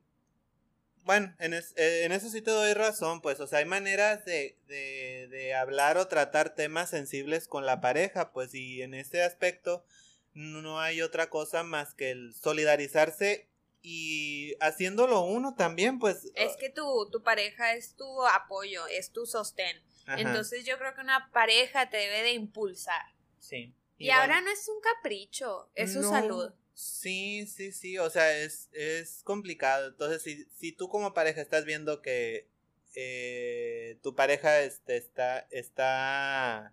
Bueno, 1.02 1.34
en, 1.38 1.52
es- 1.52 1.74
eh, 1.76 2.04
en 2.04 2.12
eso 2.12 2.30
sí 2.30 2.40
te 2.40 2.50
doy 2.50 2.72
razón, 2.72 3.20
pues, 3.20 3.38
o 3.40 3.46
sea, 3.46 3.58
hay 3.58 3.66
maneras 3.66 4.24
de, 4.24 4.58
de, 4.66 5.28
de 5.30 5.54
hablar 5.54 5.98
o 5.98 6.08
tratar 6.08 6.54
temas 6.54 6.88
sensibles 6.88 7.46
con 7.46 7.66
la 7.66 7.82
pareja, 7.82 8.32
pues, 8.32 8.54
y 8.54 8.80
en 8.80 8.94
ese 8.94 9.22
aspecto 9.22 9.84
no 10.32 10.80
hay 10.80 11.02
otra 11.02 11.28
cosa 11.28 11.62
más 11.62 11.92
que 11.92 12.10
el 12.10 12.34
solidarizarse 12.34 13.48
y 13.82 14.54
haciéndolo 14.60 15.20
uno 15.20 15.54
también, 15.54 15.98
pues. 15.98 16.30
Es 16.36 16.56
que 16.56 16.70
tu, 16.70 17.10
tu 17.10 17.22
pareja 17.22 17.74
es 17.74 17.94
tu 17.96 18.26
apoyo, 18.26 18.86
es 18.86 19.12
tu 19.12 19.26
sostén. 19.26 19.76
ajá, 20.06 20.20
Entonces 20.20 20.64
yo 20.64 20.78
creo 20.78 20.94
que 20.94 21.02
una 21.02 21.30
pareja 21.32 21.90
te 21.90 21.98
debe 21.98 22.22
de 22.22 22.32
impulsar. 22.32 23.02
sí. 23.38 23.74
Y, 23.98 24.10
ahora 24.10 24.40
no 24.40 24.50
es 24.50 24.68
un 24.68 24.80
capricho, 24.80 25.70
es 25.74 25.92
su 25.92 26.00
No, 26.00 26.10
salud. 26.10 26.52
Sí, 26.74 27.46
sí, 27.46 27.72
sí, 27.72 27.98
o 27.98 28.10
sea, 28.10 28.36
es, 28.36 28.68
es 28.72 29.22
complicado. 29.22 29.88
Entonces, 29.88 30.22
si, 30.22 30.44
si 30.58 30.72
tú 30.72 30.88
como 30.88 31.14
pareja 31.14 31.40
estás 31.40 31.64
viendo 31.64 32.02
que 32.02 32.48
eh, 32.94 33.98
tu 34.02 34.14
pareja 34.14 34.60
este, 34.60 34.96
está, 34.96 35.46
está 35.50 36.72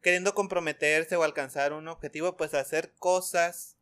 queriendo 0.00 0.34
comprometerse 0.34 1.16
o 1.16 1.22
alcanzar 1.22 1.72
un 1.72 1.88
objetivo, 1.88 2.36
pues 2.36 2.54
hacer 2.54 2.92
cosas 2.98 3.76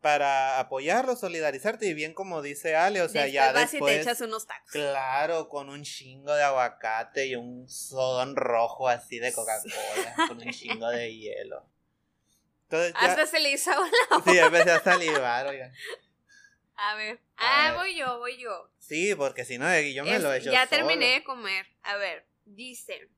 para 0.00 0.60
apoyarlo, 0.60 1.16
solidarizarte 1.16 1.86
y 1.86 1.94
bien 1.94 2.14
como 2.14 2.42
dice 2.42 2.76
Ale, 2.76 3.02
o 3.02 3.08
sea, 3.08 3.22
después 3.22 3.32
ya 3.32 3.52
vas 3.52 3.72
y 3.72 3.76
después... 3.76 3.94
te 3.96 4.02
echas 4.02 4.20
unos 4.20 4.46
tacos. 4.46 4.70
Claro, 4.70 5.48
con 5.48 5.68
un 5.68 5.82
chingo 5.82 6.34
de 6.34 6.44
aguacate 6.44 7.26
y 7.26 7.34
un 7.34 7.68
sodón 7.68 8.36
rojo 8.36 8.88
así 8.88 9.18
de 9.18 9.32
Coca-Cola, 9.32 10.14
con 10.28 10.40
un 10.40 10.50
chingo 10.52 10.88
de 10.90 11.12
hielo. 11.12 11.66
Entonces 12.68 12.92
ya... 12.94 13.00
Hasta 13.08 13.26
se 13.26 13.40
le 13.40 13.50
hizo 13.52 13.70
la... 13.70 14.20
Sí, 14.24 14.38
empecé 14.38 14.70
a 14.72 14.80
salivar, 14.80 15.46
oigan. 15.46 15.72
A 16.76 16.94
ver. 16.96 17.20
A 17.36 17.66
Ah, 17.66 17.70
ver. 17.70 17.78
voy 17.78 17.96
yo, 17.96 18.18
voy 18.18 18.36
yo. 18.38 18.70
Sí, 18.78 19.14
porque 19.14 19.44
si 19.44 19.56
no, 19.58 19.66
yo 19.80 20.04
me 20.04 20.16
Es- 20.16 20.22
lo 20.22 20.32
he 20.32 20.38
hecho 20.38 20.50
ya 20.52 20.66
solo. 20.66 20.70
terminé 20.86 21.12
de 21.14 21.24
comer. 21.24 21.66
A 21.82 21.96
ver, 21.96 22.26
dice. 22.44 23.08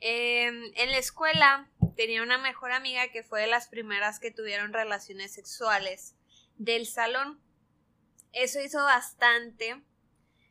em, 0.00 0.62
en 0.76 0.90
la 0.92 0.98
escuela 0.98 1.68
tenía 1.96 2.22
una 2.22 2.38
mejor 2.38 2.70
amiga 2.72 3.08
que 3.10 3.24
fue 3.24 3.40
de 3.40 3.46
las 3.48 3.66
primeras 3.68 4.20
que 4.20 4.30
tuvieron 4.30 4.72
relaciones 4.72 5.32
sexuales 5.34 6.14
del 6.56 6.86
salón. 6.86 7.40
Eso 8.32 8.60
hizo 8.60 8.78
bastante, 8.84 9.82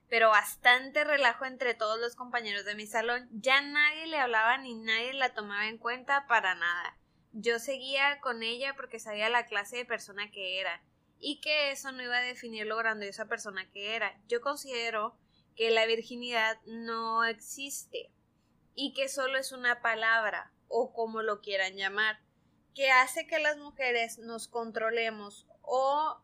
pero 0.09 0.29
bastante 0.29 1.05
relajo 1.05 1.45
entre 1.45 1.75
todos 1.75 1.97
los 1.99 2.15
compañeros 2.15 2.65
de 2.65 2.75
mi 2.75 2.87
salón. 2.87 3.29
Ya 3.31 3.61
nadie 3.61 4.07
le 4.07 4.17
hablaba 4.19 4.57
ni 4.57 4.75
nadie 4.75 5.13
la 5.13 5.33
tomaba 5.33 5.67
en 5.67 5.77
cuenta 5.77 6.27
para 6.27 6.53
nada. 6.55 6.97
Yo 7.39 7.59
seguía 7.59 8.19
con 8.19 8.41
ella 8.41 8.73
porque 8.75 8.97
sabía 8.97 9.29
la 9.29 9.45
clase 9.45 9.77
de 9.77 9.85
persona 9.85 10.31
que 10.31 10.59
era 10.59 10.81
y 11.19 11.39
que 11.39 11.69
eso 11.69 11.91
no 11.91 12.01
iba 12.01 12.17
a 12.17 12.21
definir 12.21 12.65
lo 12.65 12.77
grandiosa 12.77 13.27
persona 13.27 13.69
que 13.69 13.95
era. 13.95 14.19
Yo 14.27 14.41
considero 14.41 15.15
que 15.55 15.69
la 15.69 15.85
virginidad 15.85 16.59
no 16.65 17.23
existe 17.25 18.09
y 18.73 18.93
que 18.93 19.07
solo 19.07 19.37
es 19.37 19.51
una 19.51 19.83
palabra 19.83 20.51
o 20.67 20.93
como 20.93 21.21
lo 21.21 21.41
quieran 21.41 21.75
llamar, 21.75 22.19
que 22.73 22.89
hace 22.89 23.27
que 23.27 23.37
las 23.37 23.57
mujeres 23.57 24.17
nos 24.17 24.47
controlemos 24.47 25.45
o 25.61 26.19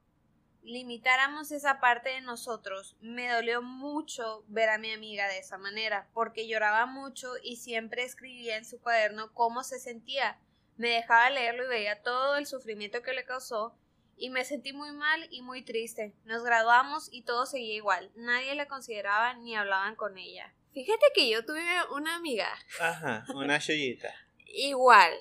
limitáramos 0.63 1.51
esa 1.51 1.79
parte 1.79 2.09
de 2.09 2.21
nosotros. 2.21 2.97
Me 3.01 3.31
dolió 3.31 3.61
mucho 3.61 4.45
ver 4.47 4.69
a 4.69 4.79
mi 4.79 4.91
amiga 4.91 5.27
de 5.27 5.37
esa 5.37 5.59
manera, 5.59 6.09
porque 6.15 6.47
lloraba 6.47 6.87
mucho 6.87 7.33
y 7.43 7.57
siempre 7.57 8.01
escribía 8.01 8.57
en 8.57 8.65
su 8.65 8.81
cuaderno 8.81 9.31
cómo 9.35 9.63
se 9.63 9.79
sentía. 9.79 10.39
Me 10.77 10.89
dejaba 10.89 11.29
leerlo 11.29 11.65
y 11.65 11.69
veía 11.69 12.01
todo 12.01 12.37
el 12.37 12.45
sufrimiento 12.45 13.01
que 13.01 13.13
le 13.13 13.25
causó 13.25 13.75
y 14.17 14.29
me 14.29 14.45
sentí 14.45 14.73
muy 14.73 14.91
mal 14.91 15.27
y 15.31 15.41
muy 15.41 15.63
triste. 15.63 16.13
Nos 16.25 16.43
graduamos 16.43 17.09
y 17.11 17.23
todo 17.23 17.45
seguía 17.45 17.75
igual. 17.75 18.11
Nadie 18.15 18.55
la 18.55 18.67
consideraba 18.67 19.33
ni 19.35 19.55
hablaban 19.55 19.95
con 19.95 20.17
ella. 20.17 20.53
Fíjate 20.73 21.05
que 21.13 21.29
yo 21.29 21.45
tuve 21.45 21.61
una 21.91 22.15
amiga 22.15 22.49
Ajá, 22.79 23.25
una 23.35 23.59
chollita. 23.59 24.13
igual. 24.47 25.13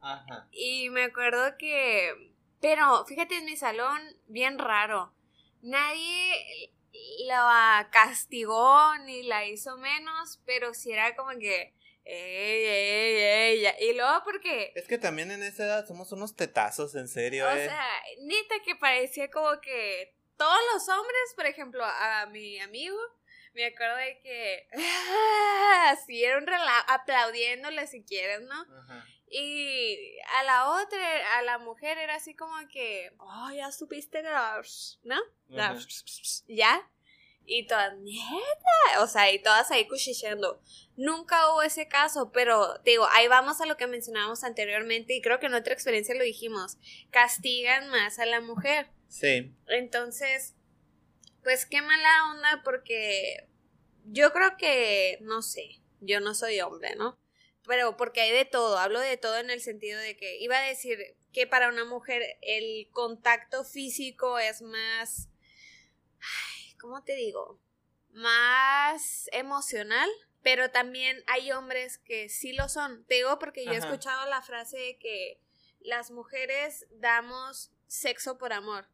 Ajá. 0.00 0.48
Y 0.52 0.88
me 0.90 1.04
acuerdo 1.04 1.56
que... 1.58 2.32
Pero 2.60 3.04
fíjate 3.06 3.36
en 3.36 3.44
mi 3.44 3.56
salón, 3.56 4.00
bien 4.26 4.58
raro. 4.58 5.12
Nadie 5.62 6.72
la 7.26 7.88
castigó 7.92 8.96
ni 9.04 9.22
la 9.22 9.46
hizo 9.46 9.76
menos, 9.78 10.40
pero 10.44 10.74
sí 10.74 10.92
era 10.92 11.14
como 11.16 11.30
que, 11.38 11.74
ey, 12.08 12.64
ey, 12.64 13.66
ey, 13.66 13.90
y 13.90 13.94
luego 13.94 14.22
porque, 14.24 14.72
Es 14.74 14.88
que 14.88 14.98
también 14.98 15.30
en 15.30 15.42
esa 15.42 15.64
edad 15.64 15.86
somos 15.86 16.10
unos 16.12 16.34
tetazos, 16.34 16.94
en 16.94 17.08
serio, 17.08 17.46
o 17.46 17.50
eh. 17.50 17.66
sea, 17.66 18.02
neta 18.20 18.54
que 18.64 18.76
parecía 18.76 19.30
como 19.30 19.60
que 19.60 20.14
todos 20.36 20.58
los 20.72 20.88
hombres, 20.88 21.34
por 21.36 21.46
ejemplo, 21.46 21.84
a 21.84 22.26
mi 22.26 22.58
amigo, 22.60 22.96
me 23.54 23.66
acuerdo 23.66 23.96
de 23.96 24.18
que, 24.20 24.68
así 25.88 26.24
era 26.24 26.38
un 26.38 26.46
relajo, 26.46 26.86
aplaudiéndole 26.88 27.86
si 27.86 28.04
quieres, 28.04 28.42
¿no? 28.42 28.60
Ajá. 28.60 29.04
Y 29.30 30.18
a 30.38 30.42
la 30.44 30.70
otra, 30.70 31.38
a 31.38 31.42
la 31.42 31.58
mujer 31.58 31.98
era 31.98 32.14
así 32.14 32.34
como 32.34 32.56
que, 32.68 33.12
oh, 33.18 33.50
ya 33.52 33.70
supiste, 33.72 34.22
¿no? 34.22 34.30
Ajá. 34.30 35.78
¿Ya? 36.48 36.90
Y 37.50 37.66
todas, 37.66 37.96
neta, 37.96 39.02
o 39.02 39.06
sea, 39.06 39.32
y 39.32 39.40
todas 39.40 39.70
ahí 39.70 39.88
cuchicheando. 39.88 40.60
Nunca 40.96 41.50
hubo 41.50 41.62
ese 41.62 41.88
caso, 41.88 42.30
pero 42.30 42.80
te 42.82 42.90
digo, 42.90 43.06
ahí 43.10 43.26
vamos 43.26 43.62
a 43.62 43.66
lo 43.66 43.78
que 43.78 43.86
mencionábamos 43.86 44.44
anteriormente 44.44 45.14
y 45.14 45.22
creo 45.22 45.40
que 45.40 45.46
en 45.46 45.54
otra 45.54 45.72
experiencia 45.72 46.14
lo 46.14 46.24
dijimos, 46.24 46.76
castigan 47.10 47.88
más 47.88 48.18
a 48.18 48.26
la 48.26 48.42
mujer. 48.42 48.90
Sí. 49.08 49.50
Entonces, 49.66 50.54
pues 51.42 51.64
qué 51.64 51.80
mala 51.80 52.30
onda 52.32 52.60
porque 52.62 53.48
yo 54.04 54.30
creo 54.32 54.58
que, 54.58 55.18
no 55.22 55.40
sé, 55.40 55.80
yo 56.00 56.20
no 56.20 56.34
soy 56.34 56.60
hombre, 56.60 56.96
¿no? 56.96 57.18
Pero 57.66 57.96
porque 57.96 58.20
hay 58.20 58.32
de 58.32 58.44
todo, 58.44 58.78
hablo 58.78 59.00
de 59.00 59.16
todo 59.16 59.38
en 59.38 59.48
el 59.48 59.62
sentido 59.62 59.98
de 59.98 60.16
que 60.16 60.38
iba 60.38 60.58
a 60.58 60.68
decir 60.68 61.16
que 61.32 61.46
para 61.46 61.68
una 61.68 61.86
mujer 61.86 62.22
el 62.42 62.88
contacto 62.90 63.64
físico 63.64 64.38
es 64.38 64.60
más, 64.60 65.28
ay, 66.20 66.57
¿cómo 66.78 67.02
te 67.02 67.14
digo? 67.14 67.60
Más 68.10 69.28
emocional, 69.32 70.08
pero 70.42 70.70
también 70.70 71.22
hay 71.26 71.52
hombres 71.52 71.98
que 71.98 72.28
sí 72.28 72.52
lo 72.52 72.68
son. 72.68 73.04
Te 73.04 73.16
digo 73.16 73.38
porque 73.38 73.64
yo 73.64 73.72
he 73.72 73.76
escuchado 73.76 74.28
la 74.28 74.42
frase 74.42 74.78
de 74.78 74.98
que 74.98 75.40
las 75.80 76.10
mujeres 76.10 76.86
damos 76.90 77.70
sexo 77.86 78.38
por 78.38 78.52
amor 78.52 78.88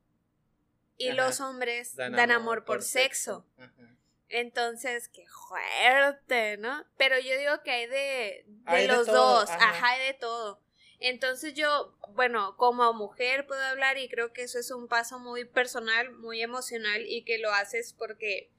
y 0.97 1.09
Ajá. 1.09 1.17
los 1.17 1.41
hombres 1.41 1.97
dan, 1.97 2.31
amor, 2.31 2.65
por, 2.65 2.83
sexo. 2.83 3.47
Ajá. 3.59 3.97
Entonces, 4.29 5.09
qué 5.09 5.27
fuerte, 5.29 6.57
¿no? 6.57 6.85
Pero 6.97 7.19
yo 7.19 7.39
digo 7.39 7.63
que 7.63 7.71
hay 7.71 7.87
de, 7.87 8.45
de 8.47 8.63
Hay 8.67 8.87
de 8.87 8.93
los 8.93 9.07
todo, 9.07 9.41
dos, 9.41 9.51
ajá. 9.51 9.71
ajá. 9.71 9.89
hay 9.91 10.07
de 10.07 10.15
todo. 10.15 10.61
Entonces 11.01 11.55
yo, 11.55 11.97
bueno, 12.11 12.57
como 12.57 12.93
mujer 12.93 13.47
puedo 13.47 13.63
hablar 13.63 13.99
y 13.99 14.09
creo 14.09 14.33
que 14.33 14.43
eso 14.43 14.59
es 14.59 14.71
un 14.71 14.89
paso 14.89 15.19
muy 15.19 15.45
personal, 15.45 16.13
muy 16.13 16.43
emocional 16.43 17.05
y 17.07 17.25
que 17.25 17.39
lo 17.39 17.53
haces 17.53 17.93
porque 17.93 18.51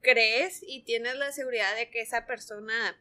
crees 0.00 0.62
y 0.62 0.82
tienes 0.82 1.16
la 1.16 1.32
seguridad 1.32 1.74
de 1.76 1.90
que 1.90 2.00
esa 2.00 2.26
persona 2.26 3.00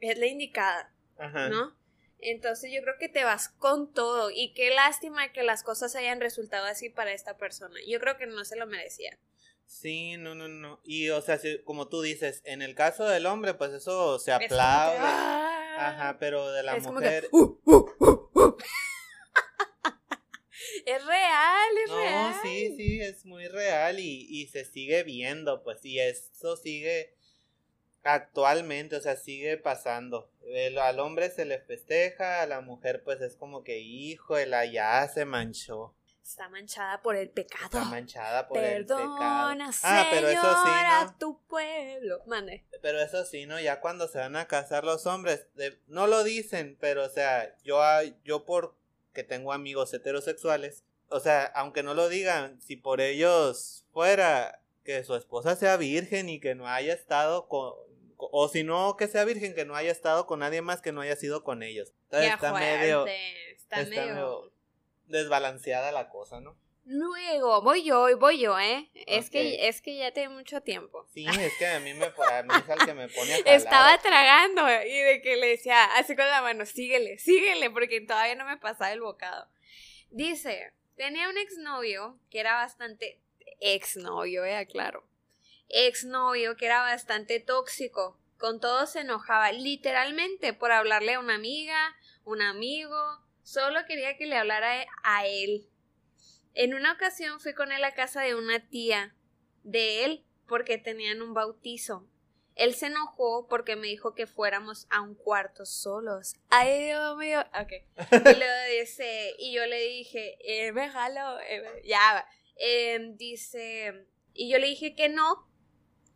es 0.00 0.18
la 0.18 0.26
indicada, 0.26 0.92
Ajá. 1.18 1.48
¿no? 1.48 1.76
Entonces 2.20 2.70
yo 2.72 2.82
creo 2.82 2.96
que 2.98 3.08
te 3.08 3.24
vas 3.24 3.48
con 3.48 3.92
todo 3.92 4.30
y 4.30 4.52
qué 4.54 4.70
lástima 4.70 5.32
que 5.32 5.42
las 5.42 5.62
cosas 5.62 5.94
hayan 5.96 6.20
resultado 6.20 6.66
así 6.66 6.88
para 6.88 7.12
esta 7.12 7.36
persona. 7.36 7.78
Yo 7.86 8.00
creo 8.00 8.16
que 8.16 8.26
no 8.26 8.44
se 8.44 8.56
lo 8.56 8.66
merecía. 8.66 9.18
Sí, 9.66 10.16
no, 10.16 10.34
no, 10.34 10.48
no. 10.48 10.80
Y, 10.84 11.10
o 11.10 11.20
sea, 11.20 11.38
si- 11.38 11.58
como 11.64 11.88
tú 11.88 12.00
dices, 12.02 12.40
en 12.44 12.62
el 12.62 12.74
caso 12.74 13.04
del 13.04 13.26
hombre, 13.26 13.54
pues 13.54 13.72
eso 13.72 14.18
se 14.18 14.36
que, 14.38 14.44
aplaude. 14.46 14.96
¡ah! 15.00 15.52
Ajá, 15.78 16.16
pero 16.18 16.50
de 16.52 16.62
la 16.62 16.76
es 16.76 16.84
mujer. 16.84 17.24
que, 17.24 17.28
"Uh, 17.36 17.60
uh, 17.64 17.94
uh, 17.98 18.30
uh". 18.34 18.56
es 20.86 21.04
real, 21.04 21.68
es 21.84 21.90
No, 21.90 21.96
real. 21.98 22.34
sí, 22.42 22.74
sí, 22.76 23.00
es 23.00 23.24
muy 23.26 23.46
real 23.48 23.98
y, 24.00 24.26
y 24.30 24.46
se 24.48 24.64
sigue 24.64 25.02
viendo, 25.02 25.62
pues, 25.62 25.84
y 25.84 25.98
eso 25.98 26.56
sigue 26.56 27.14
actualmente, 28.04 28.96
o 28.96 29.00
sea, 29.00 29.16
sigue 29.16 29.56
pasando. 29.58 30.30
El- 30.46 30.78
al 30.78 31.00
hombre 31.00 31.28
se 31.30 31.44
le 31.44 31.58
festeja, 31.58 32.40
a 32.42 32.46
la 32.46 32.60
mujer, 32.60 33.02
pues, 33.04 33.20
es 33.20 33.36
como 33.36 33.64
que, 33.64 33.80
hijo, 33.80 34.38
la 34.38 34.64
ya 34.64 35.06
se 35.08 35.24
manchó, 35.24 35.94
Está 36.26 36.48
manchada 36.48 37.02
por 37.02 37.14
el 37.14 37.30
pecado. 37.30 37.64
está 37.66 37.84
manchada 37.84 38.48
por 38.48 38.58
el 38.58 38.84
pecado. 38.84 39.16
Perdona, 39.16 39.70
Ah, 39.84 40.08
pero 40.10 40.26
eso 40.28 40.54
sí, 40.64 41.14
tu 41.20 41.40
pueblo. 41.46 42.20
Mande. 42.26 42.64
Pero 42.82 43.00
eso 43.00 43.24
sí, 43.24 43.46
¿no? 43.46 43.60
Ya 43.60 43.80
cuando 43.80 44.08
se 44.08 44.18
van 44.18 44.34
a 44.34 44.48
casar 44.48 44.84
los 44.84 45.06
hombres, 45.06 45.46
de- 45.54 45.78
no 45.86 46.08
lo 46.08 46.24
dicen, 46.24 46.76
pero 46.80 47.04
o 47.04 47.08
sea, 47.08 47.56
yo, 47.62 47.80
a- 47.80 48.02
yo 48.24 48.44
por 48.44 48.74
que 49.14 49.22
tengo 49.22 49.52
amigos 49.52 49.94
heterosexuales, 49.94 50.82
o 51.10 51.20
sea, 51.20 51.44
aunque 51.44 51.84
no 51.84 51.94
lo 51.94 52.08
digan, 52.08 52.60
si 52.60 52.74
por 52.76 53.00
ellos 53.00 53.86
fuera 53.92 54.60
que 54.84 55.04
su 55.04 55.14
esposa 55.14 55.54
sea 55.54 55.76
virgen 55.76 56.28
y 56.28 56.40
que 56.40 56.56
no 56.56 56.66
haya 56.66 56.92
estado 56.92 57.46
con, 57.46 57.72
o 58.16 58.48
si 58.48 58.64
no 58.64 58.96
que 58.96 59.06
sea 59.06 59.24
virgen, 59.24 59.54
que 59.54 59.64
no 59.64 59.76
haya 59.76 59.92
estado 59.92 60.26
con 60.26 60.40
nadie 60.40 60.60
más 60.60 60.82
que 60.82 60.90
no 60.90 61.02
haya 61.02 61.14
sido 61.14 61.44
con 61.44 61.62
ellos. 61.62 61.94
Entonces 62.06 62.32
está 62.32 62.50
fuerte. 62.50 62.78
medio, 62.78 63.06
Está, 63.06 63.80
está 63.80 63.90
medio... 63.90 64.12
medio 64.14 64.55
desbalanceada 65.06 65.92
la 65.92 66.08
cosa, 66.08 66.40
¿no? 66.40 66.56
Luego, 66.88 67.62
voy 67.62 67.82
yo, 67.82 68.16
voy 68.16 68.38
yo, 68.38 68.56
¿eh? 68.60 68.88
Es, 68.94 69.28
que, 69.28 69.66
es 69.66 69.82
que 69.82 69.96
ya 69.96 70.12
tengo 70.12 70.34
mucho 70.34 70.60
tiempo. 70.60 71.04
Sí, 71.12 71.26
es 71.26 71.52
que 71.58 71.66
a 71.66 71.80
mí 71.80 71.92
me, 71.94 72.06
a 72.06 72.42
mí 72.44 72.54
es 72.62 72.70
al 72.70 72.86
que 72.86 72.94
me 72.94 73.08
pone 73.08 73.34
a 73.34 73.36
jalar. 73.38 73.54
Estaba 73.56 73.98
tragando 73.98 74.62
y 74.68 75.00
de 75.00 75.20
que 75.20 75.36
le 75.36 75.48
decía 75.48 75.84
así 75.96 76.14
con 76.14 76.26
la 76.26 76.42
mano, 76.42 76.64
síguele, 76.64 77.18
síguele, 77.18 77.70
porque 77.70 78.00
todavía 78.02 78.36
no 78.36 78.44
me 78.44 78.56
pasaba 78.56 78.92
el 78.92 79.00
bocado. 79.00 79.48
Dice, 80.10 80.72
tenía 80.94 81.28
un 81.28 81.38
exnovio 81.38 82.20
que 82.30 82.38
era 82.38 82.54
bastante, 82.54 83.20
exnovio, 83.58 84.44
eh, 84.44 84.68
claro, 84.70 85.08
exnovio 85.68 86.56
que 86.56 86.66
era 86.66 86.82
bastante 86.82 87.40
tóxico, 87.40 88.16
con 88.38 88.60
todo 88.60 88.86
se 88.86 89.00
enojaba, 89.00 89.50
literalmente 89.50 90.52
por 90.52 90.70
hablarle 90.70 91.14
a 91.14 91.20
una 91.20 91.34
amiga, 91.34 91.96
un 92.24 92.42
amigo, 92.42 93.25
solo 93.46 93.86
quería 93.86 94.16
que 94.16 94.26
le 94.26 94.36
hablara 94.36 94.86
a 95.04 95.24
él. 95.24 95.68
En 96.54 96.74
una 96.74 96.92
ocasión 96.92 97.38
fui 97.38 97.54
con 97.54 97.70
él 97.70 97.84
a 97.84 97.94
casa 97.94 98.22
de 98.22 98.34
una 98.34 98.68
tía 98.68 99.14
de 99.62 100.04
él 100.04 100.24
porque 100.48 100.78
tenían 100.78 101.22
un 101.22 101.32
bautizo. 101.32 102.08
Él 102.56 102.74
se 102.74 102.86
enojó 102.86 103.46
porque 103.48 103.76
me 103.76 103.86
dijo 103.86 104.14
que 104.14 104.26
fuéramos 104.26 104.88
a 104.90 105.00
un 105.00 105.14
cuarto 105.14 105.64
solos. 105.64 106.34
Ay, 106.48 106.86
Dios 106.86 107.16
mío. 107.18 107.40
Ok. 107.60 107.72
Y 108.10 108.16
luego 108.36 108.80
dice, 108.80 109.34
y 109.38 109.54
yo 109.54 109.64
le 109.66 109.78
dije, 109.80 110.38
eh, 110.40 110.72
me 110.72 110.88
jalo, 110.88 111.38
eh, 111.40 111.82
ya. 111.84 112.26
Eh, 112.56 113.12
dice, 113.14 114.08
y 114.32 114.50
yo 114.50 114.58
le 114.58 114.66
dije 114.66 114.96
que 114.96 115.08
no. 115.08 115.46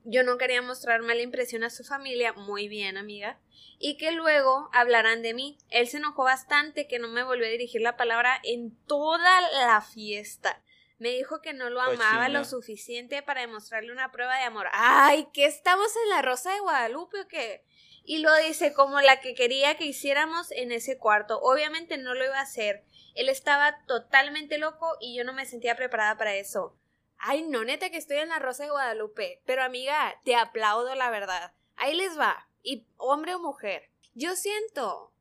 Yo 0.05 0.23
no 0.23 0.39
quería 0.39 0.63
mostrar 0.63 1.03
mala 1.03 1.23
impresión 1.23 1.63
a 1.63 1.71
su 1.71 1.85
familia. 1.85 2.33
Muy 2.33 2.69
bien, 2.69 2.97
amiga. 2.97 3.39
Y 3.79 3.97
que 3.97 4.13
luego 4.13 4.71
hablaran 4.73 5.23
de 5.23 5.35
mí. 5.35 5.59
Él 5.69 5.89
se 5.89 5.99
enojó 5.99 6.25
bastante 6.25 6.89
que 6.89 6.99
no 6.99 7.09
me 7.09 7.23
volvió 7.23 7.47
a 7.47 7.51
dirigir 7.51 7.81
la 7.83 7.97
palabra 7.97 8.41
en 8.43 8.77
toda 8.87 9.41
la 9.65 9.81
fiesta. 9.81 10.63
Me 10.99 11.11
dijo 11.11 11.41
que 11.41 11.55
no 11.55 11.71
lo 11.71 11.81
amaba 11.81 12.27
Cochina. 12.27 12.29
lo 12.29 12.45
suficiente 12.45 13.23
para 13.23 13.41
demostrarle 13.41 13.91
una 13.91 14.13
prueba 14.13 14.37
de 14.37 14.45
amor. 14.45 14.69
Ay, 14.73 15.29
¿qué 15.33 15.47
estamos 15.47 15.89
en 16.05 16.11
la 16.11 16.23
Rosa 16.23 16.53
de 16.53 16.61
Guadalupe 16.61 17.21
o 17.21 17.29
qué? 17.29 17.65
Y 18.05 18.19
lo 18.19 18.35
dice 18.37 18.75
como 18.75 19.01
la 19.01 19.21
que 19.21 19.35
quería 19.35 19.77
que 19.77 19.87
hiciéramos 19.87 20.51
en 20.53 20.73
ese 20.73 20.99
cuarto. 20.99 21.41
Obviamente 21.41 21.97
no 21.97 22.15
lo 22.15 22.25
iba 22.25 22.39
a 22.39 22.43
hacer. 22.43 22.85
Él 23.15 23.29
estaba 23.29 23.85
totalmente 23.87 24.59
loco 24.59 24.97
y 25.01 25.17
yo 25.17 25.25
no 25.25 25.33
me 25.33 25.47
sentía 25.47 25.75
preparada 25.75 26.17
para 26.17 26.35
eso. 26.35 26.77
Ay, 27.21 27.43
no, 27.43 27.65
neta 27.65 27.91
que 27.91 27.97
estoy 27.99 28.19
en 28.19 28.29
la 28.29 28.39
Rosa 28.39 28.65
de 28.65 28.71
Guadalupe. 28.71 29.43
Pero 29.47 29.63
amiga, 29.63 30.19
te 30.25 30.35
aplaudo 30.35 30.95
la 30.95 31.11
verdad. 31.11 31.53
Ahí 31.77 31.95
les 31.95 32.19
va. 32.19 32.49
Y 32.63 32.87
hombre 32.97 33.35
o 33.35 33.39
mujer. 33.39 33.91
Yo 34.15 34.37
siento 34.37 35.13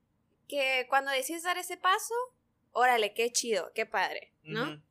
que 0.47 0.85
cuando 0.89 1.11
decides 1.11 1.43
dar 1.43 1.57
ese 1.57 1.77
paso, 1.77 2.15
órale, 2.71 3.13
qué 3.13 3.31
chido, 3.31 3.71
qué 3.73 3.85
padre, 3.85 4.33
¿no? 4.43 4.81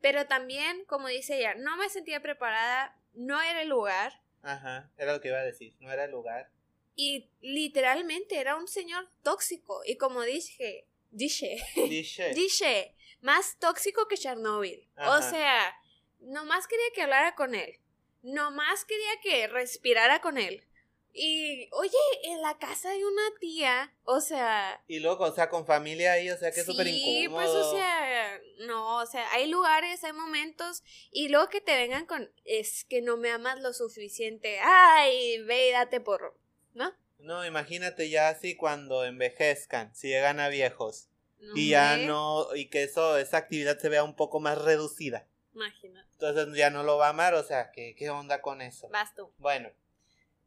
Pero 0.00 0.26
también, 0.26 0.84
como 0.86 1.08
dice 1.08 1.38
ella, 1.38 1.54
no 1.54 1.76
me 1.76 1.88
sentía 1.88 2.20
preparada, 2.20 2.96
no 3.14 3.40
era 3.40 3.62
el 3.62 3.68
lugar 3.68 4.20
Ajá, 4.42 4.90
era 4.96 5.12
lo 5.12 5.20
que 5.20 5.28
iba 5.28 5.38
a 5.38 5.44
decir, 5.44 5.74
no 5.80 5.90
era 5.90 6.04
el 6.04 6.10
lugar. 6.12 6.50
y 6.94 7.30
literalmente 7.40 8.38
era 8.38 8.56
un 8.56 8.66
señor 8.68 9.08
tóxico. 9.22 9.82
Y 9.84 9.96
como 9.96 10.22
dije, 10.22 10.86
dije, 11.10 11.58
dije, 12.34 12.94
más 13.20 13.56
tóxico 13.58 14.06
que 14.08 14.16
Chernobyl. 14.16 14.88
O 14.96 15.22
sea, 15.22 15.74
nomás 16.20 16.66
quería 16.66 16.84
que 16.94 17.02
hablara 17.02 17.34
con 17.34 17.54
él. 17.54 17.78
Nomás 18.22 18.84
quería 18.84 19.20
que 19.22 19.46
respirara 19.46 20.20
con 20.20 20.38
él. 20.38 20.64
Y, 21.12 21.68
oye, 21.72 21.96
en 22.24 22.42
la 22.42 22.58
casa 22.58 22.90
de 22.90 23.04
una 23.04 23.22
tía, 23.40 23.92
o 24.04 24.20
sea, 24.20 24.84
y 24.86 25.00
luego, 25.00 25.24
o 25.24 25.32
sea, 25.32 25.48
con 25.48 25.66
familia 25.66 26.12
ahí, 26.12 26.30
o 26.30 26.36
sea, 26.36 26.52
que 26.52 26.60
es 26.60 26.66
súper 26.66 26.86
Sí, 26.86 27.22
incómodo. 27.24 27.44
pues 27.44 27.48
o 27.66 27.72
sea, 27.76 28.40
no, 28.66 28.98
o 28.98 29.06
sea, 29.06 29.28
hay 29.32 29.48
lugares, 29.48 30.04
hay 30.04 30.12
momentos 30.12 30.84
y 31.10 31.28
luego 31.28 31.48
que 31.48 31.60
te 31.60 31.74
vengan 31.76 32.06
con 32.06 32.30
es 32.44 32.84
que 32.84 33.00
no 33.00 33.16
me 33.16 33.30
amas 33.30 33.58
lo 33.60 33.72
suficiente. 33.72 34.60
Ay, 34.62 35.42
ve 35.42 35.68
y 35.68 35.72
date 35.72 36.00
por, 36.00 36.38
¿no? 36.74 36.94
No, 37.18 37.44
imagínate 37.44 38.10
ya 38.10 38.28
así 38.28 38.54
cuando 38.54 39.04
envejezcan, 39.04 39.94
si 39.96 40.08
llegan 40.08 40.38
a 40.38 40.48
viejos. 40.48 41.08
Y 41.54 41.70
ya 41.70 41.96
no, 41.96 42.54
y 42.54 42.66
que 42.68 42.82
eso, 42.82 43.16
esa 43.16 43.38
actividad 43.38 43.78
se 43.78 43.88
vea 43.88 44.04
un 44.04 44.14
poco 44.14 44.40
más 44.40 44.58
reducida. 44.58 45.26
Imagínate. 45.54 46.08
Entonces 46.12 46.56
ya 46.56 46.70
no 46.70 46.82
lo 46.82 46.98
va 46.98 47.06
a 47.06 47.10
amar, 47.10 47.34
o 47.34 47.42
sea, 47.42 47.70
¿qué, 47.72 47.94
qué 47.96 48.10
onda 48.10 48.40
con 48.40 48.60
eso? 48.60 48.88
Vas 48.90 49.14
tú. 49.14 49.32
Bueno, 49.38 49.70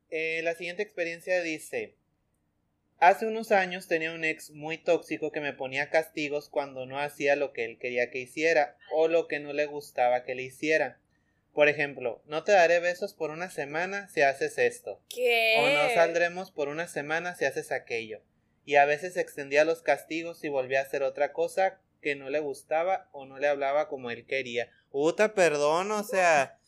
eh, 0.09 0.41
la 0.43 0.55
siguiente 0.55 0.83
experiencia 0.83 1.41
dice, 1.41 1.95
hace 2.99 3.25
unos 3.25 3.51
años 3.51 3.87
tenía 3.87 4.13
un 4.13 4.23
ex 4.23 4.51
muy 4.51 4.77
tóxico 4.77 5.31
que 5.31 5.41
me 5.41 5.53
ponía 5.53 5.89
castigos 5.89 6.49
cuando 6.49 6.85
no 6.85 6.99
hacía 6.99 7.35
lo 7.35 7.53
que 7.53 7.65
él 7.65 7.79
quería 7.79 8.11
que 8.11 8.19
hiciera 8.19 8.77
o 8.93 9.07
lo 9.07 9.27
que 9.27 9.39
no 9.39 9.53
le 9.53 9.65
gustaba 9.65 10.23
que 10.23 10.35
le 10.35 10.43
hiciera. 10.43 10.99
Por 11.53 11.67
ejemplo, 11.67 12.21
no 12.25 12.43
te 12.43 12.53
daré 12.53 12.79
besos 12.79 13.13
por 13.13 13.31
una 13.31 13.49
semana 13.49 14.07
si 14.07 14.21
haces 14.21 14.57
esto. 14.57 15.01
¿Qué? 15.09 15.55
O 15.59 15.83
no 15.83 15.93
saldremos 15.93 16.51
por 16.51 16.69
una 16.69 16.87
semana 16.87 17.35
si 17.35 17.45
haces 17.45 17.71
aquello. 17.71 18.21
Y 18.63 18.75
a 18.75 18.85
veces 18.85 19.17
extendía 19.17 19.65
los 19.65 19.81
castigos 19.81 20.43
y 20.43 20.49
volvía 20.49 20.79
a 20.79 20.83
hacer 20.83 21.03
otra 21.03 21.33
cosa 21.33 21.81
que 22.01 22.15
no 22.15 22.29
le 22.29 22.39
gustaba 22.39 23.09
o 23.11 23.25
no 23.25 23.37
le 23.37 23.47
hablaba 23.47 23.87
como 23.87 24.11
él 24.11 24.25
quería. 24.25 24.71
Uta, 24.91 25.33
perdón, 25.33 25.91
o 25.91 26.03
sea. 26.03 26.59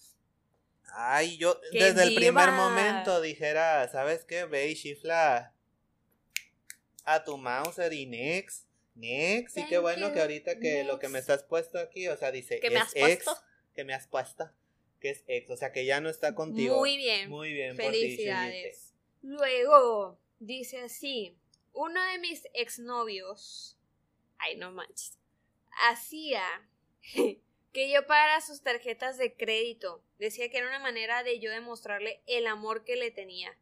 Ay, 0.96 1.38
yo 1.38 1.60
¡Qué 1.72 1.86
desde 1.86 2.04
el 2.04 2.14
primer 2.14 2.52
momento 2.52 3.20
dijera, 3.20 3.88
¿sabes 3.90 4.26
qué? 4.26 4.46
Ve 4.46 4.68
y 4.70 4.76
chifla 4.76 5.54
a 7.04 7.24
tu 7.24 7.38
Mauser 7.38 7.92
y 7.94 8.06
next. 8.06 8.68
Next. 8.96 9.58
Y 9.58 9.66
qué 9.66 9.80
bueno 9.80 10.10
you, 10.10 10.14
que 10.14 10.22
ahorita 10.22 10.60
que 10.60 10.84
lo 10.84 11.00
que 11.00 11.10
me 11.10 11.18
estás 11.18 11.44
puesto 11.44 11.80
aquí, 11.80 12.08
o 12.08 12.16
sea, 12.16 12.32
dice 12.32 12.60
¿Que 12.60 12.70
me 12.70 12.76
es 12.76 12.84
has 12.84 12.94
puesto? 12.94 13.32
ex, 13.32 13.42
que 13.74 13.84
me 13.84 13.94
has 13.96 14.08
puesto, 14.08 14.52
que 15.00 15.10
es 15.10 15.24
ex, 15.28 15.50
o 15.50 15.58
sea, 15.58 15.72
que 15.72 15.84
ya 15.86 16.00
no 16.00 16.10
está 16.10 16.36
contigo. 16.36 16.78
Muy 16.78 16.98
bien. 16.98 17.30
Muy 17.30 17.54
bien, 17.54 17.76
por 17.76 17.92
ti, 17.92 18.00
Felicidades. 18.00 18.94
Luego, 19.24 20.20
dice 20.40 20.82
así, 20.82 21.36
uno 21.74 22.00
de 22.12 22.20
mis 22.20 22.48
exnovios, 22.54 23.80
ay 24.38 24.58
no 24.58 24.72
manches, 24.72 25.18
hacía 25.88 26.44
que 27.74 27.92
yo 27.92 28.06
pagara 28.08 28.42
sus 28.42 28.62
tarjetas 28.62 29.18
de 29.18 29.36
crédito. 29.36 30.04
Decía 30.20 30.50
que 30.50 30.58
era 30.58 30.68
una 30.68 30.80
manera 30.80 31.24
de 31.24 31.40
yo 31.40 31.52
demostrarle 31.52 32.22
el 32.28 32.48
amor 32.48 32.84
que 32.84 32.96
le 32.96 33.12
tenía. 33.12 33.58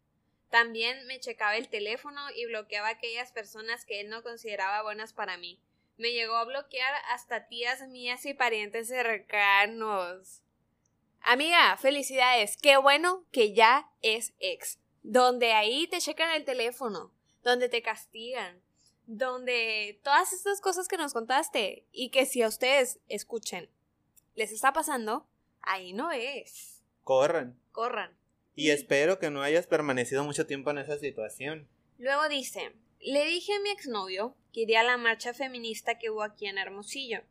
También 0.50 1.08
me 1.08 1.20
checaba 1.20 1.56
el 1.56 1.70
teléfono 1.70 2.22
y 2.36 2.46
bloqueaba 2.46 2.90
aquellas 2.90 3.32
personas 3.32 3.86
que 3.86 4.02
él 4.02 4.10
no 4.10 4.22
consideraba 4.22 4.84
buenas 4.84 5.14
para 5.14 5.38
mí. 5.38 5.62
Me 5.98 6.12
llegó 6.12 6.36
a 6.36 6.46
bloquear 6.46 6.94
hasta 7.10 7.48
tías 7.48 7.88
mías 7.88 8.26
y 8.26 8.34
parientes 8.34 8.90
cercanos. 8.90 10.42
Amiga, 11.22 11.78
felicidades. 11.78 12.58
Qué 12.58 12.76
bueno 12.78 13.26
que 13.32 13.54
ya 13.54 13.90
es 14.02 14.34
ex. 14.40 14.80
Donde 15.04 15.54
ahí 15.54 15.88
te 15.88 16.00
checan 16.00 16.34
el 16.34 16.44
teléfono, 16.44 17.14
donde 17.44 17.70
te 17.70 17.82
castigan, 17.82 18.62
donde 19.18 20.00
todas 20.04 20.32
estas 20.32 20.62
cosas 20.62 20.88
que 20.88 20.96
nos 20.96 21.12
contaste 21.12 21.86
y 21.92 22.12
que 22.12 22.26
si 22.26 22.42
a 22.42 22.48
ustedes 22.48 23.00
escuchen 23.10 23.70
les 24.36 24.54
está 24.54 24.72
pasando, 24.72 25.28
ahí 25.62 25.92
no 25.92 26.12
es. 26.12 26.82
Corran. 27.04 27.60
Corran. 27.74 28.18
Y 28.56 28.70
espero 28.70 29.20
que 29.20 29.30
no 29.30 29.42
hayas 29.42 29.68
permanecido 29.68 30.24
mucho 30.24 30.48
tiempo 30.48 30.72
en 30.72 30.78
esa 30.78 30.98
situación. 30.98 31.68
Luego 31.98 32.30
dice, 32.30 32.74
le 33.02 33.26
dije 33.26 33.54
a 33.54 33.60
mi 33.60 33.70
exnovio 33.70 34.38
que 34.54 34.62
iría 34.62 34.80
a 34.80 34.84
la 34.84 34.98
marcha 34.98 35.34
feminista 35.34 36.00
que 36.00 36.10
hubo 36.10 36.24
aquí 36.24 36.48
en 36.48 36.58
Hermosillo. 36.58 37.22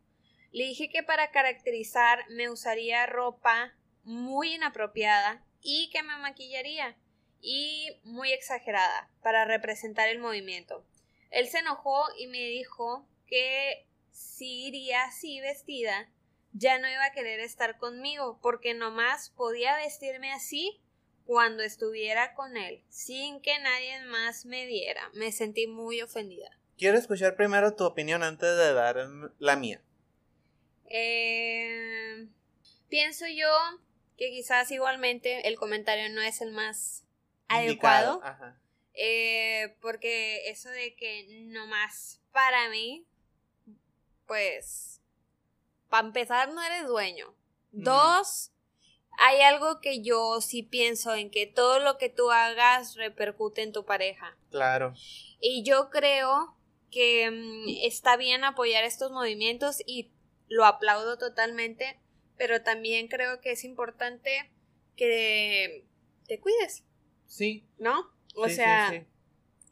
Le 0.51 0.65
dije 0.65 0.89
que 0.89 1.01
para 1.01 1.31
caracterizar 1.31 2.29
me 2.29 2.51
usaría 2.51 3.07
ropa 3.07 3.73
muy 4.03 4.53
inapropiada 4.53 5.43
y 5.63 5.89
que 5.91 6.03
me 6.03 6.15
maquillaría 6.17 6.95
y 7.41 7.87
muy 8.03 8.31
exagerada 8.31 9.09
para 9.23 9.45
representar 9.45 10.09
el 10.09 10.19
movimiento. 10.19 10.85
Él 11.31 11.47
se 11.47 11.59
enojó 11.59 12.05
y 12.17 12.27
me 12.27 12.39
dijo 12.39 13.07
que 13.25 13.87
si 14.11 14.67
iría 14.67 15.05
así 15.05 15.39
vestida 15.41 16.09
ya 16.53 16.79
no 16.79 16.89
iba 16.89 17.05
a 17.05 17.11
querer 17.13 17.39
estar 17.39 17.77
conmigo 17.77 18.39
porque 18.41 18.73
nomás 18.73 19.29
podía 19.29 19.77
vestirme 19.77 20.31
así 20.33 20.81
cuando 21.25 21.63
estuviera 21.63 22.33
con 22.33 22.57
él, 22.57 22.83
sin 22.89 23.41
que 23.41 23.57
nadie 23.59 24.03
más 24.05 24.45
me 24.45 24.65
viera. 24.65 25.09
Me 25.13 25.31
sentí 25.31 25.67
muy 25.67 26.01
ofendida. 26.01 26.49
Quiero 26.77 26.97
escuchar 26.97 27.35
primero 27.35 27.75
tu 27.75 27.85
opinión 27.85 28.23
antes 28.23 28.57
de 28.57 28.73
dar 28.73 28.97
la 29.39 29.55
mía. 29.55 29.81
Eh, 30.85 32.27
pienso 32.89 33.25
yo 33.27 33.47
que 34.17 34.29
quizás 34.29 34.71
igualmente 34.71 35.47
el 35.47 35.57
comentario 35.57 36.13
no 36.13 36.21
es 36.21 36.41
el 36.41 36.51
más 36.51 37.05
Indicado. 37.49 38.19
adecuado, 38.19 38.23
Ajá. 38.23 38.59
Eh, 38.93 39.75
porque 39.81 40.49
eso 40.49 40.69
de 40.69 40.95
que 40.95 41.25
nomás 41.47 42.21
para 42.31 42.69
mí, 42.69 43.05
pues, 44.27 45.01
para 45.89 46.07
empezar 46.07 46.53
no 46.53 46.63
eres 46.63 46.87
dueño. 46.87 47.35
Dos, 47.71 48.51
hay 49.17 49.41
algo 49.41 49.79
que 49.81 50.01
yo 50.01 50.41
sí 50.41 50.63
pienso 50.63 51.15
en 51.15 51.29
que 51.29 51.47
todo 51.47 51.79
lo 51.79 51.97
que 51.97 52.09
tú 52.09 52.31
hagas 52.31 52.95
repercute 52.95 53.61
en 53.61 53.71
tu 53.71 53.85
pareja. 53.85 54.37
Claro. 54.49 54.93
Y 55.39 55.63
yo 55.63 55.89
creo 55.89 56.57
que 56.89 57.31
mm, 57.31 57.85
está 57.85 58.17
bien 58.17 58.43
apoyar 58.43 58.83
estos 58.83 59.11
movimientos 59.11 59.77
y 59.85 60.11
lo 60.49 60.65
aplaudo 60.65 61.17
totalmente, 61.17 61.99
pero 62.37 62.61
también 62.61 63.07
creo 63.07 63.39
que 63.39 63.51
es 63.51 63.63
importante 63.63 64.51
que 64.95 65.85
te 66.27 66.39
cuides, 66.39 66.83
Sí. 67.25 67.65
¿no? 67.77 68.11
O 68.35 68.47
sí, 68.47 68.55
sea, 68.55 68.89
sí. 68.91 69.05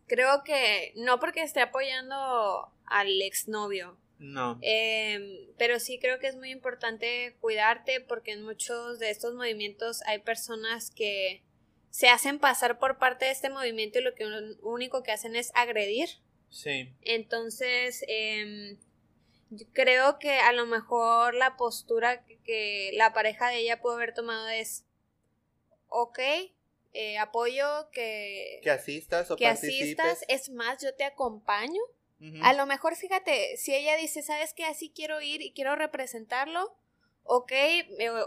creo 0.08 0.44
que 0.44 0.94
no 0.96 1.20
porque 1.20 1.42
esté 1.44 1.62
apoyando 1.62 2.72
al 2.86 3.22
exnovio, 3.22 3.98
No. 4.18 4.58
eh, 4.62 5.50
pero 5.58 5.80
sí 5.80 6.00
creo 6.00 6.20
que 6.20 6.28
es 6.28 6.36
muy 6.36 6.52
importante 6.52 7.36
cuidarte 7.40 8.02
porque 8.02 8.32
en 8.32 8.44
muchos 8.44 9.00
de 9.00 9.10
estos 9.12 9.34
movimientos 9.36 10.02
hay 10.08 10.20
personas 10.20 10.92
que 10.92 11.44
se 11.92 12.10
hacen 12.10 12.40
pasar 12.40 12.80
por 12.80 12.98
parte 13.00 13.26
de 13.26 13.32
este 13.32 13.50
movimiento 13.50 14.00
y 14.00 14.04
lo 14.04 14.14
que 14.14 14.26
único 14.62 15.02
que 15.04 15.12
hacen 15.12 15.36
es 15.36 15.52
agredir. 15.56 16.10
Sí. 16.50 16.94
Entonces, 17.02 18.04
em, 18.08 18.78
yo 19.52 19.66
creo 19.74 20.20
que 20.20 20.32
a 20.40 20.52
lo 20.52 20.66
mejor 20.66 21.34
la 21.34 21.56
postura 21.58 22.26
que, 22.26 22.38
que 22.42 22.92
la 22.94 23.14
pareja 23.14 23.50
de 23.50 23.58
ella 23.60 23.82
puede 23.82 23.96
haber 23.96 24.14
tomado 24.14 24.48
es, 24.50 24.86
ok, 25.88 26.20
eh, 26.94 27.18
apoyo 27.18 27.90
que, 27.92 28.60
Que 28.64 28.72
asistas 28.72 29.30
o 29.32 29.36
que 29.36 29.46
participes. 29.46 30.00
asistas, 30.00 30.26
es 30.28 30.50
más, 30.50 30.82
yo 30.84 30.94
te 30.96 31.04
acompaño. 31.04 31.82
A 32.42 32.52
lo 32.52 32.66
mejor, 32.66 32.98
fíjate, 32.98 33.56
si 33.56 33.74
ella 33.74 33.96
dice, 33.96 34.22
¿sabes 34.22 34.54
qué? 34.54 34.66
Así 34.66 34.92
quiero 34.94 35.22
ir 35.22 35.42
y 35.42 35.54
quiero 35.54 35.78
representarlo, 35.78 36.76
ok, 37.24 37.52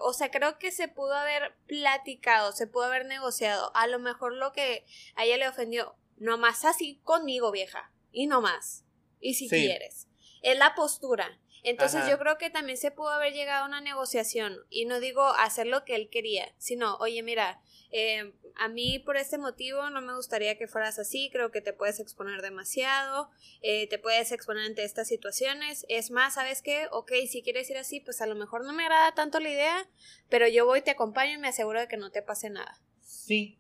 o 0.01 0.13
sea, 0.15 0.31
creo 0.31 0.59
que 0.59 0.73
se 0.73 0.89
pudo 0.89 1.13
haber 1.15 1.55
platicado, 1.67 2.53
se 2.53 2.67
pudo 2.67 2.85
haber 2.85 3.05
negociado. 3.05 3.71
A 3.75 3.87
lo 3.89 3.99
mejor 3.99 4.33
lo 4.33 4.53
que 4.53 4.87
a 5.15 5.25
ella 5.25 5.37
le 5.37 5.49
ofendió, 5.49 5.95
nomás 6.17 6.65
así 6.65 7.01
conmigo, 7.05 7.51
vieja, 7.51 7.93
y 8.13 8.27
no 8.29 8.41
más. 8.41 8.85
Y 9.21 9.35
si 9.35 9.49
Sí. 9.51 9.57
quieres. 9.57 10.09
Es 10.41 10.57
la 10.57 10.75
postura. 10.75 11.39
Entonces 11.63 12.01
Ajá. 12.01 12.11
yo 12.11 12.19
creo 12.19 12.39
que 12.39 12.49
también 12.51 12.79
se 12.79 12.91
pudo 12.93 13.11
haber 13.11 13.33
llegado 13.35 13.65
a 13.65 13.69
una 13.69 13.81
negociación 13.83 14.57
y 14.71 14.87
no 14.87 15.01
digo 15.01 15.23
hacer 15.27 15.67
lo 15.67 15.85
que 15.85 15.95
él 15.97 16.09
quería, 16.11 16.53
sino, 16.59 16.97
oye, 16.97 17.23
mira, 17.23 17.61
eh, 17.93 18.33
a 18.57 18.69
mí 18.69 18.99
por 18.99 19.17
este 19.17 19.39
motivo 19.39 19.89
no 19.91 20.01
me 20.01 20.15
gustaría 20.15 20.57
que 20.57 20.67
fueras 20.67 20.99
así, 20.99 21.31
creo 21.33 21.51
que 21.51 21.61
te 21.61 21.73
puedes 21.73 22.01
exponer 22.01 22.43
demasiado, 22.43 23.31
eh, 23.61 23.89
te 23.89 23.99
puedes 23.99 24.33
exponer 24.33 24.65
ante 24.65 24.85
estas 24.85 25.09
situaciones. 25.09 25.85
Es 25.89 26.11
más, 26.11 26.35
¿sabes 26.35 26.63
qué? 26.63 26.89
Ok, 26.91 27.13
si 27.29 27.43
quieres 27.43 27.69
ir 27.71 27.77
así, 27.77 28.01
pues 28.01 28.21
a 28.21 28.27
lo 28.27 28.35
mejor 28.35 28.65
no 28.65 28.73
me 28.73 28.85
agrada 28.85 29.15
tanto 29.15 29.41
la 29.41 29.51
idea, 29.51 29.89
pero 30.29 30.49
yo 30.49 30.67
voy, 30.67 30.83
te 30.83 30.91
acompaño 30.91 31.35
y 31.35 31.39
me 31.39 31.49
aseguro 31.49 31.81
de 31.81 31.89
que 31.89 31.97
no 31.97 32.11
te 32.11 32.23
pase 32.23 32.51
nada. 32.51 32.81
Sí. 33.03 33.59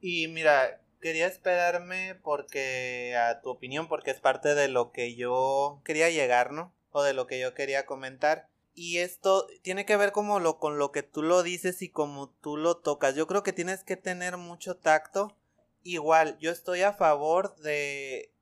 Y 0.00 0.28
mira, 0.28 0.80
quería 1.00 1.26
esperarme 1.26 2.14
porque 2.22 3.16
a 3.16 3.40
tu 3.40 3.50
opinión, 3.50 3.88
porque 3.88 4.12
es 4.12 4.20
parte 4.20 4.54
de 4.54 4.68
lo 4.68 4.92
que 4.92 5.14
yo 5.14 5.82
quería 5.84 6.10
llegar, 6.10 6.52
¿no? 6.52 6.74
O 6.90 7.02
de 7.02 7.14
lo 7.14 7.26
que 7.26 7.40
yo 7.40 7.54
quería 7.54 7.86
comentar. 7.86 8.48
Y 8.74 8.98
esto 8.98 9.46
tiene 9.62 9.84
que 9.84 9.96
ver 9.96 10.12
como 10.12 10.40
lo 10.40 10.58
con 10.58 10.78
lo 10.78 10.92
que 10.92 11.02
tú 11.02 11.22
lo 11.22 11.42
dices 11.42 11.82
y 11.82 11.88
como 11.88 12.30
tú 12.30 12.56
lo 12.56 12.78
tocas. 12.78 13.14
Yo 13.14 13.26
creo 13.26 13.42
que 13.42 13.52
tienes 13.52 13.84
que 13.84 13.96
tener 13.96 14.36
mucho 14.38 14.76
tacto. 14.76 15.36
Igual, 15.82 16.38
yo 16.38 16.50
estoy 16.50 16.82
a 16.82 16.94
favor 16.94 17.56
de 17.56 18.32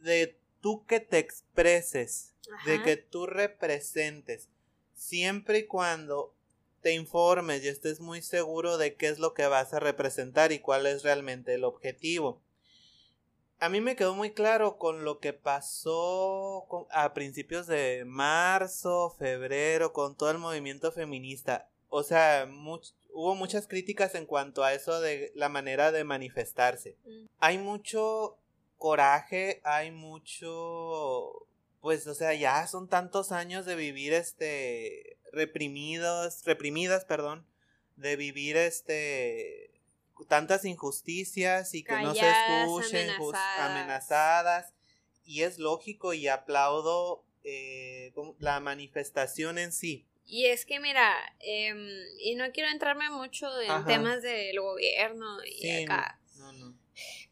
de 0.00 0.38
tú 0.60 0.84
que 0.86 1.00
te 1.00 1.18
expreses, 1.18 2.34
de 2.66 2.82
que 2.82 2.96
tú 2.96 3.26
representes, 3.26 4.48
siempre 4.94 5.60
y 5.60 5.66
cuando 5.66 6.34
te 6.82 6.92
informes 6.92 7.64
y 7.64 7.68
estés 7.68 8.00
muy 8.00 8.22
seguro 8.22 8.76
de 8.76 8.94
qué 8.94 9.08
es 9.08 9.18
lo 9.18 9.32
que 9.34 9.46
vas 9.46 9.72
a 9.72 9.80
representar 9.80 10.52
y 10.52 10.58
cuál 10.58 10.86
es 10.86 11.02
realmente 11.02 11.54
el 11.54 11.64
objetivo. 11.64 12.42
A 13.64 13.70
mí 13.70 13.80
me 13.80 13.96
quedó 13.96 14.14
muy 14.14 14.30
claro 14.32 14.76
con 14.76 15.04
lo 15.04 15.20
que 15.20 15.32
pasó 15.32 16.66
con- 16.68 16.84
a 16.90 17.14
principios 17.14 17.66
de 17.66 18.04
marzo, 18.06 19.14
febrero, 19.18 19.94
con 19.94 20.14
todo 20.18 20.30
el 20.30 20.36
movimiento 20.36 20.92
feminista. 20.92 21.66
O 21.88 22.02
sea, 22.02 22.44
much- 22.46 22.92
hubo 23.14 23.34
muchas 23.34 23.66
críticas 23.66 24.14
en 24.16 24.26
cuanto 24.26 24.64
a 24.64 24.74
eso 24.74 25.00
de 25.00 25.32
la 25.34 25.48
manera 25.48 25.92
de 25.92 26.04
manifestarse. 26.04 26.98
Mm. 27.06 27.26
Hay 27.38 27.56
mucho 27.56 28.36
coraje, 28.76 29.62
hay 29.64 29.90
mucho, 29.92 31.46
pues, 31.80 32.06
o 32.06 32.12
sea, 32.14 32.34
ya 32.34 32.66
son 32.66 32.86
tantos 32.86 33.32
años 33.32 33.64
de 33.64 33.76
vivir 33.76 34.12
este 34.12 35.16
reprimidos, 35.32 36.44
reprimidas, 36.44 37.06
perdón, 37.06 37.46
de 37.96 38.16
vivir 38.16 38.58
este 38.58 39.73
tantas 40.28 40.64
injusticias 40.64 41.74
y 41.74 41.82
que 41.82 41.96
no 42.00 42.14
se 42.14 42.30
escuchen, 42.30 43.10
amenazadas. 43.58 44.72
Y 45.24 45.42
es 45.42 45.58
lógico 45.58 46.12
y 46.12 46.28
aplaudo 46.28 47.24
eh, 47.42 48.12
la 48.38 48.60
manifestación 48.60 49.58
en 49.58 49.72
sí. 49.72 50.06
Y 50.26 50.46
es 50.46 50.64
que, 50.64 50.80
mira, 50.80 51.14
em, 51.40 51.86
y 52.18 52.34
no 52.36 52.50
quiero 52.52 52.70
entrarme 52.70 53.10
mucho 53.10 53.48
en 53.60 53.84
temas 53.84 54.22
del 54.22 54.58
gobierno 54.60 55.38
y 55.44 55.82
acá. 55.82 56.18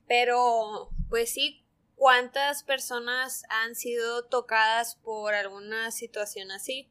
Pero, 0.07 0.91
pues 1.09 1.33
sí, 1.33 1.65
¿cuántas 1.95 2.65
personas 2.65 3.45
han 3.49 3.75
sido 3.75 4.27
tocadas 4.27 4.97
por 4.97 5.35
alguna 5.35 5.91
situación 5.91 6.51
así? 6.51 6.89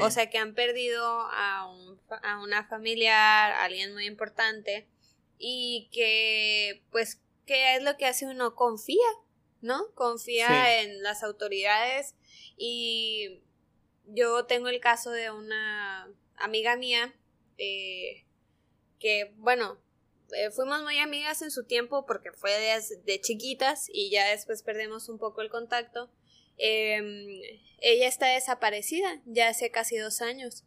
O 0.00 0.10
sea, 0.10 0.28
que 0.28 0.36
han 0.36 0.54
perdido 0.54 1.06
a, 1.06 1.70
un, 1.72 1.98
a 2.22 2.42
una 2.42 2.64
familiar, 2.64 3.52
a 3.52 3.64
alguien 3.64 3.94
muy 3.94 4.04
importante, 4.04 4.86
y 5.38 5.88
que, 5.92 6.82
pues, 6.90 7.20
¿qué 7.44 7.76
es 7.76 7.82
lo 7.82 7.96
que 7.96 8.06
hace 8.06 8.26
uno? 8.26 8.54
Confía, 8.54 9.08
¿no? 9.60 9.92
Confía 9.94 10.82
en 10.82 11.02
las 11.02 11.22
autoridades 11.22 12.14
y 12.56 13.40
yo 14.06 14.46
tengo 14.46 14.68
el 14.68 14.80
caso 14.80 15.10
de 15.10 15.30
una 15.30 16.08
amiga 16.36 16.76
mía 16.76 17.14
eh, 17.58 18.24
que, 18.98 19.32
bueno, 19.36 19.78
eh, 20.32 20.50
fuimos 20.50 20.82
muy 20.82 20.98
amigas 20.98 21.42
en 21.42 21.50
su 21.50 21.64
tiempo 21.64 22.06
porque 22.06 22.32
fue 22.32 22.50
de, 22.52 22.82
de, 23.04 23.20
chiquitas 23.20 23.88
y 23.92 24.10
ya 24.10 24.28
después 24.28 24.62
perdemos 24.62 25.08
un 25.08 25.18
poco 25.18 25.42
el 25.42 25.50
contacto. 25.50 26.10
Em, 26.58 27.40
ella 27.80 28.08
está 28.08 28.28
desaparecida 28.28 29.20
ya 29.26 29.48
hace 29.48 29.70
casi 29.70 29.98
dos 29.98 30.20
años. 30.20 30.64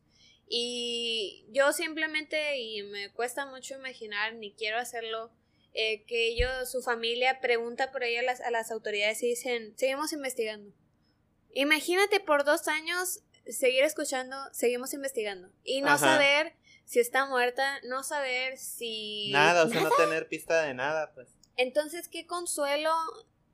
Y 0.51 1.45
yo 1.51 1.71
simplemente, 1.73 2.57
y 2.57 2.81
me 2.81 3.11
cuesta 3.13 3.45
mucho 3.45 3.75
imaginar, 3.75 4.33
ni 4.33 4.51
quiero 4.53 4.79
hacerlo, 4.79 5.31
eh, 5.73 6.03
que 6.05 6.29
ellos, 6.29 6.71
su 6.71 6.81
familia 6.81 7.39
pregunta 7.39 7.91
por 7.91 8.03
ella 8.03 8.21
a 8.21 8.23
las, 8.23 8.41
a 8.41 8.49
las 8.49 8.71
autoridades 8.71 9.21
y 9.21 9.27
dicen, 9.27 9.77
seguimos 9.77 10.11
investigando. 10.11 10.73
Imagínate 11.53 12.19
por 12.19 12.43
dos 12.45 12.67
años 12.67 13.21
seguir 13.45 13.83
escuchando, 13.83 14.35
seguimos 14.51 14.93
investigando. 14.95 15.51
Y 15.63 15.81
no 15.81 15.99
saber 15.99 16.55
si 16.85 16.99
está 16.99 17.27
muerta, 17.27 17.79
no 17.83 18.03
saber 18.03 18.57
si... 18.57 19.29
Nada, 19.31 19.65
o 19.65 19.69
sea, 19.69 19.81
no 19.81 19.89
tener 19.97 20.27
pista 20.27 20.63
de 20.63 20.73
nada, 20.73 21.13
pues. 21.13 21.29
Entonces, 21.57 22.07
qué 22.07 22.25
consuelo 22.25 22.91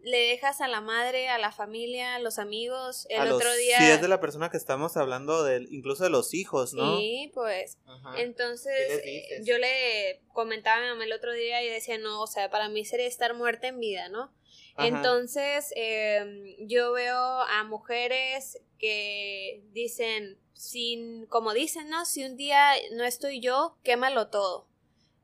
le 0.05 0.19
dejas 0.19 0.61
a 0.61 0.67
la 0.67 0.81
madre, 0.81 1.29
a 1.29 1.39
la 1.39 1.51
familia, 1.51 2.15
a 2.15 2.19
los 2.19 2.37
amigos. 2.37 3.07
El 3.09 3.31
otro 3.31 3.53
día. 3.55 3.79
Sí, 3.79 3.85
es 3.85 4.01
de 4.01 4.07
la 4.07 4.21
persona 4.21 4.51
que 4.51 4.57
estamos 4.57 4.95
hablando, 4.97 5.43
de, 5.43 5.65
incluso 5.71 6.03
de 6.03 6.11
los 6.11 6.35
hijos, 6.35 6.73
¿no? 6.73 6.97
Sí, 6.97 7.31
pues. 7.33 7.79
Entonces, 8.15 9.01
yo 9.43 9.57
le 9.57 10.21
comentaba 10.31 10.77
a 10.77 10.81
mi 10.81 10.87
mamá 10.89 11.05
el 11.05 11.13
otro 11.13 11.33
día 11.33 11.63
y 11.63 11.69
decía, 11.69 11.97
no, 11.97 12.21
o 12.21 12.27
sea, 12.27 12.51
para 12.51 12.69
mí 12.69 12.85
sería 12.85 13.07
estar 13.07 13.33
muerta 13.33 13.67
en 13.67 13.79
vida, 13.79 14.07
¿no? 14.09 14.31
Entonces, 14.77 15.73
em, 15.75 16.55
yo 16.59 16.91
veo 16.91 17.17
a 17.17 17.63
mujeres 17.63 18.59
que 18.77 19.63
dicen, 19.71 20.37
sin, 20.53 21.25
como 21.25 21.53
dicen, 21.53 21.89
¿no? 21.89 22.05
Si 22.05 22.23
un 22.23 22.37
día 22.37 22.73
no 22.93 23.05
estoy 23.05 23.39
yo, 23.39 23.77
quémalo 23.83 24.27
todo. 24.27 24.67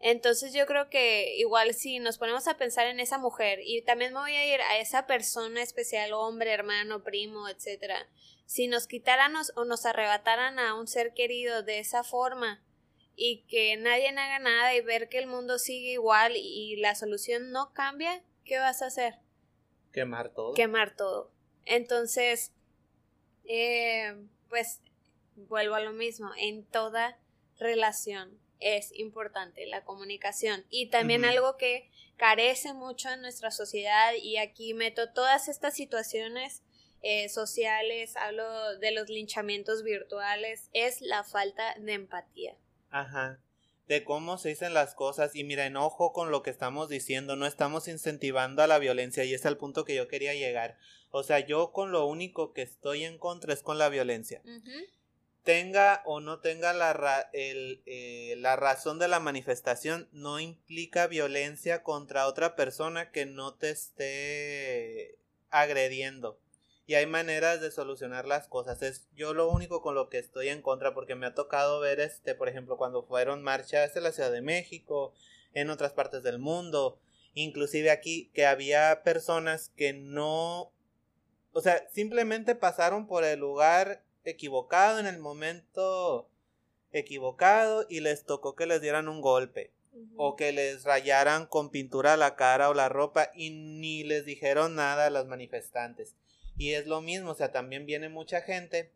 Entonces 0.03 0.51
yo 0.51 0.65
creo 0.65 0.89
que 0.89 1.35
igual 1.37 1.75
si 1.75 1.99
nos 1.99 2.17
ponemos 2.17 2.47
a 2.47 2.57
pensar 2.57 2.87
en 2.87 2.99
esa 2.99 3.19
mujer 3.19 3.59
y 3.63 3.83
también 3.83 4.13
me 4.13 4.19
voy 4.19 4.33
a 4.33 4.53
ir 4.53 4.59
a 4.61 4.79
esa 4.79 5.05
persona 5.05 5.61
especial, 5.61 6.13
hombre, 6.13 6.51
hermano, 6.51 7.03
primo, 7.03 7.47
etcétera, 7.47 8.09
si 8.45 8.67
nos 8.67 8.87
quitaran 8.87 9.33
o 9.55 9.65
nos 9.65 9.85
arrebataran 9.85 10.57
a 10.57 10.73
un 10.73 10.87
ser 10.87 11.13
querido 11.13 11.61
de 11.61 11.77
esa 11.77 12.03
forma 12.03 12.63
y 13.15 13.43
que 13.43 13.77
nadie 13.77 14.09
haga 14.09 14.39
nada 14.39 14.73
y 14.73 14.81
ver 14.81 15.07
que 15.07 15.19
el 15.19 15.27
mundo 15.27 15.59
sigue 15.59 15.91
igual 15.91 16.33
y 16.35 16.77
la 16.77 16.95
solución 16.95 17.51
no 17.51 17.71
cambia, 17.73 18.23
¿qué 18.43 18.57
vas 18.57 18.81
a 18.81 18.87
hacer? 18.87 19.19
Quemar 19.93 20.33
todo. 20.33 20.55
Quemar 20.55 20.95
todo. 20.95 21.31
Entonces, 21.65 22.51
eh, 23.45 24.15
pues 24.49 24.81
vuelvo 25.35 25.75
a 25.75 25.79
lo 25.79 25.93
mismo, 25.93 26.31
en 26.37 26.65
toda 26.65 27.19
relación 27.59 28.39
es 28.61 28.91
importante, 28.97 29.65
la 29.65 29.83
comunicación. 29.83 30.65
Y 30.69 30.89
también 30.89 31.25
algo 31.25 31.57
que 31.57 31.89
carece 32.17 32.73
mucho 32.73 33.09
en 33.09 33.21
nuestra 33.21 33.51
sociedad, 33.51 34.13
y 34.21 34.37
aquí 34.37 34.73
meto 34.73 35.11
todas 35.11 35.47
estas 35.47 35.75
situaciones 35.75 36.63
eh, 37.01 37.29
sociales, 37.29 38.15
hablo 38.15 38.77
de 38.77 38.91
los 38.91 39.09
linchamientos 39.09 39.83
virtuales, 39.83 40.69
es 40.73 41.01
la 41.01 41.23
falta 41.23 41.75
de 41.79 41.93
empatía. 41.93 42.55
Ajá. 42.91 43.39
De 43.87 44.03
cómo 44.03 44.37
se 44.37 44.49
dicen 44.49 44.73
las 44.73 44.93
cosas, 44.93 45.35
y 45.35 45.43
mira, 45.43 45.65
enojo 45.65 46.13
con 46.13 46.31
lo 46.31 46.43
que 46.43 46.51
estamos 46.51 46.87
diciendo, 46.87 47.35
no 47.35 47.47
estamos 47.47 47.87
incentivando 47.87 48.61
a 48.61 48.67
la 48.67 48.77
violencia, 48.77 49.23
y 49.25 49.33
es 49.33 49.43
el 49.45 49.57
punto 49.57 49.83
que 49.83 49.95
yo 49.95 50.07
quería 50.07 50.35
llegar. 50.35 50.77
O 51.09 51.23
sea, 51.23 51.39
yo 51.39 51.71
con 51.71 51.91
lo 51.91 52.05
único 52.05 52.53
que 52.53 52.61
estoy 52.61 53.03
en 53.03 53.17
contra 53.17 53.53
es 53.53 53.63
con 53.63 53.77
la 53.77 53.89
violencia 53.89 54.41
tenga 55.43 56.01
o 56.05 56.19
no 56.19 56.39
tenga 56.39 56.73
la, 56.73 57.29
eh, 57.33 58.35
la 58.37 58.55
razón 58.55 58.99
de 58.99 59.07
la 59.07 59.19
manifestación, 59.19 60.07
no 60.11 60.39
implica 60.39 61.07
violencia 61.07 61.83
contra 61.83 62.27
otra 62.27 62.55
persona 62.55 63.11
que 63.11 63.25
no 63.25 63.55
te 63.55 63.69
esté 63.71 65.17
agrediendo. 65.49 66.39
Y 66.85 66.95
hay 66.95 67.05
maneras 67.05 67.61
de 67.61 67.71
solucionar 67.71 68.25
las 68.25 68.47
cosas. 68.47 68.81
Es 68.81 69.07
yo 69.15 69.33
lo 69.33 69.49
único 69.49 69.81
con 69.81 69.95
lo 69.95 70.09
que 70.09 70.17
estoy 70.19 70.49
en 70.49 70.61
contra, 70.61 70.93
porque 70.93 71.15
me 71.15 71.25
ha 71.25 71.33
tocado 71.33 71.79
ver, 71.79 71.99
este, 71.99 72.35
por 72.35 72.49
ejemplo, 72.49 72.77
cuando 72.77 73.03
fueron 73.03 73.43
marchas 73.43 73.95
en 73.95 74.03
la 74.03 74.11
Ciudad 74.11 74.31
de 74.31 74.41
México, 74.41 75.13
en 75.53 75.69
otras 75.69 75.93
partes 75.93 76.23
del 76.23 76.39
mundo, 76.39 76.99
inclusive 77.33 77.91
aquí, 77.91 78.29
que 78.33 78.45
había 78.45 79.03
personas 79.03 79.69
que 79.69 79.93
no, 79.93 80.73
o 81.53 81.61
sea, 81.61 81.87
simplemente 81.89 82.55
pasaron 82.55 83.07
por 83.07 83.23
el 83.23 83.39
lugar 83.39 84.03
equivocado 84.23 84.99
en 84.99 85.07
el 85.07 85.19
momento 85.19 86.29
equivocado 86.91 87.85
y 87.89 88.01
les 88.01 88.25
tocó 88.25 88.55
que 88.55 88.65
les 88.65 88.81
dieran 88.81 89.07
un 89.07 89.21
golpe 89.21 89.71
o 90.15 90.35
que 90.35 90.51
les 90.51 90.83
rayaran 90.83 91.45
con 91.45 91.69
pintura 91.69 92.17
la 92.17 92.35
cara 92.35 92.69
o 92.69 92.73
la 92.73 92.89
ropa 92.89 93.31
y 93.35 93.49
ni 93.49 94.03
les 94.03 94.25
dijeron 94.25 94.75
nada 94.75 95.07
a 95.07 95.09
los 95.09 95.27
manifestantes. 95.27 96.15
Y 96.57 96.73
es 96.73 96.85
lo 96.85 97.01
mismo, 97.01 97.31
o 97.31 97.35
sea, 97.35 97.51
también 97.51 97.85
viene 97.85 98.09
mucha 98.09 98.41
gente 98.41 98.91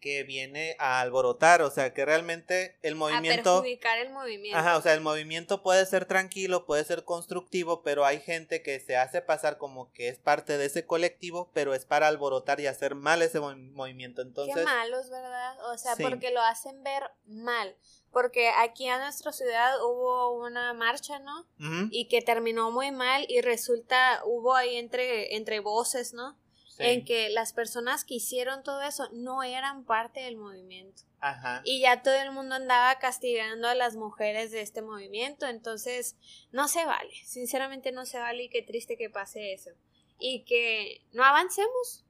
que 0.00 0.22
viene 0.22 0.76
a 0.78 1.00
alborotar, 1.00 1.62
o 1.62 1.70
sea, 1.70 1.94
que 1.94 2.04
realmente 2.04 2.76
el 2.82 2.94
movimiento... 2.94 3.58
A 3.58 3.62
perjudicar 3.62 3.98
el 3.98 4.12
movimiento. 4.12 4.58
Ajá, 4.58 4.76
o 4.76 4.82
sea, 4.82 4.92
el 4.94 5.00
movimiento 5.00 5.62
puede 5.62 5.86
ser 5.86 6.04
tranquilo, 6.04 6.66
puede 6.66 6.84
ser 6.84 7.04
constructivo, 7.04 7.82
pero 7.82 8.04
hay 8.04 8.20
gente 8.20 8.62
que 8.62 8.80
se 8.80 8.96
hace 8.96 9.22
pasar 9.22 9.56
como 9.56 9.90
que 9.92 10.08
es 10.08 10.18
parte 10.18 10.58
de 10.58 10.66
ese 10.66 10.86
colectivo, 10.86 11.50
pero 11.54 11.74
es 11.74 11.86
para 11.86 12.08
alborotar 12.08 12.60
y 12.60 12.66
hacer 12.66 12.94
mal 12.94 13.22
ese 13.22 13.40
movimiento, 13.40 14.22
entonces... 14.22 14.54
Qué 14.54 14.64
malos, 14.64 15.08
¿verdad? 15.10 15.72
O 15.72 15.78
sea, 15.78 15.96
porque 15.96 16.30
lo 16.30 16.42
hacen 16.42 16.82
ver 16.82 17.04
mal. 17.26 17.76
Porque 18.12 18.48
aquí 18.50 18.86
en 18.86 19.00
nuestra 19.00 19.32
ciudad 19.32 19.82
hubo 19.82 20.34
una 20.38 20.72
marcha, 20.72 21.18
¿no? 21.18 21.46
Y 21.90 22.08
que 22.08 22.22
terminó 22.22 22.70
muy 22.70 22.92
mal 22.92 23.24
y 23.28 23.40
resulta, 23.40 24.22
hubo 24.24 24.54
ahí 24.54 24.76
entre, 24.76 25.34
entre 25.34 25.60
voces, 25.60 26.14
¿no? 26.14 26.38
En 26.78 27.04
que 27.04 27.30
las 27.30 27.52
personas 27.52 28.04
que 28.04 28.14
hicieron 28.14 28.62
todo 28.62 28.82
eso 28.82 29.08
no 29.12 29.42
eran 29.42 29.84
parte 29.84 30.20
del 30.20 30.36
movimiento. 30.36 31.02
Ajá. 31.20 31.62
Y 31.64 31.80
ya 31.80 32.02
todo 32.02 32.14
el 32.14 32.32
mundo 32.32 32.56
andaba 32.56 32.98
castigando 32.98 33.68
a 33.68 33.74
las 33.74 33.96
mujeres 33.96 34.50
de 34.50 34.60
este 34.60 34.82
movimiento, 34.82 35.46
entonces 35.46 36.16
no 36.52 36.68
se 36.68 36.84
vale, 36.84 37.14
sinceramente 37.24 37.92
no 37.92 38.06
se 38.06 38.18
vale 38.18 38.44
y 38.44 38.48
qué 38.48 38.62
triste 38.62 38.96
que 38.96 39.10
pase 39.10 39.52
eso. 39.52 39.70
Y 40.18 40.44
que 40.44 41.02
no 41.12 41.24
avancemos. 41.24 42.04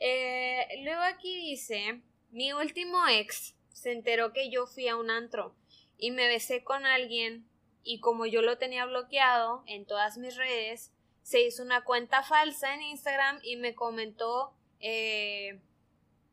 Eh, 0.00 0.66
luego 0.82 1.02
aquí 1.02 1.50
dice, 1.50 2.00
mi 2.30 2.52
último 2.52 3.06
ex 3.08 3.54
se 3.72 3.92
enteró 3.92 4.32
que 4.32 4.50
yo 4.50 4.66
fui 4.66 4.88
a 4.88 4.96
un 4.96 5.10
antro 5.10 5.54
y 5.98 6.10
me 6.10 6.26
besé 6.26 6.64
con 6.64 6.86
alguien 6.86 7.46
y 7.84 8.00
como 8.00 8.26
yo 8.26 8.42
lo 8.42 8.58
tenía 8.58 8.86
bloqueado 8.86 9.62
en 9.66 9.86
todas 9.86 10.18
mis 10.18 10.36
redes, 10.36 10.92
se 11.22 11.40
hizo 11.40 11.62
una 11.62 11.84
cuenta 11.84 12.22
falsa 12.22 12.74
en 12.74 12.82
Instagram 12.82 13.40
y 13.42 13.56
me 13.56 13.74
comentó 13.74 14.54
eh, 14.80 15.60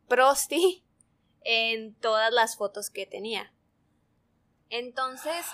Prosti 0.08 0.84
en 1.44 1.94
todas 1.96 2.34
las 2.34 2.58
fotos 2.58 2.90
que 2.90 3.06
tenía. 3.06 3.54
Entonces, 4.70 5.46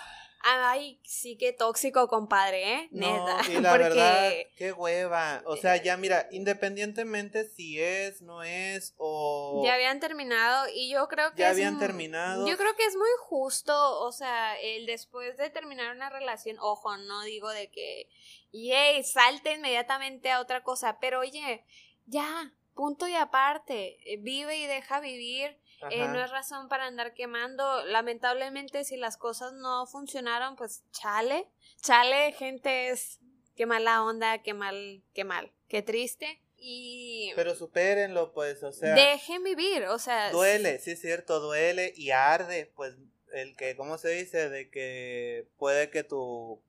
ay, 0.46 1.00
sí 1.04 1.38
que 1.38 1.54
tóxico, 1.54 2.08
compadre, 2.08 2.74
¿eh? 2.74 2.90
Neta. 2.92 3.42
y 3.50 3.62
la 3.62 3.78
verdad, 3.78 4.32
qué 4.56 4.72
hueva. 4.72 5.42
O 5.46 5.58
sea, 5.58 5.82
ya 5.82 5.98
mira, 5.98 6.28
independientemente 6.32 7.50
si 7.50 7.82
es, 7.82 8.22
no 8.22 8.44
es, 8.44 8.94
o... 8.98 9.64
Ya 9.66 9.74
habían 9.74 10.00
terminado 10.00 10.68
y 10.74 10.92
yo 10.92 11.08
creo 11.08 11.34
que... 11.34 11.42
Ya 11.42 11.50
habían 11.50 11.80
terminado. 11.80 12.48
Yo 12.48 12.58
creo 12.58 12.76
que 12.76 12.86
es 12.86 12.96
muy 12.96 13.10
justo, 13.20 14.00
o 14.02 14.12
sea, 14.12 14.60
el 14.60 14.86
después 14.86 15.38
de 15.38 15.50
terminar 15.50 15.96
una 15.96 16.10
relación, 16.10 16.58
ojo, 16.60 16.96
no 16.98 17.24
digo 17.24 17.50
de 17.50 17.70
que 17.72 18.10
yay, 18.64 19.04
salte 19.04 19.54
inmediatamente 19.54 20.32
a 20.32 20.40
otra 20.40 20.64
cosa, 20.64 21.00
pero 21.00 21.20
oye, 21.20 21.66
ya, 22.06 22.54
punto 22.74 23.08
y 23.08 23.16
aparte, 23.16 23.98
eh, 24.06 24.18
vive 24.18 24.58
y 24.58 24.68
deja 24.68 25.00
vivir 25.00 25.58
Eh, 25.92 26.08
no 26.08 26.24
es 26.24 26.32
razón 26.32 26.68
para 26.70 26.86
andar 26.86 27.14
quemando. 27.14 27.86
Lamentablemente, 27.86 28.84
si 28.86 28.98
las 28.98 29.18
cosas 29.18 29.54
no 29.54 29.86
funcionaron, 29.86 30.56
pues 30.56 30.84
chale. 30.92 31.48
Chale, 31.82 32.32
gente, 32.34 32.90
es 32.90 33.20
qué 33.56 33.66
mala 33.66 34.04
onda, 34.04 34.42
qué 34.42 34.54
mal, 34.54 35.04
qué 35.14 35.24
mal, 35.24 35.52
qué 35.68 35.82
triste. 35.82 36.42
Y... 36.58 37.32
Pero 37.36 37.54
supérenlo, 37.54 38.34
pues, 38.34 38.64
o 38.64 38.72
sea... 38.72 38.96
Dejen 38.96 39.44
vivir, 39.44 39.84
o 39.84 40.00
sea... 40.00 40.32
Duele, 40.32 40.80
sí 40.80 40.92
es 40.92 41.02
cierto, 41.02 41.40
duele 41.40 41.94
y 41.96 42.12
arde, 42.12 42.72
pues, 42.76 42.96
el 43.34 43.56
que, 43.56 43.76
¿cómo 43.76 43.98
se 43.98 44.10
dice? 44.10 44.50
De 44.50 44.70
que 44.70 45.48
puede 45.58 45.90
que 45.90 46.04
tu... 46.04 46.62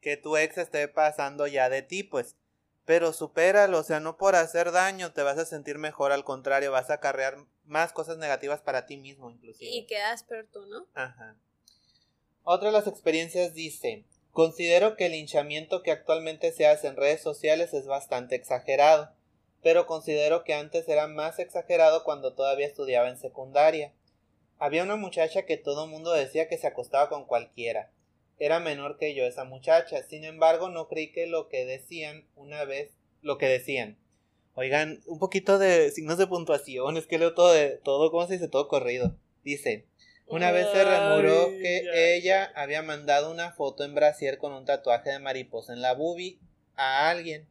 que 0.00 0.16
tu 0.16 0.36
ex 0.36 0.58
esté 0.58 0.88
pasando 0.88 1.46
ya 1.46 1.68
de 1.68 1.82
ti, 1.82 2.02
pues. 2.02 2.36
Pero 2.84 3.12
supéralo, 3.12 3.78
o 3.78 3.82
sea, 3.82 4.00
no 4.00 4.16
por 4.16 4.34
hacer 4.34 4.72
daño 4.72 5.12
te 5.12 5.22
vas 5.22 5.38
a 5.38 5.44
sentir 5.44 5.78
mejor, 5.78 6.12
al 6.12 6.24
contrario, 6.24 6.72
vas 6.72 6.90
a 6.90 6.94
acarrear 6.94 7.36
más 7.64 7.92
cosas 7.92 8.18
negativas 8.18 8.60
para 8.60 8.86
ti 8.86 8.96
mismo, 8.96 9.30
inclusive. 9.30 9.70
Y 9.70 9.86
quedas 9.86 10.24
peor 10.24 10.48
tú, 10.52 10.66
¿no? 10.66 10.86
Ajá. 10.94 11.36
Otra 12.42 12.68
de 12.68 12.72
las 12.72 12.86
experiencias 12.86 13.54
dice, 13.54 14.04
considero 14.32 14.96
que 14.96 15.06
el 15.06 15.12
linchamiento 15.12 15.82
que 15.82 15.92
actualmente 15.92 16.52
se 16.52 16.66
hace 16.66 16.88
en 16.88 16.96
redes 16.96 17.22
sociales 17.22 17.74
es 17.74 17.86
bastante 17.86 18.34
exagerado, 18.34 19.12
pero 19.62 19.86
considero 19.86 20.42
que 20.42 20.54
antes 20.54 20.88
era 20.88 21.06
más 21.06 21.38
exagerado 21.38 22.02
cuando 22.02 22.34
todavía 22.34 22.66
estudiaba 22.66 23.08
en 23.08 23.18
secundaria. 23.18 23.92
Había 24.58 24.82
una 24.82 24.96
muchacha 24.96 25.44
que 25.44 25.58
todo 25.58 25.84
el 25.84 25.90
mundo 25.90 26.12
decía 26.12 26.48
que 26.48 26.58
se 26.58 26.66
acostaba 26.66 27.08
con 27.08 27.24
cualquiera. 27.24 27.92
Era 28.40 28.58
menor 28.58 28.96
que 28.98 29.14
yo 29.14 29.24
esa 29.24 29.44
muchacha, 29.44 30.02
sin 30.02 30.24
embargo 30.24 30.70
no 30.70 30.88
creí 30.88 31.12
que 31.12 31.28
lo 31.28 31.48
que 31.48 31.64
decían 31.66 32.26
una 32.34 32.64
vez, 32.64 32.90
lo 33.22 33.38
que 33.38 33.46
decían. 33.46 33.98
Oigan, 34.54 35.02
un 35.06 35.18
poquito 35.18 35.58
de 35.58 35.90
signos 35.90 36.18
de 36.18 36.26
puntuación, 36.26 36.96
es 36.96 37.06
que 37.06 37.18
leo 37.18 37.34
todo 37.34 37.52
de 37.52 37.78
todo, 37.84 38.10
¿cómo 38.10 38.26
se 38.26 38.32
dice? 38.32 38.48
Todo 38.48 38.66
corrido. 38.66 39.14
Dice, 39.44 39.86
una 40.26 40.52
vez 40.52 40.68
se 40.72 40.84
remuró 40.84 41.50
que 41.50 42.16
ella 42.16 42.50
había 42.54 42.82
mandado 42.82 43.30
una 43.30 43.52
foto 43.52 43.84
en 43.84 43.94
brasier 43.94 44.38
con 44.38 44.52
un 44.52 44.64
tatuaje 44.64 45.10
de 45.10 45.18
mariposa 45.18 45.72
en 45.72 45.82
la 45.82 45.92
boobie 45.92 46.38
a 46.76 47.10
alguien. 47.10 47.46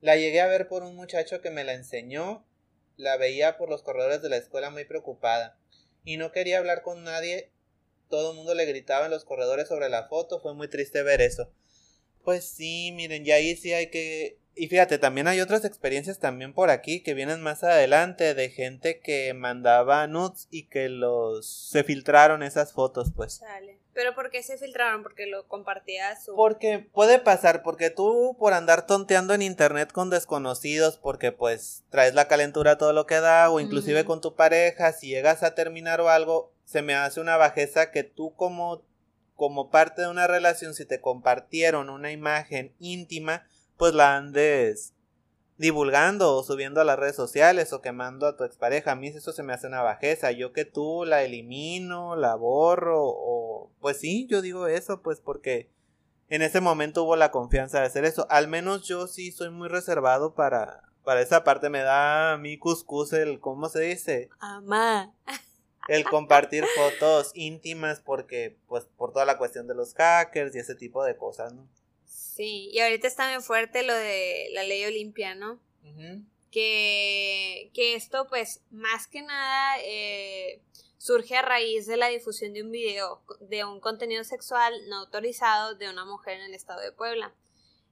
La 0.00 0.16
llegué 0.16 0.40
a 0.40 0.46
ver 0.46 0.68
por 0.68 0.84
un 0.84 0.96
muchacho 0.96 1.42
que 1.42 1.50
me 1.50 1.64
la 1.64 1.74
enseñó. 1.74 2.46
La 2.96 3.16
veía 3.16 3.58
por 3.58 3.68
los 3.68 3.82
corredores 3.82 4.22
de 4.22 4.30
la 4.30 4.36
escuela 4.36 4.70
muy 4.70 4.84
preocupada. 4.84 5.58
Y 6.04 6.16
no 6.16 6.32
quería 6.32 6.58
hablar 6.58 6.82
con 6.82 7.04
nadie. 7.04 7.50
Todo 8.10 8.32
el 8.32 8.36
mundo 8.36 8.54
le 8.54 8.66
gritaba 8.66 9.06
en 9.06 9.12
los 9.12 9.24
corredores 9.24 9.68
sobre 9.68 9.88
la 9.88 10.08
foto. 10.08 10.40
Fue 10.40 10.52
muy 10.52 10.68
triste 10.68 11.02
ver 11.02 11.22
eso. 11.22 11.50
Pues 12.22 12.44
sí, 12.44 12.92
miren, 12.92 13.24
ya 13.24 13.36
ahí 13.36 13.56
sí 13.56 13.72
hay 13.72 13.88
que 13.88 14.40
y 14.54 14.68
fíjate, 14.68 14.98
también 14.98 15.28
hay 15.28 15.40
otras 15.40 15.64
experiencias 15.64 16.18
también 16.18 16.52
por 16.52 16.70
aquí 16.70 17.02
que 17.02 17.14
vienen 17.14 17.40
más 17.40 17.62
adelante 17.64 18.34
de 18.34 18.50
gente 18.50 19.00
que 19.00 19.32
mandaba 19.32 20.06
nudes 20.06 20.48
y 20.50 20.66
que 20.66 20.88
los 20.88 21.48
se 21.48 21.84
filtraron 21.84 22.42
esas 22.42 22.72
fotos, 22.72 23.12
pues. 23.14 23.36
Sale. 23.36 23.78
Pero 23.94 24.14
¿por 24.14 24.30
qué 24.30 24.42
se 24.42 24.58
filtraron? 24.58 25.02
Porque 25.02 25.26
lo 25.26 25.46
compartías 25.48 26.24
su... 26.24 26.34
Porque 26.34 26.78
puede 26.78 27.18
pasar, 27.18 27.62
porque 27.62 27.90
tú 27.90 28.36
por 28.38 28.52
andar 28.52 28.86
tonteando 28.86 29.34
en 29.34 29.42
internet 29.42 29.92
con 29.92 30.10
desconocidos, 30.10 30.96
porque 30.98 31.32
pues 31.32 31.84
traes 31.90 32.14
la 32.14 32.28
calentura 32.28 32.78
todo 32.78 32.92
lo 32.92 33.06
que 33.06 33.20
da, 33.20 33.50
o 33.50 33.60
inclusive 33.60 34.04
con 34.04 34.20
tu 34.20 34.34
pareja, 34.34 34.92
si 34.92 35.08
llegas 35.08 35.42
a 35.42 35.54
terminar 35.54 36.00
o 36.00 36.08
algo, 36.08 36.52
se 36.70 36.82
me 36.82 36.94
hace 36.94 37.20
una 37.20 37.36
bajeza 37.36 37.90
que 37.90 38.04
tú 38.04 38.32
como, 38.36 38.84
como 39.34 39.70
parte 39.70 40.02
de 40.02 40.08
una 40.08 40.28
relación, 40.28 40.72
si 40.72 40.86
te 40.86 41.00
compartieron 41.00 41.90
una 41.90 42.12
imagen 42.12 42.76
íntima, 42.78 43.44
pues 43.76 43.92
la 43.92 44.16
andes 44.16 44.94
divulgando 45.58 46.36
o 46.36 46.44
subiendo 46.44 46.80
a 46.80 46.84
las 46.84 46.96
redes 46.96 47.16
sociales 47.16 47.72
o 47.72 47.82
quemando 47.82 48.28
a 48.28 48.36
tu 48.36 48.44
expareja. 48.44 48.92
A 48.92 48.94
mí 48.94 49.08
eso 49.08 49.32
se 49.32 49.42
me 49.42 49.52
hace 49.52 49.66
una 49.66 49.82
bajeza. 49.82 50.30
Yo 50.30 50.52
que 50.52 50.64
tú 50.64 51.04
la 51.04 51.24
elimino, 51.24 52.14
la 52.14 52.36
borro 52.36 53.02
o... 53.02 53.72
Pues 53.80 53.96
sí, 53.96 54.28
yo 54.28 54.40
digo 54.40 54.68
eso, 54.68 55.02
pues 55.02 55.20
porque 55.20 55.72
en 56.28 56.40
ese 56.40 56.60
momento 56.60 57.02
hubo 57.02 57.16
la 57.16 57.32
confianza 57.32 57.80
de 57.80 57.86
hacer 57.86 58.04
eso. 58.04 58.28
Al 58.30 58.46
menos 58.46 58.86
yo 58.86 59.08
sí 59.08 59.32
soy 59.32 59.50
muy 59.50 59.66
reservado 59.66 60.36
para... 60.36 60.84
Para 61.02 61.20
esa 61.20 61.42
parte 61.42 61.68
me 61.68 61.80
da 61.80 62.36
mí 62.36 62.58
cuscús 62.58 63.12
el... 63.12 63.40
¿Cómo 63.40 63.68
se 63.68 63.80
dice? 63.80 64.28
Amá. 64.38 65.12
El 65.90 66.04
compartir 66.04 66.64
fotos 66.76 67.32
íntimas 67.34 68.00
porque... 68.00 68.56
Pues 68.68 68.86
por 68.96 69.12
toda 69.12 69.24
la 69.24 69.38
cuestión 69.38 69.66
de 69.66 69.74
los 69.74 69.94
hackers 69.94 70.54
y 70.54 70.58
ese 70.58 70.74
tipo 70.74 71.04
de 71.04 71.16
cosas, 71.16 71.52
¿no? 71.52 71.68
Sí, 72.04 72.70
y 72.72 72.78
ahorita 72.78 73.06
está 73.06 73.32
muy 73.32 73.42
fuerte 73.42 73.82
lo 73.82 73.94
de 73.94 74.48
la 74.52 74.62
ley 74.62 74.84
Olimpia, 74.84 75.34
¿no? 75.34 75.60
que, 76.50 77.70
que 77.74 77.94
esto, 77.94 78.26
pues, 78.28 78.62
más 78.70 79.06
que 79.06 79.22
nada, 79.22 79.76
eh, 79.82 80.60
surge 80.98 81.36
a 81.36 81.42
raíz 81.42 81.86
de 81.86 81.96
la 81.96 82.08
difusión 82.08 82.52
de 82.52 82.62
un 82.62 82.70
video 82.70 83.22
de 83.40 83.64
un 83.64 83.80
contenido 83.80 84.22
sexual 84.24 84.74
no 84.88 84.98
autorizado 84.98 85.74
de 85.74 85.88
una 85.88 86.04
mujer 86.04 86.38
en 86.38 86.46
el 86.46 86.54
estado 86.54 86.80
de 86.80 86.92
Puebla. 86.92 87.32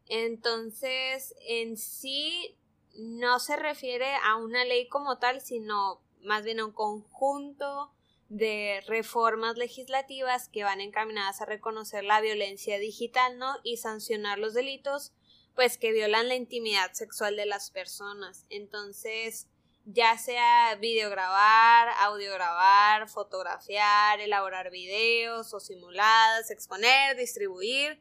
Entonces, 0.07 1.34
en 1.46 1.76
sí, 1.76 2.57
no 2.96 3.38
se 3.38 3.57
refiere 3.57 4.14
a 4.24 4.36
una 4.36 4.64
ley 4.64 4.88
como 4.88 5.18
tal, 5.18 5.40
sino 5.40 6.01
más 6.23 6.45
bien 6.45 6.61
a 6.61 6.66
un 6.66 6.73
conjunto 6.73 7.93
de 8.29 8.83
reformas 8.87 9.57
legislativas 9.57 10.49
que 10.49 10.64
van 10.64 10.81
encaminadas 10.81 11.41
a 11.41 11.47
reconocer 11.47 12.05
la 12.05 12.21
violencia 12.21 12.79
digital, 12.79 13.39
¿no? 13.39 13.57
Y 13.62 13.79
sancionar 13.79 14.39
los 14.39 14.55
delitos, 14.55 15.12
pues 15.55 15.79
que 15.79 15.93
violan 15.93 16.29
la 16.29 16.35
intimidad 16.35 16.93
sexual 16.93 17.37
de 17.37 17.47
las 17.47 17.71
personas. 17.71 18.45
Entonces, 18.51 19.49
ya 19.87 20.19
sea 20.19 20.75
videograbar, 20.75 21.89
audiograbar, 22.01 23.09
fotografiar, 23.09 24.21
elaborar 24.21 24.71
videos 24.71 25.55
o 25.55 25.61
simuladas, 25.61 26.51
exponer, 26.51 27.16
distribuir, 27.16 27.99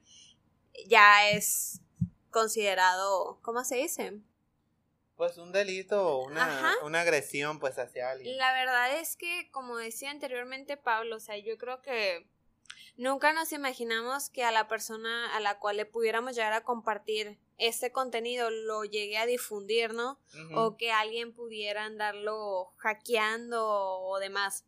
ya 0.85 1.29
es 1.29 1.81
considerado, 2.29 3.39
¿cómo 3.41 3.63
se 3.63 3.77
dice? 3.77 4.19
Pues 5.17 5.39
un 5.39 5.51
delito 5.51 6.07
o 6.07 6.25
una, 6.25 6.75
una, 6.83 7.01
agresión 7.01 7.59
pues 7.59 7.79
hacia 7.79 8.11
alguien. 8.11 8.37
La 8.37 8.53
verdad 8.53 8.99
es 8.99 9.17
que, 9.17 9.49
como 9.51 9.77
decía 9.77 10.11
anteriormente 10.11 10.77
Pablo, 10.77 11.15
o 11.15 11.19
sea, 11.19 11.37
yo 11.37 11.57
creo 11.57 11.81
que 11.81 12.27
nunca 12.97 13.33
nos 13.33 13.51
imaginamos 13.51 14.29
que 14.29 14.43
a 14.43 14.51
la 14.51 14.67
persona 14.67 15.35
a 15.35 15.39
la 15.39 15.57
cual 15.57 15.77
le 15.77 15.85
pudiéramos 15.87 16.35
llegar 16.35 16.53
a 16.53 16.63
compartir 16.63 17.39
este 17.57 17.91
contenido 17.91 18.51
lo 18.51 18.83
llegue 18.83 19.17
a 19.17 19.25
difundir, 19.25 19.93
¿no? 19.93 20.19
O 20.53 20.77
que 20.77 20.91
alguien 20.91 21.33
pudiera 21.33 21.85
andarlo 21.85 22.73
hackeando 22.77 23.65
o 23.67 24.19
demás. 24.19 24.65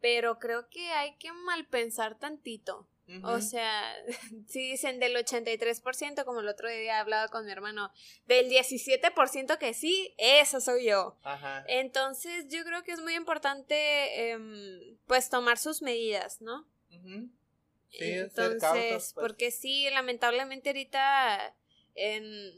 Pero 0.00 0.40
creo 0.40 0.68
que 0.68 0.90
hay 0.90 1.16
que 1.18 1.32
malpensar 1.32 2.18
tantito. 2.18 2.88
O 3.22 3.40
sea, 3.40 3.94
si 4.48 4.70
dicen 4.70 4.98
del 5.00 5.14
83%, 5.16 6.24
como 6.24 6.40
el 6.40 6.48
otro 6.48 6.68
día 6.68 7.00
hablaba 7.00 7.28
con 7.28 7.44
mi 7.44 7.52
hermano, 7.52 7.90
del 8.26 8.48
17% 8.50 9.58
que 9.58 9.74
sí, 9.74 10.14
eso 10.18 10.60
soy 10.60 10.86
yo. 10.86 11.18
Entonces, 11.66 12.46
yo 12.48 12.64
creo 12.64 12.82
que 12.82 12.92
es 12.92 13.00
muy 13.00 13.14
importante, 13.14 14.30
em, 14.30 14.96
pues, 15.06 15.28
tomar 15.28 15.58
sus 15.58 15.82
medidas, 15.82 16.40
¿no? 16.40 16.66
Sí, 16.90 17.98
Entonces, 18.00 18.60
pues. 18.60 19.14
porque 19.14 19.50
sí, 19.50 19.88
lamentablemente 19.90 20.70
ahorita 20.70 21.54
en 21.94 22.52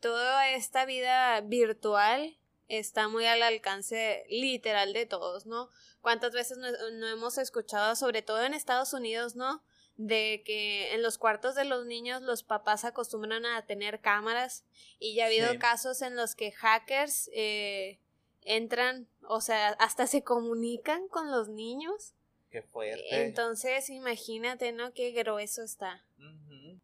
toda 0.00 0.50
esta 0.50 0.84
vida 0.84 1.40
virtual 1.40 2.36
está 2.68 3.08
muy 3.08 3.26
al 3.26 3.42
alcance 3.42 4.24
literal 4.28 4.92
de 4.92 5.06
todos, 5.06 5.46
¿no? 5.46 5.70
¿Cuántas 6.00 6.32
veces 6.32 6.58
no, 6.58 7.06
hemos 7.08 7.38
escuchado, 7.38 7.96
sobre 7.96 8.22
todo 8.22 8.44
en 8.44 8.54
Estados 8.54 8.92
Unidos, 8.92 9.36
¿no? 9.36 9.62
De 9.96 10.42
que 10.44 10.94
en 10.94 11.02
los 11.02 11.18
cuartos 11.18 11.54
de 11.54 11.64
los 11.64 11.86
niños 11.86 12.22
los 12.22 12.42
papás 12.42 12.84
acostumbran 12.84 13.46
a 13.46 13.64
tener 13.66 14.00
cámaras 14.00 14.64
y 14.98 15.14
ya 15.14 15.24
ha 15.24 15.26
habido 15.26 15.58
casos 15.58 16.02
en 16.02 16.16
los 16.16 16.34
que 16.34 16.52
hackers 16.52 17.30
eh, 17.32 17.98
entran, 18.42 19.08
o 19.22 19.40
sea, 19.40 19.68
hasta 19.78 20.06
se 20.06 20.22
comunican 20.22 21.08
con 21.08 21.30
los 21.30 21.48
niños. 21.48 22.14
Qué 22.50 22.62
fuerte. 22.62 23.24
Entonces, 23.24 23.90
imagínate, 23.90 24.72
¿no? 24.72 24.92
Qué 24.92 25.10
grueso 25.12 25.62
está. 25.62 26.04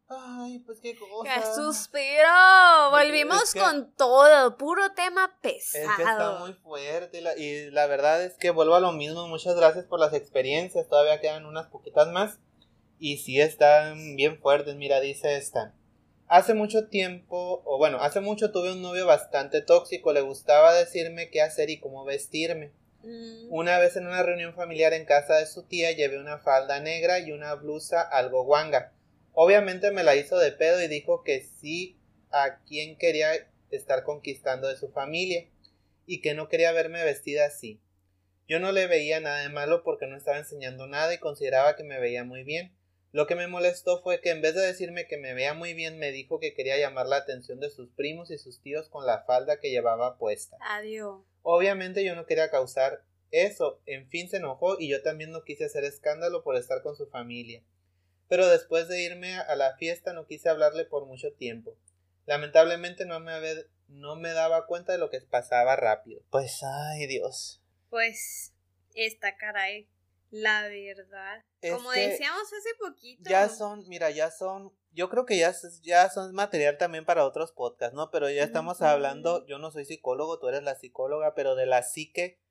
Ay, 0.07 0.59
pues 0.59 0.79
qué 0.81 0.95
cosa. 0.97 1.33
¡Qué 1.33 1.41
suspiro! 1.55 2.91
Volvimos 2.91 3.53
con 3.53 3.93
todo, 3.95 4.57
puro 4.57 4.93
tema 4.93 5.37
pesado. 5.41 5.89
Es 5.89 5.95
que 5.95 6.03
está 6.03 6.37
muy 6.39 6.53
fuerte 6.53 7.23
y 7.37 7.71
la, 7.71 7.87
verdad 7.87 8.23
es 8.23 8.37
que 8.37 8.51
vuelvo 8.51 8.75
a 8.75 8.79
lo 8.79 8.91
mismo. 8.91 9.27
Muchas 9.27 9.55
gracias 9.55 9.85
por 9.85 9.99
las 9.99 10.13
experiencias. 10.13 10.87
Todavía 10.87 11.19
quedan 11.19 11.45
unas 11.45 11.67
poquitas 11.67 12.07
más. 12.09 12.39
Y 12.99 13.17
sí 13.17 13.39
están 13.39 14.15
bien 14.15 14.39
fuertes. 14.39 14.75
Mira, 14.75 14.99
dice 14.99 15.37
esta. 15.37 15.73
Hace 16.27 16.53
mucho 16.53 16.87
tiempo, 16.87 17.61
o 17.65 17.77
bueno, 17.77 17.97
hace 17.99 18.19
mucho 18.19 18.51
tuve 18.51 18.71
un 18.71 18.81
novio 18.81 19.05
bastante 19.05 19.61
tóxico. 19.61 20.13
Le 20.13 20.21
gustaba 20.21 20.73
decirme 20.73 21.29
qué 21.29 21.41
hacer 21.41 21.69
y 21.69 21.79
cómo 21.79 22.05
vestirme. 22.05 22.71
Mm. 23.03 23.47
Una 23.49 23.79
vez 23.79 23.95
en 23.97 24.07
una 24.07 24.23
reunión 24.23 24.53
familiar 24.53 24.93
en 24.93 25.05
casa 25.05 25.35
de 25.35 25.45
su 25.45 25.63
tía 25.63 25.91
llevé 25.91 26.19
una 26.19 26.39
falda 26.39 26.79
negra 26.79 27.19
y 27.19 27.31
una 27.31 27.53
blusa 27.55 28.01
algo 28.01 28.45
guanga 28.45 28.93
Obviamente 29.33 29.91
me 29.91 30.03
la 30.03 30.15
hizo 30.15 30.37
de 30.37 30.51
pedo 30.51 30.81
y 30.81 30.87
dijo 30.87 31.23
que 31.23 31.41
sí 31.41 31.99
a 32.29 32.59
quien 32.63 32.97
quería 32.97 33.31
estar 33.71 34.03
conquistando 34.03 34.67
de 34.67 34.77
su 34.77 34.89
familia 34.89 35.47
y 36.05 36.21
que 36.21 36.33
no 36.33 36.47
quería 36.47 36.71
verme 36.71 37.03
vestida 37.03 37.45
así. 37.45 37.81
Yo 38.47 38.59
no 38.59 38.71
le 38.71 38.87
veía 38.87 39.19
nada 39.19 39.41
de 39.41 39.49
malo 39.49 39.83
porque 39.83 40.05
no 40.05 40.17
estaba 40.17 40.37
enseñando 40.37 40.85
nada 40.85 41.13
y 41.13 41.17
consideraba 41.17 41.75
que 41.75 41.83
me 41.83 41.99
veía 41.99 42.23
muy 42.23 42.43
bien. 42.43 42.75
Lo 43.11 43.27
que 43.27 43.35
me 43.35 43.47
molestó 43.47 44.01
fue 44.01 44.21
que 44.21 44.31
en 44.31 44.41
vez 44.41 44.55
de 44.55 44.61
decirme 44.61 45.07
que 45.07 45.17
me 45.17 45.33
veía 45.33 45.53
muy 45.53 45.73
bien, 45.73 45.99
me 45.99 46.11
dijo 46.11 46.39
que 46.39 46.53
quería 46.53 46.77
llamar 46.77 47.05
la 47.05 47.17
atención 47.17 47.59
de 47.59 47.69
sus 47.69 47.89
primos 47.91 48.31
y 48.31 48.37
sus 48.37 48.61
tíos 48.61 48.89
con 48.89 49.05
la 49.05 49.23
falda 49.23 49.59
que 49.59 49.69
llevaba 49.69 50.17
puesta. 50.17 50.57
Adiós. 50.61 51.21
Obviamente 51.43 52.03
yo 52.03 52.15
no 52.15 52.25
quería 52.25 52.49
causar 52.49 53.03
eso. 53.31 53.81
En 53.85 54.09
fin 54.09 54.29
se 54.29 54.37
enojó 54.37 54.79
y 54.79 54.89
yo 54.89 55.01
también 55.03 55.31
no 55.31 55.43
quise 55.43 55.65
hacer 55.65 55.83
escándalo 55.83 56.43
por 56.43 56.55
estar 56.55 56.81
con 56.81 56.95
su 56.95 57.07
familia. 57.07 57.63
Pero 58.33 58.47
después 58.47 58.87
de 58.87 58.99
irme 58.99 59.35
a 59.35 59.55
la 59.55 59.77
fiesta 59.77 60.11
no 60.11 60.25
quise 60.25 60.49
hablarle 60.49 60.85
por 60.85 61.05
mucho 61.05 61.31
tiempo. 61.33 61.77
Lamentablemente 62.25 63.05
no 63.05 63.19
me, 63.19 63.31
no 63.89 64.15
me 64.15 64.33
daba 64.33 64.65
cuenta 64.65 64.91
de 64.91 64.97
lo 64.97 65.11
que 65.11 65.21
pasaba 65.21 65.75
rápido. 65.75 66.23
Pues, 66.31 66.63
ay 66.63 67.05
Dios. 67.05 67.61
Pues, 67.91 68.51
esta 68.95 69.37
caray. 69.37 69.87
La 70.31 70.63
verdad. 70.67 71.43
Como 71.61 71.91
decíamos 71.91 72.41
hace 72.51 72.73
poquito. 72.79 73.29
Ya 73.29 73.49
son, 73.49 73.87
mira, 73.87 74.09
ya 74.09 74.31
son, 74.31 74.75
yo 74.93 75.11
creo 75.11 75.27
que 75.27 75.37
ya, 75.37 75.53
ya 75.83 76.09
son 76.09 76.33
material 76.33 76.79
también 76.79 77.05
para 77.05 77.25
otros 77.25 77.51
podcasts, 77.51 77.93
¿no? 77.93 78.09
Pero 78.09 78.31
ya 78.31 78.43
estamos 78.43 78.81
hablando, 78.81 79.45
yo 79.45 79.59
no 79.59 79.69
soy 79.69 79.85
psicólogo, 79.85 80.39
tú 80.39 80.47
eres 80.47 80.63
la 80.63 80.73
psicóloga, 80.73 81.35
pero 81.35 81.53
de 81.53 81.67
la 81.67 81.83
psique 81.83 82.41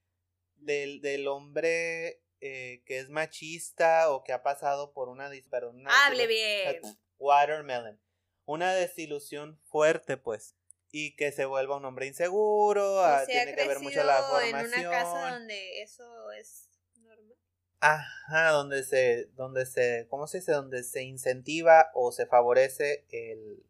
del, 0.59 1.01
del 1.01 1.27
hombre 1.27 2.23
eh, 2.43 2.83
que 2.85 2.99
es 2.99 3.09
machista 3.09 4.11
o 4.11 4.23
que 4.23 4.35
ha 4.35 4.43
pasado 4.43 4.93
por 4.93 5.09
una... 5.09 5.31
Perdón, 5.51 5.85
Hable 5.87 6.27
bien. 6.27 6.83
Watermelon. 7.19 7.99
Una 8.45 8.75
desilusión 8.75 9.59
fuerte, 9.65 10.17
pues 10.19 10.57
y 10.93 11.17
que 11.17 11.33
se 11.33 11.47
vuelva 11.47 11.79
un 11.79 11.87
hombre 11.87 12.07
inseguro, 12.07 13.03
ah, 13.03 13.25
tiene 13.27 13.55
que 13.55 13.67
ver 13.67 13.81
mucho 13.81 14.05
la 14.05 14.23
formación. 14.23 14.75
en 14.75 14.81
una 14.81 14.91
casa 14.91 15.31
donde 15.31 15.83
eso 15.83 16.31
es 16.33 16.69
normal. 17.01 17.35
Ajá, 17.81 18.51
donde 18.51 18.85
se, 18.85 19.25
donde 19.35 19.65
se, 19.65 20.07
¿cómo 20.11 20.27
se 20.27 20.39
dice? 20.39 20.53
Donde 20.53 20.85
se 20.85 21.03
incentiva 21.03 21.91
o 21.95 22.13
se 22.13 22.27
favorece 22.27 23.07
el, 23.11 23.65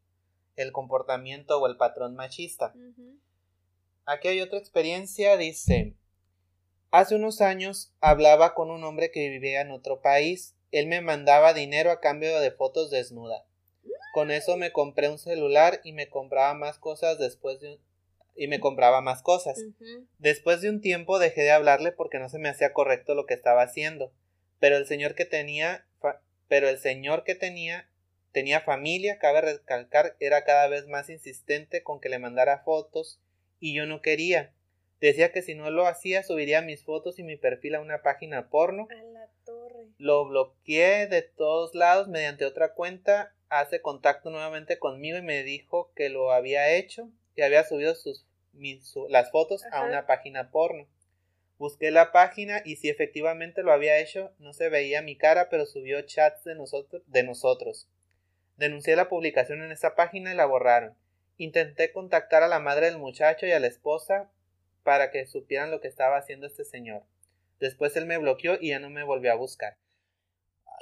el 0.57 0.73
comportamiento 0.73 1.61
o 1.61 1.67
el 1.69 1.77
patrón 1.77 2.17
machista. 2.17 2.75
Aquí 4.05 4.27
hay 4.27 4.41
otra 4.41 4.59
experiencia, 4.59 5.37
dice, 5.37 5.97
hace 6.93 7.17
unos 7.17 7.41
años 7.41 7.93
hablaba 8.01 8.55
con 8.55 8.71
un 8.71 8.85
hombre 8.85 9.11
que 9.11 9.29
vivía 9.29 9.61
en 9.61 9.73
otro 9.73 10.01
país, 10.01 10.55
él 10.71 10.87
me 10.87 11.01
mandaba 11.01 11.53
dinero 11.53 11.91
a 11.91 12.01
cambio 12.01 12.39
de 12.39 12.53
fotos 12.53 12.91
desnuda. 12.91 13.45
Con 14.15 14.31
eso 14.31 14.57
me 14.57 14.73
compré 14.73 15.09
un 15.09 15.19
celular 15.19 15.81
y 15.83 15.93
me 15.93 16.09
compraba 16.09 16.55
más 16.55 16.79
cosas 16.79 17.19
después 17.19 17.61
de 17.61 17.81
y 18.35 18.47
me 18.47 18.61
compraba 18.61 19.01
más 19.01 19.23
cosas. 19.23 19.59
Después 20.19 20.61
de 20.63 20.71
un 20.71 20.81
tiempo 20.81 21.19
dejé 21.19 21.43
de 21.43 21.51
hablarle 21.51 21.93
porque 21.93 22.19
no 22.19 22.29
se 22.29 22.39
me 22.39 22.49
hacía 22.49 22.73
correcto 22.73 23.15
lo 23.15 23.27
que 23.27 23.35
estaba 23.35 23.63
haciendo. 23.63 24.13
Pero 24.59 24.77
el 24.77 24.87
señor 24.87 25.15
que 25.15 25.25
tenía 25.25 25.85
pero 26.49 26.69
el 26.69 26.79
señor 26.79 27.25
que 27.25 27.35
tenía 27.35 27.89
tenía 28.33 28.61
familia, 28.61 29.19
cabe 29.19 29.41
recalcar, 29.41 30.17
era 30.21 30.45
cada 30.45 30.69
vez 30.69 30.87
más 30.87 31.09
insistente 31.09 31.83
con 31.83 31.99
que 31.99 32.11
le 32.11 32.19
mandara 32.19 32.63
fotos 32.63 33.21
y 33.59 33.75
yo 33.75 33.87
no 33.87 34.03
quería. 34.03 34.53
Decía 35.03 35.33
que 35.33 35.43
si 35.43 35.57
no 35.57 35.69
lo 35.69 35.89
hacía 35.89 36.23
subiría 36.23 36.63
mis 36.63 36.85
fotos 36.85 37.19
y 37.19 37.25
mi 37.25 37.37
perfil 37.37 37.75
a 37.75 37.81
una 37.81 38.03
página 38.03 38.49
porno. 38.49 38.87
A 38.89 39.03
la 39.03 39.29
torre. 39.45 39.89
Lo 39.99 40.29
bloqueé 40.29 41.09
de 41.09 41.23
todos 41.23 41.75
lados 41.75 42.07
mediante 42.07 42.45
otra 42.45 42.75
cuenta 42.75 43.35
hace 43.49 43.83
contacto 43.83 44.31
nuevamente 44.31 44.79
conmigo 44.79 45.19
y 45.19 45.23
me 45.23 45.43
dijo 45.43 45.91
que 45.97 46.09
lo 46.09 46.31
había 46.31 46.71
hecho 46.71 47.11
y 47.35 47.43
había 47.43 47.65
subido 47.65 47.97
sus, 47.97 48.25
las 49.09 49.33
fotos 49.33 49.65
a 49.73 49.85
una 49.85 50.07
página 50.07 50.53
porno. 50.53 50.87
Busqué 51.59 51.91
la 51.91 52.13
página 52.13 52.63
y 52.65 52.77
si 52.77 52.89
efectivamente 52.89 53.65
lo 53.65 53.73
había 53.73 53.99
hecho, 53.99 54.33
no 54.39 54.53
se 54.53 54.69
veía 54.69 55.03
mi 55.03 55.17
cara, 55.17 55.49
pero 55.51 55.67
subió 55.67 56.01
chats 56.03 56.45
de, 56.45 56.55
nosotros, 56.55 57.03
de 57.09 57.25
nosotros. 57.25 57.89
Denuncié 58.57 58.95
la 58.95 59.09
publicación 59.09 59.63
en 59.63 59.73
esa 59.73 59.97
página 59.97 60.33
y 60.33 60.37
la 60.37 60.47
borraron. 60.47 60.97
Intenté 61.39 61.91
contactar 61.91 62.45
a 62.45 62.49
la 62.49 62.61
madre 62.61 62.87
del 62.87 62.99
muchacho 62.99 63.47
y 63.47 63.51
a 63.51 63.59
la 63.59 63.67
esposa 63.67 64.31
para 64.83 65.11
que 65.11 65.27
supieran 65.27 65.71
lo 65.71 65.81
que 65.81 65.89
estaba 65.89 66.17
haciendo 66.17 66.47
este 66.47 66.65
señor. 66.65 67.05
Después 67.61 67.97
él 67.97 68.07
me 68.07 68.19
bloqueó 68.19 68.59
y 68.61 68.71
ya 68.71 68.79
no 68.79 68.91
me 68.91 69.05
volvió 69.05 69.33
a 69.33 69.37
buscar. 69.37 69.79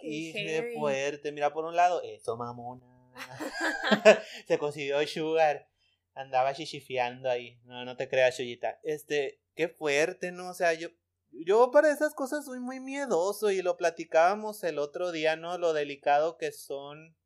Y 0.03 0.33
qué 0.33 0.73
fuerte. 0.75 1.33
Mira, 1.33 1.53
por 1.53 1.65
un 1.65 1.77
lado, 1.77 2.01
eso 2.03 2.37
mamona. 2.37 2.83
Se 4.47 4.59
consiguió 4.59 5.07
Sugar. 5.07 5.69
Andaba 6.15 6.55
chichifiando 6.55 7.31
ahí. 7.31 7.61
No, 7.65 7.85
no 7.85 7.97
te 7.97 8.09
creas, 8.09 8.37
Chuyita. 8.37 8.81
Este, 8.83 9.41
qué 9.55 9.69
fuerte, 9.69 10.33
¿no? 10.33 10.51
O 10.51 10.55
sea, 10.55 10.73
yo, 10.73 10.89
yo 11.31 11.71
para 11.71 11.93
esas 11.93 12.15
cosas 12.15 12.45
soy 12.45 12.61
muy 12.61 12.81
miedoso 12.81 13.51
y 13.51 13.63
lo 13.63 13.77
platicábamos 13.77 14.65
el 14.65 14.79
otro 14.79 15.13
día, 15.13 15.37
¿no? 15.37 15.59
Lo 15.59 15.73
delicado 15.73 16.37
que 16.37 16.53
son 16.53 17.17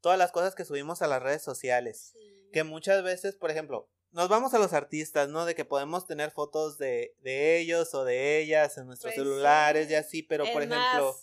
todas 0.00 0.18
las 0.18 0.30
cosas 0.30 0.54
que 0.54 0.64
subimos 0.64 1.02
a 1.02 1.06
las 1.06 1.22
redes 1.22 1.42
sociales. 1.42 2.14
Que 2.52 2.64
muchas 2.64 3.02
veces, 3.02 3.34
por 3.34 3.50
ejemplo, 3.50 3.90
nos 4.18 4.28
vamos 4.28 4.52
a 4.52 4.58
los 4.58 4.72
artistas, 4.72 5.28
¿no? 5.28 5.44
De 5.44 5.54
que 5.54 5.64
podemos 5.64 6.04
tener 6.04 6.32
fotos 6.32 6.76
de, 6.76 7.14
de 7.20 7.58
ellos 7.60 7.94
o 7.94 8.04
de 8.04 8.40
ellas 8.40 8.76
en 8.76 8.86
nuestros 8.86 9.14
pues 9.14 9.24
celulares 9.24 9.88
y 9.90 9.94
así, 9.94 10.24
pero 10.24 10.44
por 10.52 10.62
ejemplo 10.62 11.16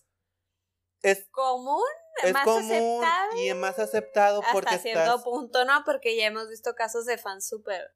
es 1.01 1.27
común, 1.29 1.83
es 2.23 2.31
más 2.31 2.45
común 2.45 3.03
y 3.35 3.49
es 3.49 3.55
más 3.55 3.79
aceptado 3.79 4.41
hasta 4.41 4.79
cierto 4.79 5.21
punto, 5.25 5.65
¿no? 5.65 5.83
Porque 5.83 6.15
ya 6.15 6.27
hemos 6.27 6.47
visto 6.47 6.73
casos 6.73 7.05
de 7.05 7.17
fans 7.17 7.45
súper 7.45 7.93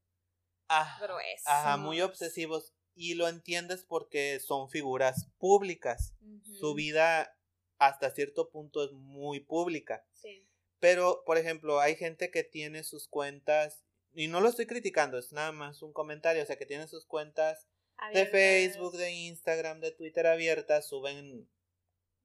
gruesos. 1.00 1.48
Ajá, 1.48 1.78
muy 1.78 2.02
obsesivos 2.02 2.74
y 2.94 3.14
lo 3.14 3.30
entiendes 3.30 3.86
porque 3.88 4.42
son 4.42 4.70
figuras 4.70 5.28
públicas. 5.38 6.14
Su 6.60 6.74
vida 6.74 7.38
hasta 7.78 8.12
cierto 8.12 8.50
punto 8.50 8.84
es 8.84 8.92
muy 8.92 9.40
pública. 9.40 10.06
Sí. 10.12 10.46
Pero, 10.80 11.24
por 11.26 11.38
ejemplo, 11.38 11.80
hay 11.80 11.96
gente 11.96 12.32
que 12.32 12.44
tiene 12.44 12.84
sus 12.84 13.08
cuentas, 13.08 13.86
y 14.14 14.28
no 14.28 14.42
lo 14.42 14.50
estoy 14.50 14.66
criticando, 14.66 15.18
es 15.18 15.32
nada 15.32 15.52
más 15.52 15.82
un 15.82 15.94
comentario, 15.94 16.44
o 16.44 16.46
sea, 16.46 16.58
que 16.58 16.66
tiene 16.66 16.88
sus 16.88 17.06
cuentas 17.06 17.68
de 18.14 18.26
Facebook, 18.26 18.98
de 18.98 19.12
Instagram, 19.12 19.82
de 19.82 19.92
Twitter 19.92 20.28
abiertas, 20.28 20.88
suben 20.88 21.50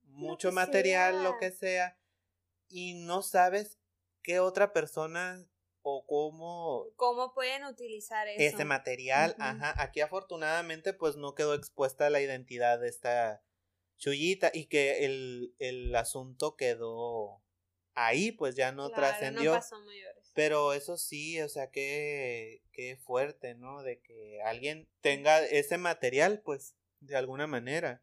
mucho 0.03 0.53
material, 0.53 1.25
lo 1.25 1.37
que 1.39 1.51
sea, 1.51 1.99
y 2.69 2.95
no 2.95 3.23
sabes 3.23 3.79
qué 4.23 4.41
otra 4.41 4.73
persona 4.73 5.47
o 5.83 6.07
cómo... 6.07 6.87
¿Cómo 6.97 7.35
pueden 7.35 7.65
utilizar 7.65 8.27
eso? 8.29 8.41
Ese 8.41 8.65
material, 8.65 9.37
ajá. 9.39 9.75
Aquí 9.77 10.01
afortunadamente 10.01 10.95
pues 10.95 11.17
no 11.17 11.35
quedó 11.35 11.55
expuesta 11.55 12.09
la 12.09 12.21
identidad 12.21 12.81
de 12.81 12.89
esta 12.89 13.43
chullita 13.99 14.51
y 14.53 14.67
que 14.67 15.05
el, 15.05 15.55
el 15.59 15.95
asunto 15.95 16.57
quedó 16.57 17.43
ahí, 17.95 18.33
pues 18.33 18.57
ya 18.57 18.73
no 18.73 18.91
trascendió. 18.91 19.61
Pero 20.35 20.73
eso 20.73 20.97
sí, 20.97 21.41
o 21.41 21.49
sea, 21.49 21.71
qué, 21.71 22.63
qué 22.73 22.97
fuerte, 22.97 23.55
¿no? 23.55 23.83
De 23.83 24.01
que 24.01 24.43
alguien 24.43 24.87
tenga 25.01 25.43
ese 25.45 25.79
material, 25.79 26.43
pues, 26.45 26.75
de 27.01 27.17
alguna 27.17 27.47
manera 27.47 28.03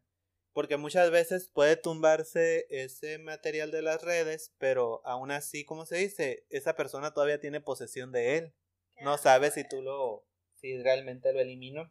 porque 0.52 0.76
muchas 0.76 1.10
veces 1.10 1.48
puede 1.48 1.76
tumbarse 1.76 2.66
ese 2.68 3.18
material 3.18 3.70
de 3.70 3.82
las 3.82 4.02
redes, 4.02 4.52
pero 4.58 5.00
aún 5.04 5.30
así, 5.30 5.64
como 5.64 5.86
se 5.86 5.96
dice, 5.96 6.44
esa 6.50 6.76
persona 6.76 7.14
todavía 7.14 7.40
tiene 7.40 7.60
posesión 7.60 8.12
de 8.12 8.36
él. 8.36 8.52
No 9.00 9.16
sabe 9.18 9.50
si 9.50 9.66
tú 9.66 9.82
lo, 9.82 10.24
si 10.54 10.80
realmente 10.82 11.32
lo 11.32 11.40
eliminó. 11.40 11.90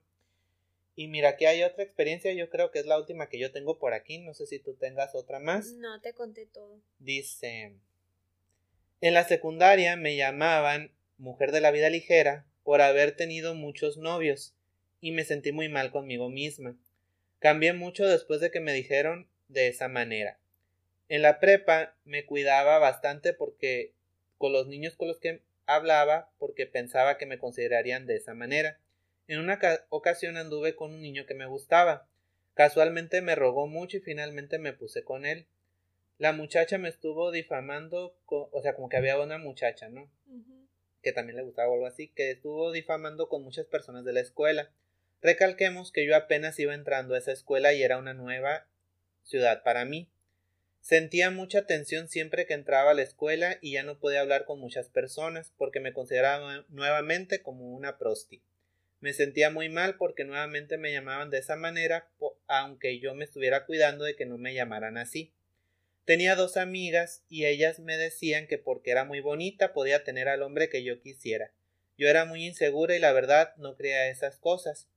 Y 0.95 1.07
mira, 1.07 1.29
aquí 1.29 1.45
hay 1.45 1.63
otra 1.63 1.83
experiencia, 1.83 2.33
yo 2.33 2.49
creo 2.49 2.69
que 2.69 2.79
es 2.79 2.85
la 2.85 2.99
última 2.99 3.29
que 3.29 3.39
yo 3.39 3.51
tengo 3.51 3.79
por 3.79 3.93
aquí, 3.93 4.19
no 4.19 4.33
sé 4.33 4.45
si 4.45 4.59
tú 4.59 4.75
tengas 4.75 5.15
otra 5.15 5.39
más. 5.39 5.73
No, 5.73 5.99
te 6.01 6.13
conté 6.13 6.45
todo. 6.45 6.79
Dice, 6.99 7.75
en 9.01 9.15
la 9.15 9.23
secundaria 9.23 9.95
me 9.95 10.15
llamaban 10.15 10.91
mujer 11.17 11.51
de 11.51 11.61
la 11.61 11.71
vida 11.71 11.89
ligera 11.89 12.45
por 12.63 12.81
haber 12.81 13.15
tenido 13.15 13.55
muchos 13.55 13.97
novios 13.97 14.53
y 15.01 15.11
me 15.11 15.23
sentí 15.23 15.51
muy 15.51 15.69
mal 15.69 15.91
conmigo 15.91 16.29
misma. 16.29 16.77
Cambié 17.39 17.73
mucho 17.73 18.07
después 18.07 18.39
de 18.39 18.51
que 18.51 18.59
me 18.59 18.73
dijeron 18.73 19.27
de 19.47 19.67
esa 19.67 19.87
manera. 19.87 20.37
En 21.09 21.23
la 21.23 21.39
prepa 21.39 21.95
me 22.05 22.25
cuidaba 22.25 22.77
bastante 22.77 23.33
porque 23.33 23.91
con 24.37 24.53
los 24.53 24.67
niños 24.67 24.95
con 24.95 25.07
los 25.07 25.19
que 25.19 25.41
hablaba 25.65 26.29
porque 26.37 26.67
pensaba 26.67 27.17
que 27.17 27.25
me 27.25 27.39
considerarían 27.39 28.05
de 28.05 28.17
esa 28.17 28.35
manera. 28.35 28.79
En 29.27 29.39
una 29.39 29.59
ocasión 29.89 30.37
anduve 30.37 30.75
con 30.75 30.93
un 30.93 31.01
niño 31.01 31.25
que 31.25 31.33
me 31.33 31.47
gustaba. 31.47 32.07
Casualmente 32.53 33.21
me 33.21 33.33
rogó 33.33 33.65
mucho 33.65 33.97
y 33.97 34.01
finalmente 34.01 34.59
me 34.59 34.73
puse 34.73 35.03
con 35.03 35.25
él. 35.25 35.47
La 36.21 36.33
muchacha 36.33 36.77
me 36.77 36.87
estuvo 36.87 37.31
difamando, 37.31 38.15
o 38.27 38.61
sea, 38.61 38.75
como 38.75 38.89
que 38.89 38.97
había 38.97 39.19
una 39.19 39.39
muchacha, 39.39 39.89
¿no? 39.89 40.07
Que 41.01 41.13
también 41.13 41.35
le 41.35 41.41
gustaba 41.41 41.69
o 41.69 41.73
algo 41.73 41.87
así, 41.87 42.09
que 42.09 42.29
estuvo 42.29 42.71
difamando 42.71 43.27
con 43.27 43.43
muchas 43.43 43.65
personas 43.65 44.05
de 44.05 44.13
la 44.13 44.19
escuela. 44.19 44.69
Recalquemos 45.23 45.91
que 45.91 46.05
yo 46.05 46.15
apenas 46.15 46.59
iba 46.59 46.75
entrando 46.75 47.15
a 47.15 47.17
esa 47.17 47.31
escuela 47.31 47.73
y 47.73 47.81
era 47.81 47.97
una 47.97 48.13
nueva 48.13 48.67
ciudad 49.23 49.63
para 49.63 49.83
mí. 49.83 50.11
Sentía 50.79 51.31
mucha 51.31 51.65
tensión 51.65 52.07
siempre 52.07 52.45
que 52.45 52.53
entraba 52.53 52.91
a 52.91 52.93
la 52.93 53.01
escuela 53.01 53.57
y 53.59 53.71
ya 53.71 53.81
no 53.81 53.97
podía 53.97 54.21
hablar 54.21 54.45
con 54.45 54.59
muchas 54.59 54.89
personas 54.89 55.51
porque 55.57 55.79
me 55.79 55.91
consideraba 55.91 56.67
nuevamente 56.69 57.41
como 57.41 57.73
una 57.73 57.97
prosti. 57.97 58.43
Me 58.99 59.13
sentía 59.13 59.49
muy 59.49 59.69
mal 59.69 59.97
porque 59.97 60.23
nuevamente 60.23 60.77
me 60.77 60.91
llamaban 60.91 61.31
de 61.31 61.39
esa 61.39 61.55
manera, 61.55 62.11
aunque 62.45 62.99
yo 62.99 63.15
me 63.15 63.25
estuviera 63.25 63.65
cuidando 63.65 64.05
de 64.05 64.15
que 64.15 64.27
no 64.27 64.37
me 64.37 64.53
llamaran 64.53 64.99
así. 64.99 65.33
Tenía 66.05 66.35
dos 66.35 66.57
amigas 66.57 67.23
y 67.29 67.45
ellas 67.45 67.79
me 67.79 67.95
decían 67.95 68.47
que 68.47 68.57
porque 68.57 68.91
era 68.91 69.05
muy 69.05 69.19
bonita 69.19 69.71
podía 69.71 70.03
tener 70.03 70.27
al 70.29 70.41
hombre 70.41 70.67
que 70.67 70.83
yo 70.83 70.99
quisiera. 70.99 71.51
Yo 71.97 72.09
era 72.09 72.25
muy 72.25 72.45
insegura 72.45 72.95
y 72.95 72.99
la 72.99 73.13
verdad 73.13 73.53
no 73.57 73.75
creía 73.75 74.09
esas 74.09 74.37
cosas. 74.37 74.87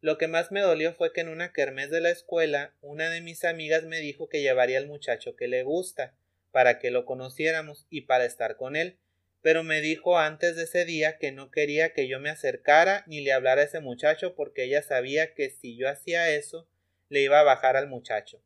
Lo 0.00 0.18
que 0.18 0.26
más 0.26 0.50
me 0.50 0.60
dolió 0.60 0.92
fue 0.92 1.12
que 1.12 1.20
en 1.20 1.28
una 1.28 1.52
kermés 1.52 1.90
de 1.90 2.00
la 2.00 2.10
escuela 2.10 2.74
una 2.80 3.10
de 3.10 3.20
mis 3.20 3.44
amigas 3.44 3.84
me 3.84 4.00
dijo 4.00 4.28
que 4.28 4.42
llevaría 4.42 4.78
al 4.78 4.88
muchacho 4.88 5.36
que 5.36 5.48
le 5.48 5.62
gusta, 5.62 6.14
para 6.50 6.78
que 6.78 6.90
lo 6.90 7.04
conociéramos 7.04 7.86
y 7.90 8.02
para 8.02 8.24
estar 8.24 8.56
con 8.56 8.74
él, 8.74 8.98
pero 9.42 9.62
me 9.62 9.80
dijo 9.80 10.18
antes 10.18 10.56
de 10.56 10.64
ese 10.64 10.84
día 10.84 11.18
que 11.18 11.30
no 11.30 11.50
quería 11.50 11.92
que 11.92 12.08
yo 12.08 12.18
me 12.20 12.30
acercara 12.30 13.04
ni 13.06 13.20
le 13.20 13.32
hablara 13.32 13.62
a 13.62 13.64
ese 13.64 13.80
muchacho 13.80 14.34
porque 14.34 14.64
ella 14.64 14.82
sabía 14.82 15.34
que 15.34 15.50
si 15.50 15.76
yo 15.76 15.88
hacía 15.88 16.30
eso 16.30 16.68
le 17.08 17.20
iba 17.20 17.38
a 17.38 17.44
bajar 17.44 17.76
al 17.76 17.88
muchacho. 17.88 18.42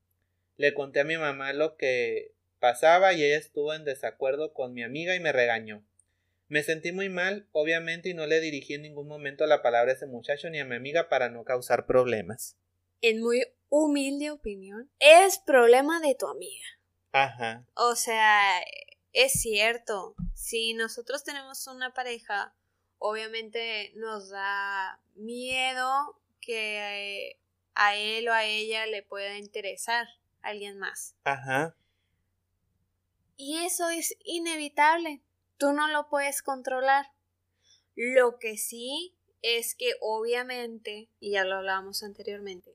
Le 0.56 0.74
conté 0.74 1.00
a 1.00 1.04
mi 1.04 1.16
mamá 1.16 1.52
lo 1.52 1.76
que 1.76 2.32
pasaba 2.58 3.12
y 3.12 3.24
ella 3.24 3.38
estuvo 3.38 3.74
en 3.74 3.84
desacuerdo 3.84 4.52
con 4.52 4.72
mi 4.72 4.82
amiga 4.82 5.16
y 5.16 5.20
me 5.20 5.32
regañó. 5.32 5.84
Me 6.48 6.62
sentí 6.62 6.92
muy 6.92 7.08
mal, 7.08 7.48
obviamente, 7.52 8.10
y 8.10 8.14
no 8.14 8.26
le 8.26 8.40
dirigí 8.40 8.74
en 8.74 8.82
ningún 8.82 9.08
momento 9.08 9.46
la 9.46 9.62
palabra 9.62 9.90
a 9.90 9.94
ese 9.94 10.06
muchacho 10.06 10.50
ni 10.50 10.60
a 10.60 10.64
mi 10.64 10.76
amiga 10.76 11.08
para 11.08 11.28
no 11.28 11.44
causar 11.44 11.86
problemas. 11.86 12.56
En 13.00 13.20
muy 13.20 13.42
humilde 13.68 14.30
opinión, 14.30 14.90
es 14.98 15.38
problema 15.38 15.98
de 16.00 16.14
tu 16.14 16.26
amiga. 16.26 16.66
Ajá. 17.12 17.66
O 17.74 17.96
sea, 17.96 18.60
es 19.12 19.32
cierto, 19.32 20.14
si 20.34 20.74
nosotros 20.74 21.24
tenemos 21.24 21.66
una 21.66 21.94
pareja, 21.94 22.54
obviamente 22.98 23.92
nos 23.96 24.28
da 24.28 25.00
miedo 25.14 26.20
que 26.40 27.38
a 27.74 27.96
él 27.96 28.28
o 28.28 28.32
a 28.32 28.44
ella 28.44 28.86
le 28.86 29.02
pueda 29.02 29.38
interesar 29.38 30.06
alguien 30.42 30.78
más. 30.78 31.14
Ajá. 31.24 31.76
Y 33.36 33.58
eso 33.58 33.88
es 33.88 34.16
inevitable. 34.24 35.22
Tú 35.56 35.72
no 35.72 35.88
lo 35.88 36.08
puedes 36.08 36.42
controlar. 36.42 37.06
Lo 37.94 38.38
que 38.38 38.56
sí 38.56 39.14
es 39.42 39.74
que 39.74 39.94
obviamente, 40.00 41.08
y 41.20 41.32
ya 41.32 41.44
lo 41.44 41.56
hablábamos 41.56 42.02
anteriormente, 42.02 42.74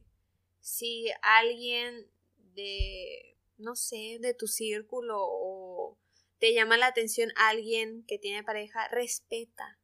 si 0.60 1.08
alguien 1.22 2.08
de, 2.54 3.38
no 3.58 3.76
sé, 3.76 4.18
de 4.20 4.34
tu 4.34 4.48
círculo 4.48 5.16
o 5.20 5.98
te 6.40 6.54
llama 6.54 6.78
la 6.78 6.88
atención 6.88 7.32
alguien 7.36 8.04
que 8.06 8.20
tiene 8.20 8.44
pareja, 8.44 8.88
respeta, 8.90 9.80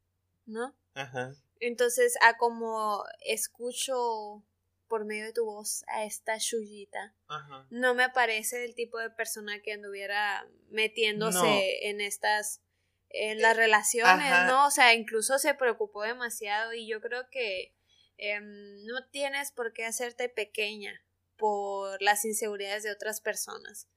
¿no? 0.45 0.75
Ajá. 0.93 1.33
Entonces, 1.59 2.15
a 2.21 2.37
como 2.37 3.03
escucho 3.21 4.43
por 4.93 5.05
medio 5.05 5.25
de 5.25 5.33
tu 5.33 5.43
voz 5.43 5.83
a 5.87 6.03
esta 6.03 6.37
Shuyita, 6.37 7.15
no 7.71 7.95
me 7.95 8.11
parece 8.11 8.63
el 8.63 8.75
tipo 8.75 8.99
de 8.99 9.09
persona 9.09 9.59
que 9.63 9.73
anduviera 9.73 10.47
metiéndose 10.69 11.89
en 11.89 11.99
estas 11.99 12.61
en 13.09 13.41
las 13.41 13.57
relaciones, 13.57 14.45
¿no? 14.45 14.67
O 14.67 14.69
sea, 14.69 14.93
incluso 14.93 15.39
se 15.39 15.55
preocupó 15.55 16.03
demasiado 16.03 16.75
y 16.75 16.87
yo 16.87 17.01
creo 17.01 17.27
que 17.31 17.73
em, 18.17 18.85
no 18.85 19.03
tienes 19.09 19.51
por 19.51 19.73
qué 19.73 19.83
hacerte 19.83 20.29
pequeña 20.29 21.03
por 21.37 21.99
las 21.99 22.23
inseguridades 22.23 22.83
de 22.83 22.91
otras 22.91 23.19
personas. 23.19 23.89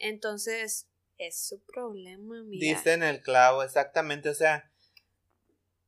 Entonces, 0.00 0.88
es 1.18 1.40
su 1.40 1.62
problema, 1.62 2.42
mira. 2.42 2.78
Dice 2.78 2.94
en 2.94 3.04
el 3.04 3.22
clavo, 3.22 3.62
exactamente, 3.62 4.28
o 4.28 4.34
sea, 4.34 4.72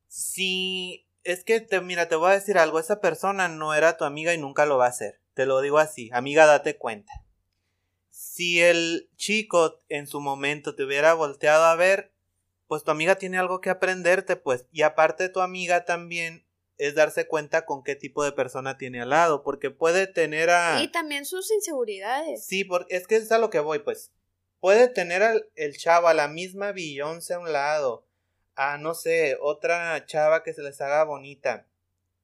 si 0.07 1.09
es 1.25 1.43
que, 1.43 1.61
te, 1.61 1.81
mira, 1.81 2.09
te 2.09 2.17
voy 2.17 2.31
a 2.31 2.35
decir 2.35 2.59
algo, 2.59 2.79
esa 2.79 3.01
persona 3.01 3.49
no 3.49 3.75
era 3.75 3.97
tu 3.97 4.05
amiga 4.05 4.33
y 4.35 4.39
nunca 4.39 4.67
lo 4.67 4.79
va 4.79 4.87
a 4.87 4.93
ser. 4.93 5.21
Te 5.35 5.47
lo 5.47 5.61
digo 5.61 5.79
así, 5.79 6.11
amiga, 6.13 6.47
date 6.47 6.77
cuenta. 6.77 7.13
Si 8.11 8.63
el 8.63 9.11
chico 9.17 9.81
en 9.89 10.07
su 10.07 10.21
momento 10.21 10.75
te 10.75 10.85
hubiera 10.85 11.15
volteado 11.15 11.65
a 11.65 11.75
ver, 11.75 12.13
pues 12.69 12.85
tu 12.85 12.91
amiga 12.91 13.17
tiene 13.17 13.39
algo 13.39 13.61
que 13.61 13.71
aprenderte, 13.71 14.37
pues. 14.37 14.67
Y 14.71 14.83
aparte 14.83 15.29
tu 15.29 15.41
amiga 15.41 15.85
también 15.85 16.47
es 16.79 16.95
darse 16.95 17.27
cuenta 17.27 17.65
con 17.65 17.83
qué 17.83 17.97
tipo 17.97 18.25
de 18.25 18.33
persona 18.33 18.79
tiene 18.79 19.01
al 19.01 19.11
lado, 19.11 19.43
porque 19.43 19.71
puede 19.71 20.07
tener 20.07 20.51
a... 20.51 20.83
Y 20.83 20.89
también 20.89 21.25
sus 21.25 21.51
inseguridades. 21.51 22.45
Sí, 22.45 22.65
porque 22.65 22.97
es 22.97 23.07
que 23.07 23.17
es 23.17 23.31
a 23.33 23.39
lo 23.39 23.51
que 23.51 23.61
voy, 23.61 23.81
pues. 23.81 24.13
Puede 24.61 24.89
tener 24.89 25.23
al 25.23 25.49
el 25.57 25.77
chavo 25.77 26.09
a 26.09 26.15
la 26.15 26.29
misma 26.29 26.73
Beyoncé 26.73 27.35
a 27.35 27.39
un 27.39 27.53
lado, 27.53 28.07
a 28.57 28.79
no 28.79 28.95
sé, 28.95 29.37
otra 29.41 30.05
chava 30.07 30.43
que 30.43 30.55
se 30.55 30.63
les 30.63 30.81
haga 30.81 31.05
bonita. 31.05 31.67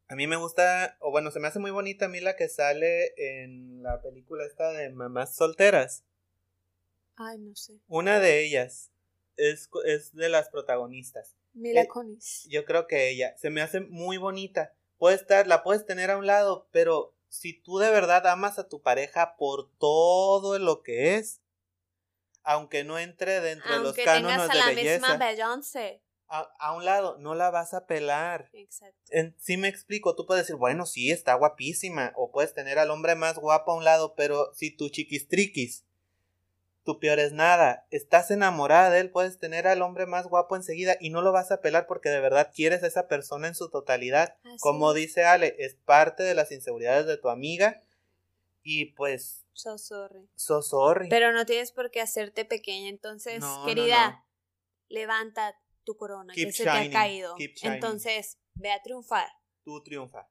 A 0.09 0.17
mí 0.17 0.27
me 0.27 0.37
gusta, 0.37 0.97
o 1.01 1.11
bueno, 1.11 1.31
se 1.31 1.39
me 1.39 1.49
hace 1.49 1.61
muy 1.61 1.71
bonita 1.71 2.07
a 2.07 2.09
mí 2.09 2.21
la 2.21 2.37
que 2.37 2.49
sale 2.49 3.15
en 3.17 3.83
la 3.83 4.03
película 4.03 4.45
esta 4.45 4.73
de 4.73 4.91
Mamás 4.91 5.35
Solteras. 5.35 6.05
Ay, 7.17 7.39
no 7.39 7.55
sé. 7.55 7.79
Una 7.87 8.19
de 8.19 8.45
ellas 8.45 8.91
es, 9.37 9.71
es 9.85 10.15
de 10.15 10.29
las 10.29 10.49
protagonistas. 10.49 11.37
Mila 11.53 11.83
Eh, 11.83 11.89
Kunis. 11.89 12.47
Yo 12.49 12.65
creo 12.65 12.87
que 12.87 13.09
ella 13.09 13.37
se 13.37 13.51
me 13.51 13.61
hace 13.61 13.81
muy 13.81 14.17
bonita. 14.17 14.73
Puede 14.99 15.17
estar, 15.17 15.47
la 15.47 15.63
puedes 15.63 15.87
tener 15.87 16.11
a 16.11 16.17
un 16.17 16.27
lado, 16.27 16.69
pero 16.73 17.15
si 17.29 17.53
tú 17.53 17.79
de 17.79 17.91
verdad 17.91 18.27
amas 18.27 18.59
a 18.59 18.69
tu 18.69 18.83
pareja 18.83 19.37
por 19.37 19.71
todo 19.79 20.59
lo 20.59 20.83
que 20.83 21.15
es, 21.17 21.41
aunque 22.43 22.85
no 22.85 22.99
entre 22.99 23.41
dentro 23.41 23.71
de 23.73 23.79
los 23.79 23.87
Aunque 23.89 24.05
cánones 24.05 24.37
tengas 24.37 24.51
a 24.51 24.53
de 24.53 24.59
la 24.59 24.67
belleza, 24.67 25.09
misma 25.09 25.17
Beyoncé. 25.17 26.03
A, 26.31 26.49
a 26.59 26.73
un 26.75 26.85
lado, 26.85 27.19
no 27.19 27.35
la 27.35 27.51
vas 27.51 27.75
a 27.75 27.87
pelar. 27.87 28.49
Exacto. 28.53 28.97
En- 29.11 29.35
sí 29.39 29.57
me 29.57 29.69
explico, 29.69 30.15
tú 30.15 30.25
puedes 30.27 30.45
decir, 30.45 30.57
bueno, 30.57 30.87
sí, 30.87 31.11
está 31.11 31.35
guapísima, 31.35 32.13
o 32.17 32.31
puedes 32.31 32.55
tener 32.55 32.79
al 32.79 32.91
hombre 32.91 33.15
más 33.17 33.37
guapo 33.37 33.73
a 33.73 33.77
un 33.77 33.85
lado, 33.85 34.15
pero 34.15 34.53
si 34.55 34.71
tu 34.71 34.89
chiquistriquis, 34.89 35.85
tu 36.85 36.99
peor 36.99 37.19
es 37.19 37.33
nada, 37.33 37.87
estás 37.91 38.31
enamorada 38.31 38.89
de 38.91 39.01
él, 39.01 39.11
puedes 39.11 39.39
tener 39.39 39.67
al 39.67 39.83
hombre 39.83 40.07
más 40.07 40.27
guapo 40.27 40.57
enseguida 40.57 40.97
y 40.99 41.11
no 41.11 41.21
lo 41.21 41.31
vas 41.33 41.51
a 41.53 41.61
pelar 41.61 41.87
porque 41.87 42.09
de 42.09 42.21
verdad 42.21 42.53
quieres 42.55 42.83
a 42.83 42.87
esa 42.87 43.07
persona 43.07 43.49
en 43.49 43.55
su 43.55 43.69
totalidad. 43.69 44.37
Así 44.45 44.57
Como 44.61 44.91
es. 44.93 44.97
dice 44.97 45.25
Ale, 45.25 45.55
es 45.59 45.75
parte 45.75 46.23
de 46.23 46.35
las 46.35 46.51
inseguridades 46.53 47.07
de 47.07 47.19
tu 47.19 47.29
amiga 47.29 47.83
y 48.63 48.87
pues, 48.93 49.45
So 49.53 49.77
sorry. 49.77 50.31
so 50.37 50.63
sorry. 50.63 51.09
Pero 51.11 51.33
no 51.33 51.45
tienes 51.45 51.71
por 51.71 51.91
qué 51.91 52.01
hacerte 52.01 52.45
pequeña. 52.47 52.89
Entonces, 52.89 53.41
No, 53.41 53.63
querida, 53.67 54.11
no. 54.11 54.27
levanta 54.89 55.55
tu 55.93 55.97
corona 55.97 56.33
Keep 56.35 56.49
que 56.49 56.53
se 56.53 56.65
shining, 56.65 56.91
te 56.91 56.97
ha 56.97 57.01
caído. 57.01 57.35
Entonces, 57.63 58.39
ve 58.55 58.71
a 58.73 58.81
triunfar. 58.83 59.29
Tú 59.65 59.83
triunfa. 59.83 60.29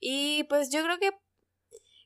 Y 0.00 0.44
pues 0.44 0.70
yo 0.70 0.82
creo 0.82 0.98
que 0.98 1.10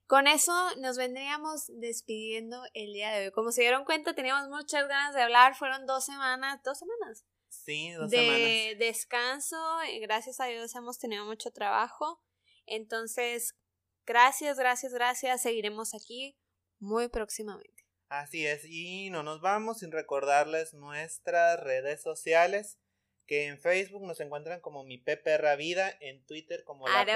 con 0.07 0.27
eso 0.27 0.53
nos 0.79 0.97
vendríamos 0.97 1.67
despidiendo 1.81 2.62
el 2.75 2.93
día 2.93 3.11
de 3.12 3.27
hoy. 3.27 3.33
Como 3.33 3.51
se 3.53 3.62
dieron 3.62 3.85
cuenta, 3.85 4.14
teníamos 4.14 4.49
muchas 4.49 4.87
ganas 4.89 5.14
de 5.14 5.23
hablar. 5.23 5.55
Fueron 5.57 5.87
dos 5.87 6.05
semanas, 6.05 6.61
dos 6.64 6.79
semanas 6.79 7.25
Sí, 7.49 7.93
dos 7.93 8.11
de 8.11 8.17
semanas. 8.19 8.79
descanso. 8.79 9.85
y 9.93 10.01
Gracias 10.01 10.41
a 10.41 10.47
Dios 10.47 10.75
hemos 10.75 10.99
tenido 10.99 11.25
mucho 11.25 11.51
trabajo. 11.53 12.23
Entonces, 12.67 13.57
gracias, 14.05 14.59
gracias, 14.59 14.93
gracias. 14.93 15.43
Seguiremos 15.43 15.95
aquí 15.95 16.37
muy 16.79 17.09
próximamente. 17.09 17.86
Así 18.09 18.46
es, 18.46 18.64
y 18.64 19.11
no 19.11 19.22
nos 19.24 19.40
vamos 19.40 19.80
sin 19.80 19.90
recordarles 19.90 20.74
nuestras 20.74 21.59
redes 21.59 22.00
sociales, 22.02 22.78
que 23.26 23.46
en 23.46 23.59
Facebook 23.61 24.07
nos 24.07 24.20
encuentran 24.20 24.61
como 24.61 24.84
mi 24.84 24.98
Perra 24.98 25.57
Vida, 25.57 25.92
en 26.00 26.24
Twitter 26.24 26.62
como 26.64 26.86
la 26.86 27.04
P, 27.04 27.12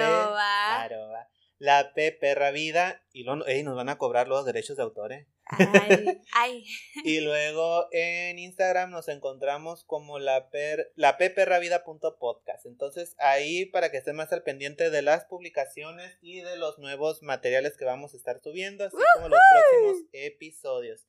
la 1.59 1.93
P 1.93 2.11
Perra 2.11 2.51
Vida, 2.51 3.01
y 3.13 3.25
ey, 3.47 3.63
nos 3.63 3.75
van 3.77 3.87
a 3.87 3.97
cobrar 3.97 4.27
los 4.27 4.45
derechos 4.45 4.75
de 4.75 4.83
autor, 4.83 5.13
¿eh? 5.13 5.27
Ay, 5.57 6.21
ay. 6.33 6.65
Y 7.03 7.21
luego 7.21 7.87
en 7.91 8.39
Instagram 8.39 8.89
nos 8.91 9.07
encontramos 9.07 9.83
como 9.83 10.19
la, 10.19 10.49
per, 10.49 10.91
la 10.95 11.17
peperravida.podcast. 11.17 12.65
Entonces 12.65 13.15
ahí 13.19 13.65
para 13.65 13.91
que 13.91 13.97
estén 13.97 14.15
más 14.15 14.31
al 14.33 14.43
pendiente 14.43 14.89
de 14.89 15.01
las 15.01 15.25
publicaciones 15.25 16.17
y 16.21 16.41
de 16.41 16.57
los 16.57 16.79
nuevos 16.79 17.21
materiales 17.21 17.77
que 17.77 17.85
vamos 17.85 18.13
a 18.13 18.17
estar 18.17 18.39
subiendo, 18.41 18.85
así 18.85 18.97
como 19.15 19.29
los 19.29 19.39
próximos 19.51 20.09
episodios. 20.13 21.07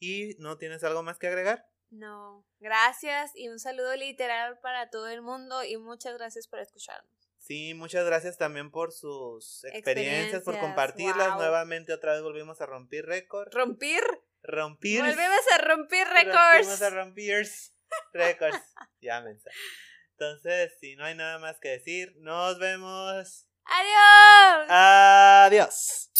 ¿Y 0.00 0.36
no 0.38 0.58
tienes 0.58 0.84
algo 0.84 1.02
más 1.02 1.18
que 1.18 1.28
agregar? 1.28 1.66
No, 1.90 2.44
gracias 2.58 3.30
y 3.34 3.48
un 3.48 3.60
saludo 3.60 3.94
literal 3.94 4.58
para 4.60 4.90
todo 4.90 5.08
el 5.08 5.22
mundo 5.22 5.62
y 5.62 5.76
muchas 5.76 6.14
gracias 6.14 6.48
por 6.48 6.58
escucharnos. 6.58 7.23
Sí, 7.46 7.74
muchas 7.74 8.06
gracias 8.06 8.38
también 8.38 8.70
por 8.70 8.90
sus 8.90 9.64
experiencias, 9.64 10.42
por 10.42 10.58
compartirlas. 10.58 11.28
wow. 11.28 11.38
Nuevamente 11.38 11.92
otra 11.92 12.14
vez 12.14 12.22
volvimos 12.22 12.62
a 12.62 12.66
romper 12.66 13.04
récord. 13.04 13.52
¿Rompir? 13.52 14.02
Rompir. 14.42 15.00
Volvemos 15.02 15.40
a 15.54 15.58
romper 15.58 16.06
Rompimos 16.08 16.24
récords. 16.24 16.82
a 16.82 16.90
romper 16.90 17.46
récords. 18.14 18.62
ya, 19.02 19.20
mensa. 19.20 19.50
Entonces, 20.12 20.72
si 20.80 20.96
no 20.96 21.04
hay 21.04 21.16
nada 21.16 21.38
más 21.38 21.58
que 21.60 21.68
decir, 21.68 22.14
nos 22.16 22.58
vemos. 22.58 23.46
Adiós. 23.66 24.66
Adiós. 24.70 26.10